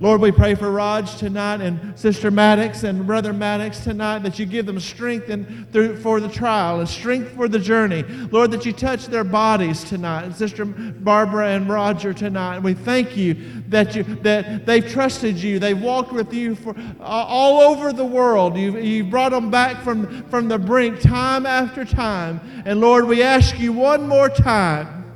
[0.00, 4.46] Lord, we pray for Rog tonight and Sister Maddox and Brother Maddox tonight that you
[4.46, 8.02] give them strength and through, for the trial and strength for the journey.
[8.02, 10.24] Lord, that you touch their bodies tonight.
[10.24, 12.56] And Sister Barbara and Roger tonight.
[12.56, 13.34] And We thank you
[13.68, 15.58] that, you that they've trusted you.
[15.58, 18.56] They've walked with you for all over the world.
[18.56, 22.40] You, you brought them back from, from the brink time after time.
[22.64, 25.12] And Lord, we ask you one more time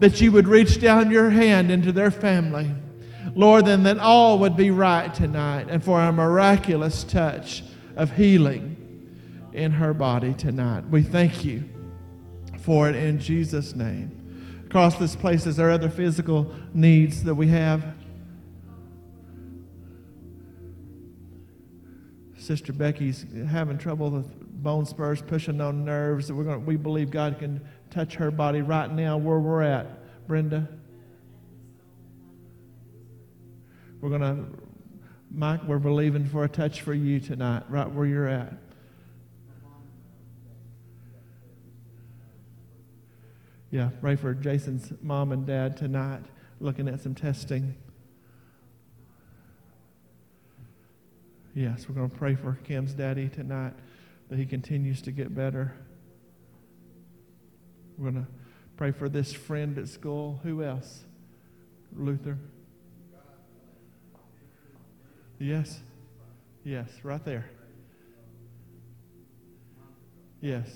[0.00, 2.70] that you would reach down your hand into their family.
[3.34, 7.62] Lord, then that all would be right tonight and for a miraculous touch
[7.96, 8.76] of healing
[9.52, 10.88] in her body tonight.
[10.88, 11.64] We thank you
[12.60, 14.62] for it in Jesus' name.
[14.66, 17.94] Across this place, is there other physical needs that we have?
[22.36, 26.32] Sister Becky's having trouble with bone spurs pushing on nerves.
[26.32, 27.60] We're going we believe God can
[27.90, 30.26] touch her body right now where we're at.
[30.26, 30.68] Brenda?
[34.00, 34.44] We're going to,
[35.30, 38.52] Mike, we're believing for a touch for you tonight, right where you're at.
[43.70, 46.22] Yeah, pray for Jason's mom and dad tonight,
[46.60, 47.74] looking at some testing.
[51.54, 53.74] Yes, we're going to pray for Kim's daddy tonight
[54.28, 55.74] that he continues to get better.
[57.98, 58.30] We're going to
[58.76, 60.38] pray for this friend at school.
[60.44, 61.04] Who else?
[61.96, 62.38] Luther.
[65.38, 65.80] Yes.
[66.64, 67.48] Yes, right there.
[70.40, 70.68] Yes.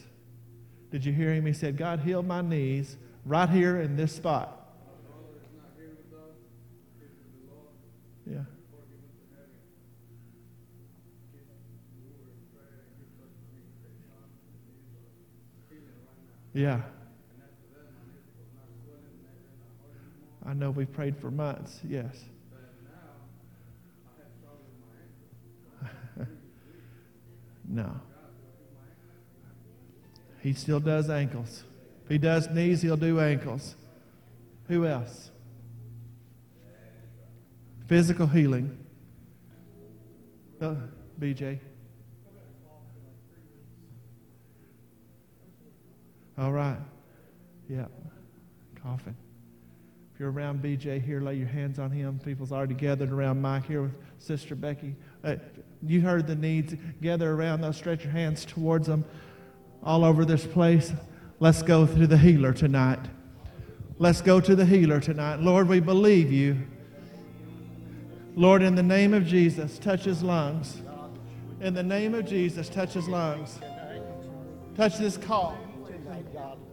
[0.91, 1.47] Did you hear him?
[1.47, 4.59] He said, God healed my knees right here in this spot.
[8.27, 8.43] Yeah.
[16.55, 16.81] Yeah.
[20.45, 22.25] I know we prayed for months, yes.
[27.69, 28.01] No.
[30.41, 31.65] He still does ankles.
[32.05, 33.77] If he does knees, he'll do ankles.
[34.69, 35.31] Who else?
[37.87, 38.79] Physical healing.
[40.61, 40.75] Uh,
[41.21, 41.59] BJ.
[46.39, 46.79] All right.
[47.69, 47.87] Yeah.
[48.83, 49.17] Coughing.
[50.15, 52.21] If you're around BJ here, lay your hands on him.
[52.25, 54.97] People's already gathered around Mike here with Sister Becky.
[55.23, 55.37] Uh,
[55.85, 56.75] you heard the needs.
[57.01, 57.77] Gather around those.
[57.77, 59.05] Stretch your hands towards them
[59.83, 60.93] all over this place.
[61.41, 63.01] Let's go to the healer tonight.
[63.99, 65.41] Let's go to the healer tonight.
[65.41, 66.57] Lord, we believe you.
[68.35, 70.81] Lord, in the name of Jesus, touch his lungs.
[71.61, 73.59] In the name of Jesus, touch his lungs.
[74.77, 75.57] Touch this call.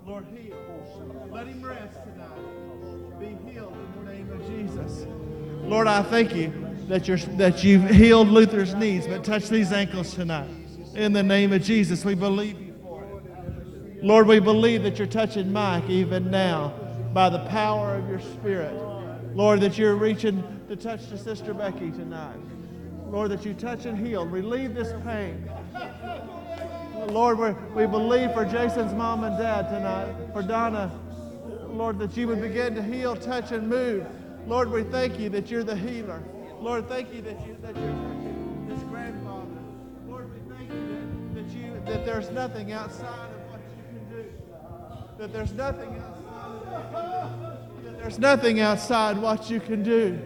[0.05, 0.55] Lord, heal.
[1.29, 3.19] Let him rest tonight.
[3.19, 5.05] Be healed in the name of Jesus.
[5.63, 10.15] Lord, I thank you that, you're, that you've healed Luther's knees, but touch these ankles
[10.15, 10.49] tonight.
[10.95, 14.03] In the name of Jesus, we believe you for it.
[14.03, 16.73] Lord, we believe that you're touching Mike even now
[17.13, 18.73] by the power of your Spirit.
[19.35, 22.39] Lord, that you're reaching to touch the Sister Becky tonight.
[23.05, 24.25] Lord, that you touch and heal.
[24.25, 25.47] Relieve this pain.
[27.09, 30.91] Lord, we we believe for Jason's mom and dad tonight, for Donna,
[31.67, 34.07] Lord, that you would begin to heal, touch, and move.
[34.47, 36.21] Lord, we thank you that you're the healer.
[36.61, 39.47] Lord, thank you that, you, that you're this grandfather.
[40.07, 44.09] Lord, we thank you that, that, you, that there's nothing outside of what you can
[44.09, 44.25] do.
[45.17, 46.19] That there's nothing outside
[47.83, 50.19] that there's nothing outside what you can do.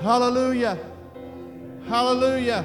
[0.00, 0.78] Hallelujah.
[1.86, 2.64] Hallelujah.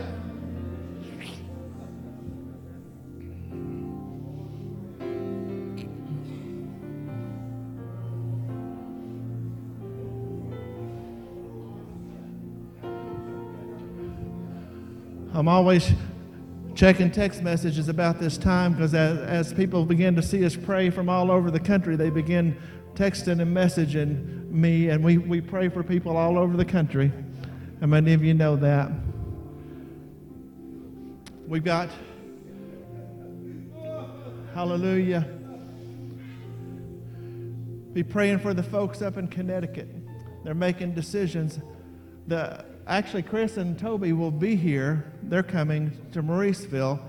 [15.36, 15.92] I'm always
[16.76, 20.90] checking text messages about this time because as, as people begin to see us pray
[20.90, 22.58] from all over the country, they begin
[22.94, 27.12] texting and messaging me, and we, we pray for people all over the country.
[27.82, 28.90] And many of you know that.
[31.50, 31.90] We've got,
[34.54, 35.28] hallelujah,
[37.92, 39.90] be praying for the folks up in Connecticut.
[40.46, 41.60] They're making decisions.
[42.28, 45.12] The actually, Chris and Toby will be here.
[45.24, 47.00] They're coming to Mauriceville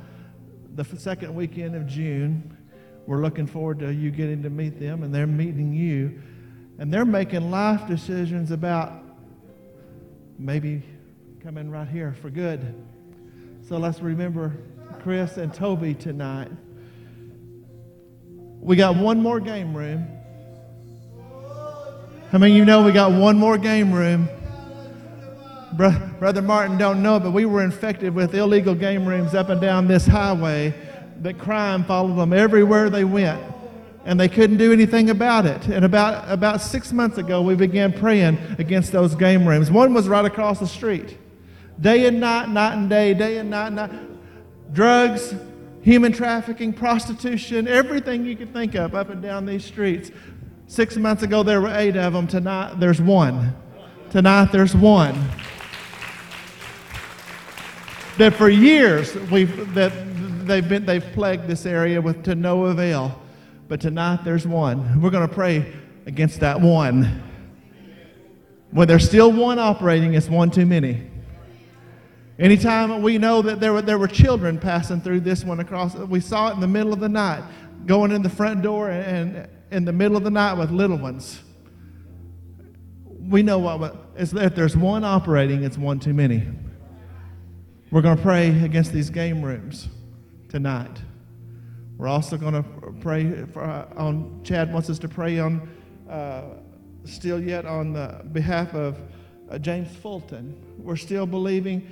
[0.75, 2.57] the second weekend of June.
[3.07, 6.21] We're looking forward to you getting to meet them, and they're meeting you.
[6.79, 8.93] And they're making life decisions about
[10.39, 10.83] maybe
[11.43, 12.75] coming right here for good.
[13.69, 14.55] So let's remember
[15.03, 16.51] Chris and Toby tonight.
[18.61, 20.07] We got one more game room.
[22.33, 24.29] How many of you know we got one more game room?
[25.73, 29.87] Brother Martin don't know, but we were infected with illegal game rooms up and down
[29.89, 30.75] this highway.
[31.23, 33.43] That crime followed them everywhere they went,
[34.05, 35.67] and they couldn't do anything about it.
[35.67, 39.71] And about about six months ago, we began praying against those game rooms.
[39.71, 41.19] One was right across the street,
[41.81, 43.91] day and night, night and day, day and night, night.
[44.73, 45.35] Drugs,
[45.83, 50.11] human trafficking, prostitution, everything you could think of up and down these streets.
[50.69, 52.27] Six months ago, there were eight of them.
[52.27, 53.55] Tonight, there's one.
[54.11, 55.17] Tonight, there's one
[58.19, 59.93] that for years we've, that
[60.47, 63.21] they've, been, they've plagued this area with to no avail.
[63.69, 65.01] But tonight there's one.
[65.01, 65.73] We're going to pray
[66.07, 67.23] against that one.
[68.71, 71.11] When there's still one operating, it's one too many.
[72.39, 76.21] Anytime we know that there were, there were children passing through this one across, we
[76.21, 77.43] saw it in the middle of the night,
[77.87, 81.41] going in the front door and, in the middle of the night with little ones.
[83.19, 86.47] We know what, if there's one operating, it's one too many.
[87.97, 89.89] We're going to pray against these game rooms
[90.51, 91.01] tonight.
[91.97, 92.63] We're also going to
[93.01, 95.67] pray for, uh, on, Chad wants us to pray on,
[96.07, 96.43] uh,
[97.07, 98.99] still yet on the behalf of
[99.51, 100.63] uh, James Fulton.
[100.77, 101.91] We're still believing.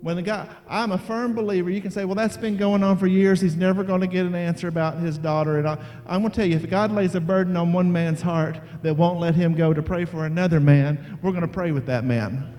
[0.00, 1.68] When the guy, I'm a firm believer.
[1.68, 3.42] You can say, well, that's been going on for years.
[3.42, 5.58] He's never going to get an answer about his daughter.
[5.58, 8.22] And I, I'm going to tell you, if God lays a burden on one man's
[8.22, 11.72] heart that won't let him go to pray for another man, we're going to pray
[11.72, 12.57] with that man.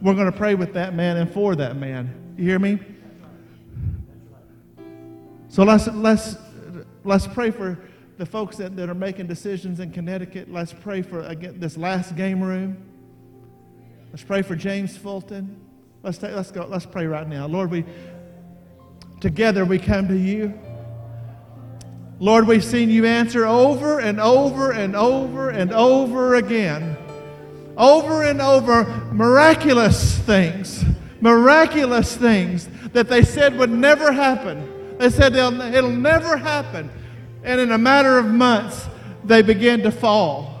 [0.00, 2.34] We're going to pray with that man and for that man.
[2.36, 2.78] You hear me?
[5.48, 6.36] So let's, let's,
[7.04, 7.78] let's pray for
[8.16, 10.52] the folks that, that are making decisions in Connecticut.
[10.52, 12.76] Let's pray for again, this last game room.
[14.10, 15.60] Let's pray for James Fulton.
[16.02, 16.66] Let's, take, let's go.
[16.66, 17.46] Let's pray right now.
[17.46, 17.84] Lord, we
[19.20, 20.58] together we come to you.
[22.20, 26.96] Lord, we've seen you answer over and over and over and over again.
[27.78, 30.84] Over and over, miraculous things,
[31.20, 34.98] miraculous things that they said would never happen.
[34.98, 36.90] They said it'll never happen.
[37.44, 38.88] And in a matter of months,
[39.22, 40.60] they began to fall.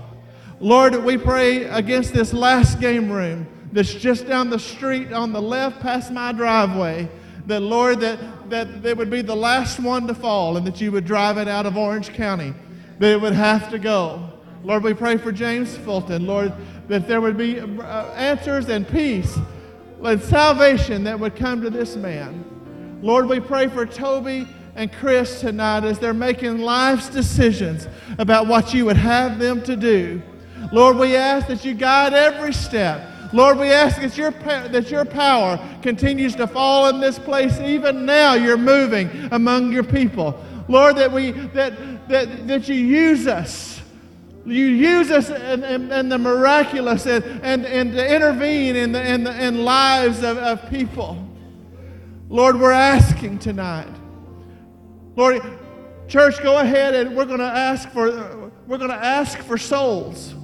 [0.60, 5.42] Lord, we pray against this last game room that's just down the street on the
[5.42, 7.08] left past my driveway.
[7.46, 10.92] That, Lord, that, that it would be the last one to fall and that you
[10.92, 12.54] would drive it out of Orange County.
[13.00, 14.37] That it would have to go.
[14.64, 16.26] Lord, we pray for James Fulton.
[16.26, 16.52] Lord,
[16.88, 19.38] that there would be uh, answers and peace
[20.02, 22.44] and salvation that would come to this man.
[23.02, 28.74] Lord, we pray for Toby and Chris tonight as they're making life's decisions about what
[28.74, 30.22] you would have them to do.
[30.72, 33.08] Lord, we ask that you guide every step.
[33.32, 37.58] Lord, we ask that your, that your power continues to fall in this place.
[37.60, 40.42] Even now, you're moving among your people.
[40.68, 43.77] Lord, that, we, that, that, that you use us.
[44.48, 49.46] You use us in, the miraculous and, and, and to intervene in the, in the
[49.46, 51.22] in lives of, of people.
[52.30, 53.92] Lord, we're asking tonight.
[55.16, 55.42] Lord,
[56.08, 60.34] church, go ahead and we're going to ask for we're going to ask for souls.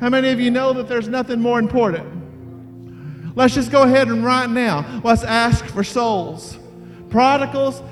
[0.00, 3.36] How many of you know that there's nothing more important?
[3.36, 6.58] Let's just go ahead and right now, let's ask for souls.
[7.08, 7.82] Prodigals,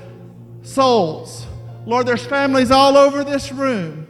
[0.61, 1.47] souls.
[1.85, 4.00] Lord, there's families all over this room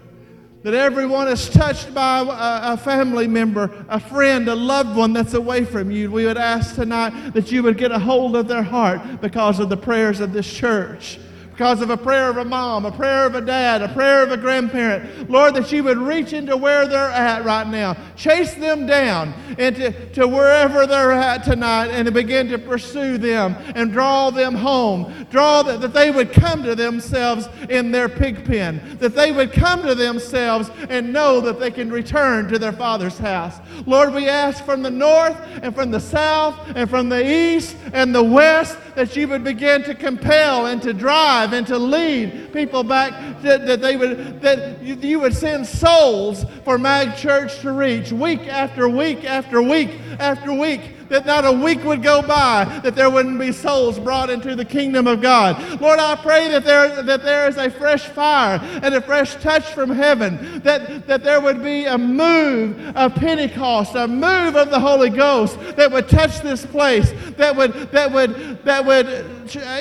[0.63, 5.33] that everyone is touched by a, a, family member, a friend, a loved one that's
[5.33, 6.11] away from you.
[6.11, 9.69] We would ask tonight that you would get a hold of their heart because of
[9.69, 11.17] the prayers of this church
[11.61, 14.31] because of a prayer of a mom, a prayer of a dad, a prayer of
[14.31, 15.29] a grandparent.
[15.29, 19.91] Lord, that you would reach into where they're at right now, chase them down into
[20.13, 25.27] to wherever they're at tonight and to begin to pursue them and draw them home.
[25.29, 29.53] Draw that, that they would come to themselves in their pig pen, that they would
[29.53, 33.59] come to themselves and know that they can return to their Father's house.
[33.85, 38.15] Lord, we ask from the north and from the south and from the east and
[38.15, 42.84] the west that you would begin to compel and to drive and to lead people
[42.84, 47.72] back, that, that they would, that you, you would send souls for MAG Church to
[47.72, 50.81] reach week after week after week after week
[51.11, 54.65] that not a week would go by that there wouldn't be souls brought into the
[54.65, 55.79] kingdom of God.
[55.81, 59.65] Lord, I pray that there, that there is a fresh fire and a fresh touch
[59.73, 64.79] from heaven, that, that there would be a move of Pentecost, a move of the
[64.79, 69.07] Holy Ghost that would touch this place, that would, that would, that would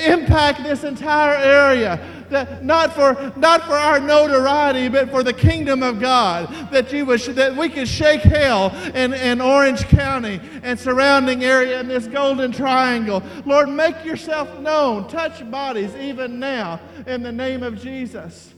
[0.05, 2.20] impact this entire area
[2.61, 6.49] not for not for our notoriety, but for the kingdom of God.
[6.71, 11.79] That you would that we could shake hell in, in Orange County and surrounding area
[11.79, 13.21] in this golden triangle.
[13.45, 15.07] Lord, make yourself known.
[15.07, 18.53] Touch bodies even now in the name of Jesus.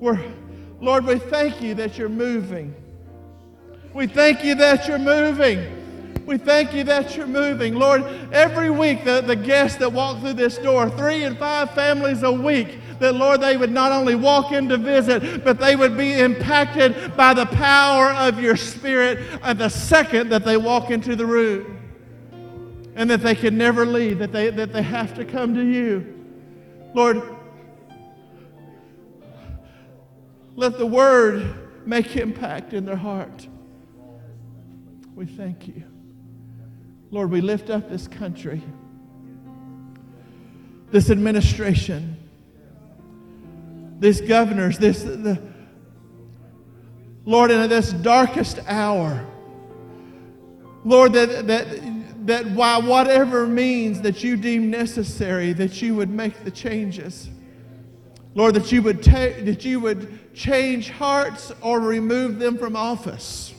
[0.00, 0.20] We're,
[0.80, 2.74] Lord, we thank you that you're moving.
[3.92, 5.80] We thank you that you're moving.
[6.26, 7.74] We thank you that you're moving.
[7.74, 12.22] Lord, every week the, the guests that walk through this door, three and five families
[12.22, 15.96] a week, that Lord, they would not only walk in to visit, but they would
[15.96, 21.16] be impacted by the power of your Spirit at the second that they walk into
[21.16, 21.78] the room.
[22.94, 26.14] And that they can never leave, that they, that they have to come to you.
[26.92, 27.22] Lord,
[30.54, 33.46] let the word make impact in their heart.
[35.14, 35.84] We thank you.
[37.10, 38.62] Lord, we lift up this country,
[40.90, 42.19] this administration,
[44.00, 45.40] these governors, this, the,
[47.24, 49.24] Lord, in this darkest hour,
[50.84, 56.42] Lord, that, that, that by whatever means that you deem necessary, that you would make
[56.42, 57.28] the changes.
[58.34, 63.54] Lord, that you would, ta- that you would change hearts or remove them from office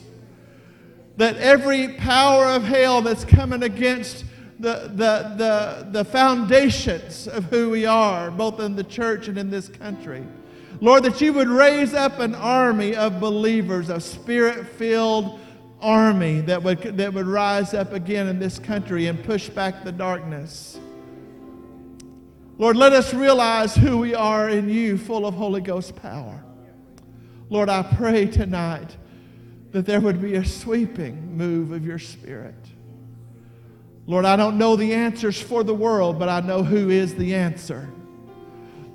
[1.16, 4.24] that every power of hell that's coming against
[4.62, 9.50] the, the, the, the foundations of who we are, both in the church and in
[9.50, 10.24] this country.
[10.80, 15.40] Lord, that you would raise up an army of believers, a spirit filled,
[15.80, 19.90] army that would, that would rise up again in this country and push back the
[19.90, 20.78] darkness.
[22.56, 26.40] Lord, let us realize who we are in you, full of Holy Ghost power.
[27.50, 28.96] Lord, I pray tonight
[29.72, 32.54] that there would be a sweeping move of your Spirit.
[34.06, 37.34] Lord, I don't know the answers for the world, but I know who is the
[37.34, 37.88] answer.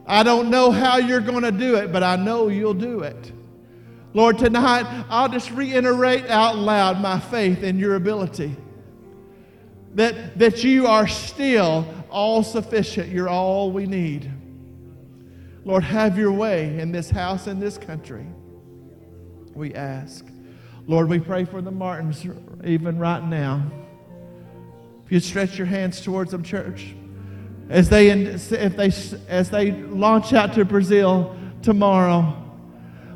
[0.06, 3.32] I don't know how you're going to do it, but I know you'll do it.
[4.14, 8.56] Lord, tonight I'll just reiterate out loud my faith in your ability.
[9.96, 13.10] That, that you are still all sufficient.
[13.10, 14.32] You're all we need.
[15.66, 18.26] Lord, have your way in this house and this country.
[19.54, 20.26] We ask.
[20.86, 22.26] Lord, we pray for the Martins
[22.64, 23.70] even right now.
[25.08, 26.94] If you stretch your hands towards them, church,
[27.70, 28.92] as they, if they,
[29.30, 32.36] as they launch out to Brazil tomorrow,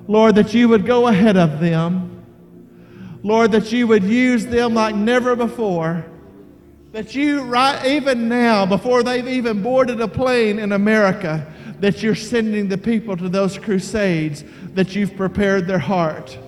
[0.08, 2.24] Lord, that you would go ahead of them.
[3.24, 6.06] Lord, that you would use them like never before.
[6.94, 11.46] That you, right even now, before they've even boarded a plane in America,
[11.82, 14.46] that you're sending the people to those crusades,
[14.76, 16.40] that you've prepared their heart.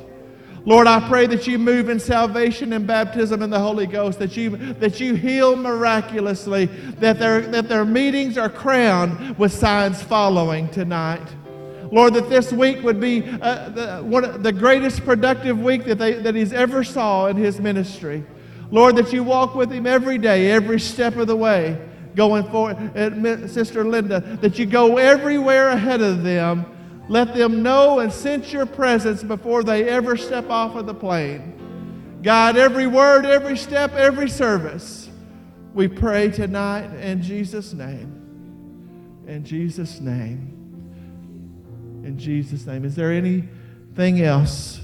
[0.65, 4.37] Lord, I pray that you move in salvation and baptism in the Holy Ghost, that
[4.37, 6.67] you, that you heal miraculously,
[6.99, 11.27] that their, that their meetings are crowned with signs following tonight.
[11.91, 16.13] Lord, that this week would be uh, the, one, the greatest productive week that, they,
[16.13, 18.25] that he's ever saw in his ministry.
[18.71, 21.79] Lord, that you walk with him every day, every step of the way,
[22.15, 22.77] going forward.
[22.97, 26.65] Uh, Sister Linda, that you go everywhere ahead of them
[27.09, 32.19] let them know and sense your presence before they ever step off of the plane.
[32.21, 35.09] God, every word, every step, every service,
[35.73, 39.23] we pray tonight in Jesus' name.
[39.27, 40.49] In Jesus' name.
[42.05, 42.85] In Jesus' name.
[42.85, 44.82] Is there anything else?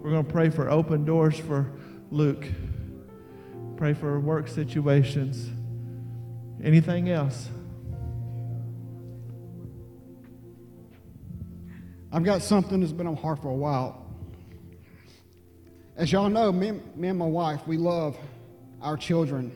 [0.00, 1.70] We're going to pray for open doors for
[2.10, 2.46] Luke.
[3.76, 5.50] Pray for work situations.
[6.62, 7.48] Anything else?
[12.12, 14.06] I've got something that's been on my heart for a while.
[15.96, 18.16] As y'all know, me, me and my wife, we love
[18.80, 19.52] our children.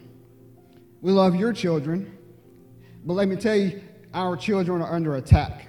[1.01, 2.17] We love your children.
[3.05, 3.83] But let me tell you,
[4.13, 5.69] our children are under attack.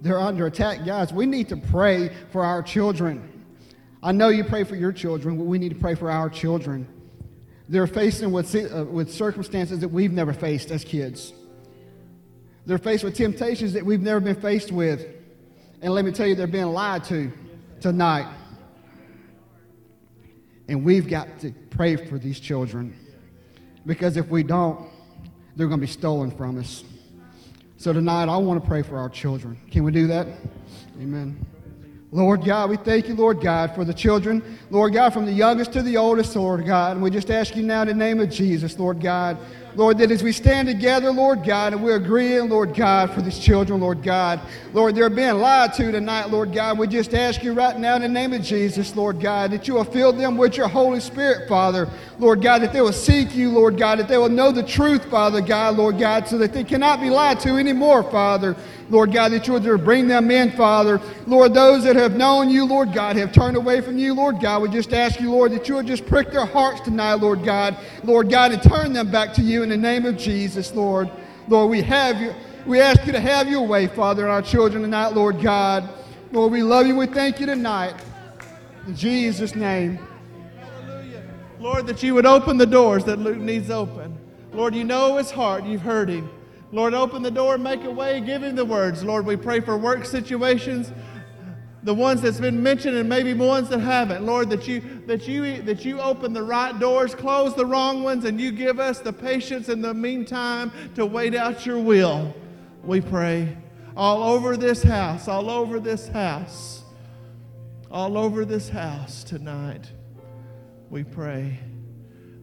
[0.00, 1.12] They're under attack, guys.
[1.12, 3.31] We need to pray for our children.
[4.02, 6.88] I know you pray for your children, but we need to pray for our children.
[7.68, 11.32] They're facing with, uh, with circumstances that we've never faced as kids.
[12.66, 15.06] They're faced with temptations that we've never been faced with.
[15.80, 17.32] And let me tell you, they're being lied to
[17.80, 18.32] tonight.
[20.68, 22.96] And we've got to pray for these children.
[23.86, 24.88] Because if we don't,
[25.56, 26.84] they're going to be stolen from us.
[27.76, 29.60] So tonight, I want to pray for our children.
[29.70, 30.26] Can we do that?
[31.00, 31.44] Amen.
[32.14, 35.72] Lord God, we thank you, Lord God, for the children, Lord God, from the youngest
[35.72, 36.92] to the oldest, Lord God.
[36.92, 39.38] And we just ask you now in the name of Jesus, Lord God,
[39.74, 43.38] Lord, that as we stand together, Lord God, and we're agreeing, Lord God, for these
[43.38, 44.40] children, Lord God,
[44.74, 46.78] Lord, they're being lied to tonight, Lord God.
[46.78, 49.72] We just ask you right now in the name of Jesus, Lord God, that you
[49.72, 53.50] will fill them with your Holy Spirit, Father, Lord God, that they will seek you,
[53.50, 56.64] Lord God, that they will know the truth, Father God, Lord God, so that they
[56.64, 58.54] cannot be lied to anymore, Father.
[58.90, 61.00] Lord God, that you would bring them in, Father.
[61.26, 64.62] Lord, those that have known you, Lord God, have turned away from you, Lord God,
[64.62, 67.76] we just ask you, Lord, that you would just prick their hearts tonight, Lord God,
[68.04, 71.10] Lord God, and turn them back to you in the name of Jesus, Lord.
[71.48, 72.34] Lord, we have you.
[72.66, 75.88] We ask you to have your way, Father, in our children tonight, Lord God.
[76.30, 76.96] Lord, we love you.
[76.96, 77.94] We thank you tonight.
[78.86, 79.98] In Jesus' name.
[80.58, 81.22] Hallelujah.
[81.58, 84.16] Lord, that you would open the doors that Luke needs open.
[84.52, 85.64] Lord, you know his heart.
[85.64, 86.30] You've heard him.
[86.72, 89.04] Lord, open the door, make a way, give him the words.
[89.04, 90.90] Lord, we pray for work situations,
[91.82, 94.24] the ones that's been mentioned and maybe ones that haven't.
[94.24, 98.24] Lord, that you that you that you open the right doors, close the wrong ones,
[98.24, 102.34] and you give us the patience in the meantime to wait out your will.
[102.82, 103.54] We pray
[103.94, 106.84] all over this house, all over this house,
[107.90, 109.90] all over this house tonight.
[110.88, 111.58] We pray.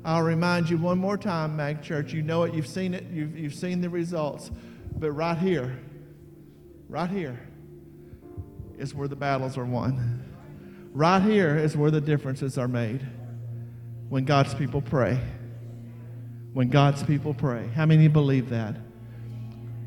[0.06, 2.14] I'll remind you one more time, MAG Church.
[2.14, 4.50] You know it, you've seen it, you've, you've seen the results.
[4.98, 5.78] But right here,
[6.88, 7.40] right here
[8.78, 10.26] is where the battles are won.
[10.94, 13.06] Right here is where the differences are made.
[14.08, 15.20] When God's people pray.
[16.54, 17.68] When God's people pray.
[17.76, 18.76] How many believe that?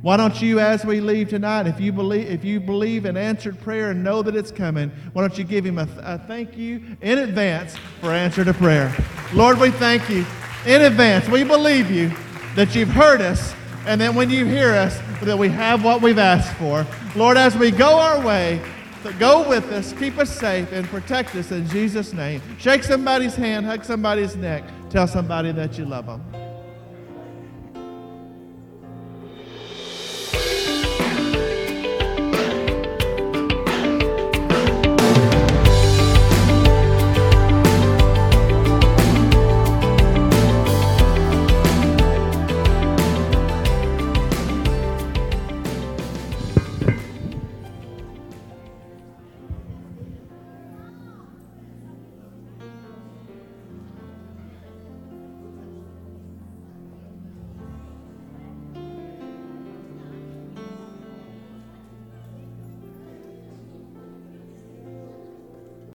[0.02, 3.58] Why don't you, as we leave tonight, if you believe, if you believe in answered
[3.60, 6.82] prayer and know that it's coming, why don't you give him a, a thank you
[7.00, 8.94] in advance for answer to prayer?
[9.32, 10.26] Lord, we thank you
[10.66, 11.28] in advance.
[11.28, 12.10] We believe you.
[12.54, 13.54] that you've heard us,
[13.86, 16.86] and that when you hear us, that we have what we've asked for.
[17.16, 18.60] Lord, as we go our way,
[19.18, 22.42] go with us, keep us safe, and protect us in Jesus' name.
[22.58, 26.41] Shake somebody's hand, hug somebody's neck, tell somebody that you love them.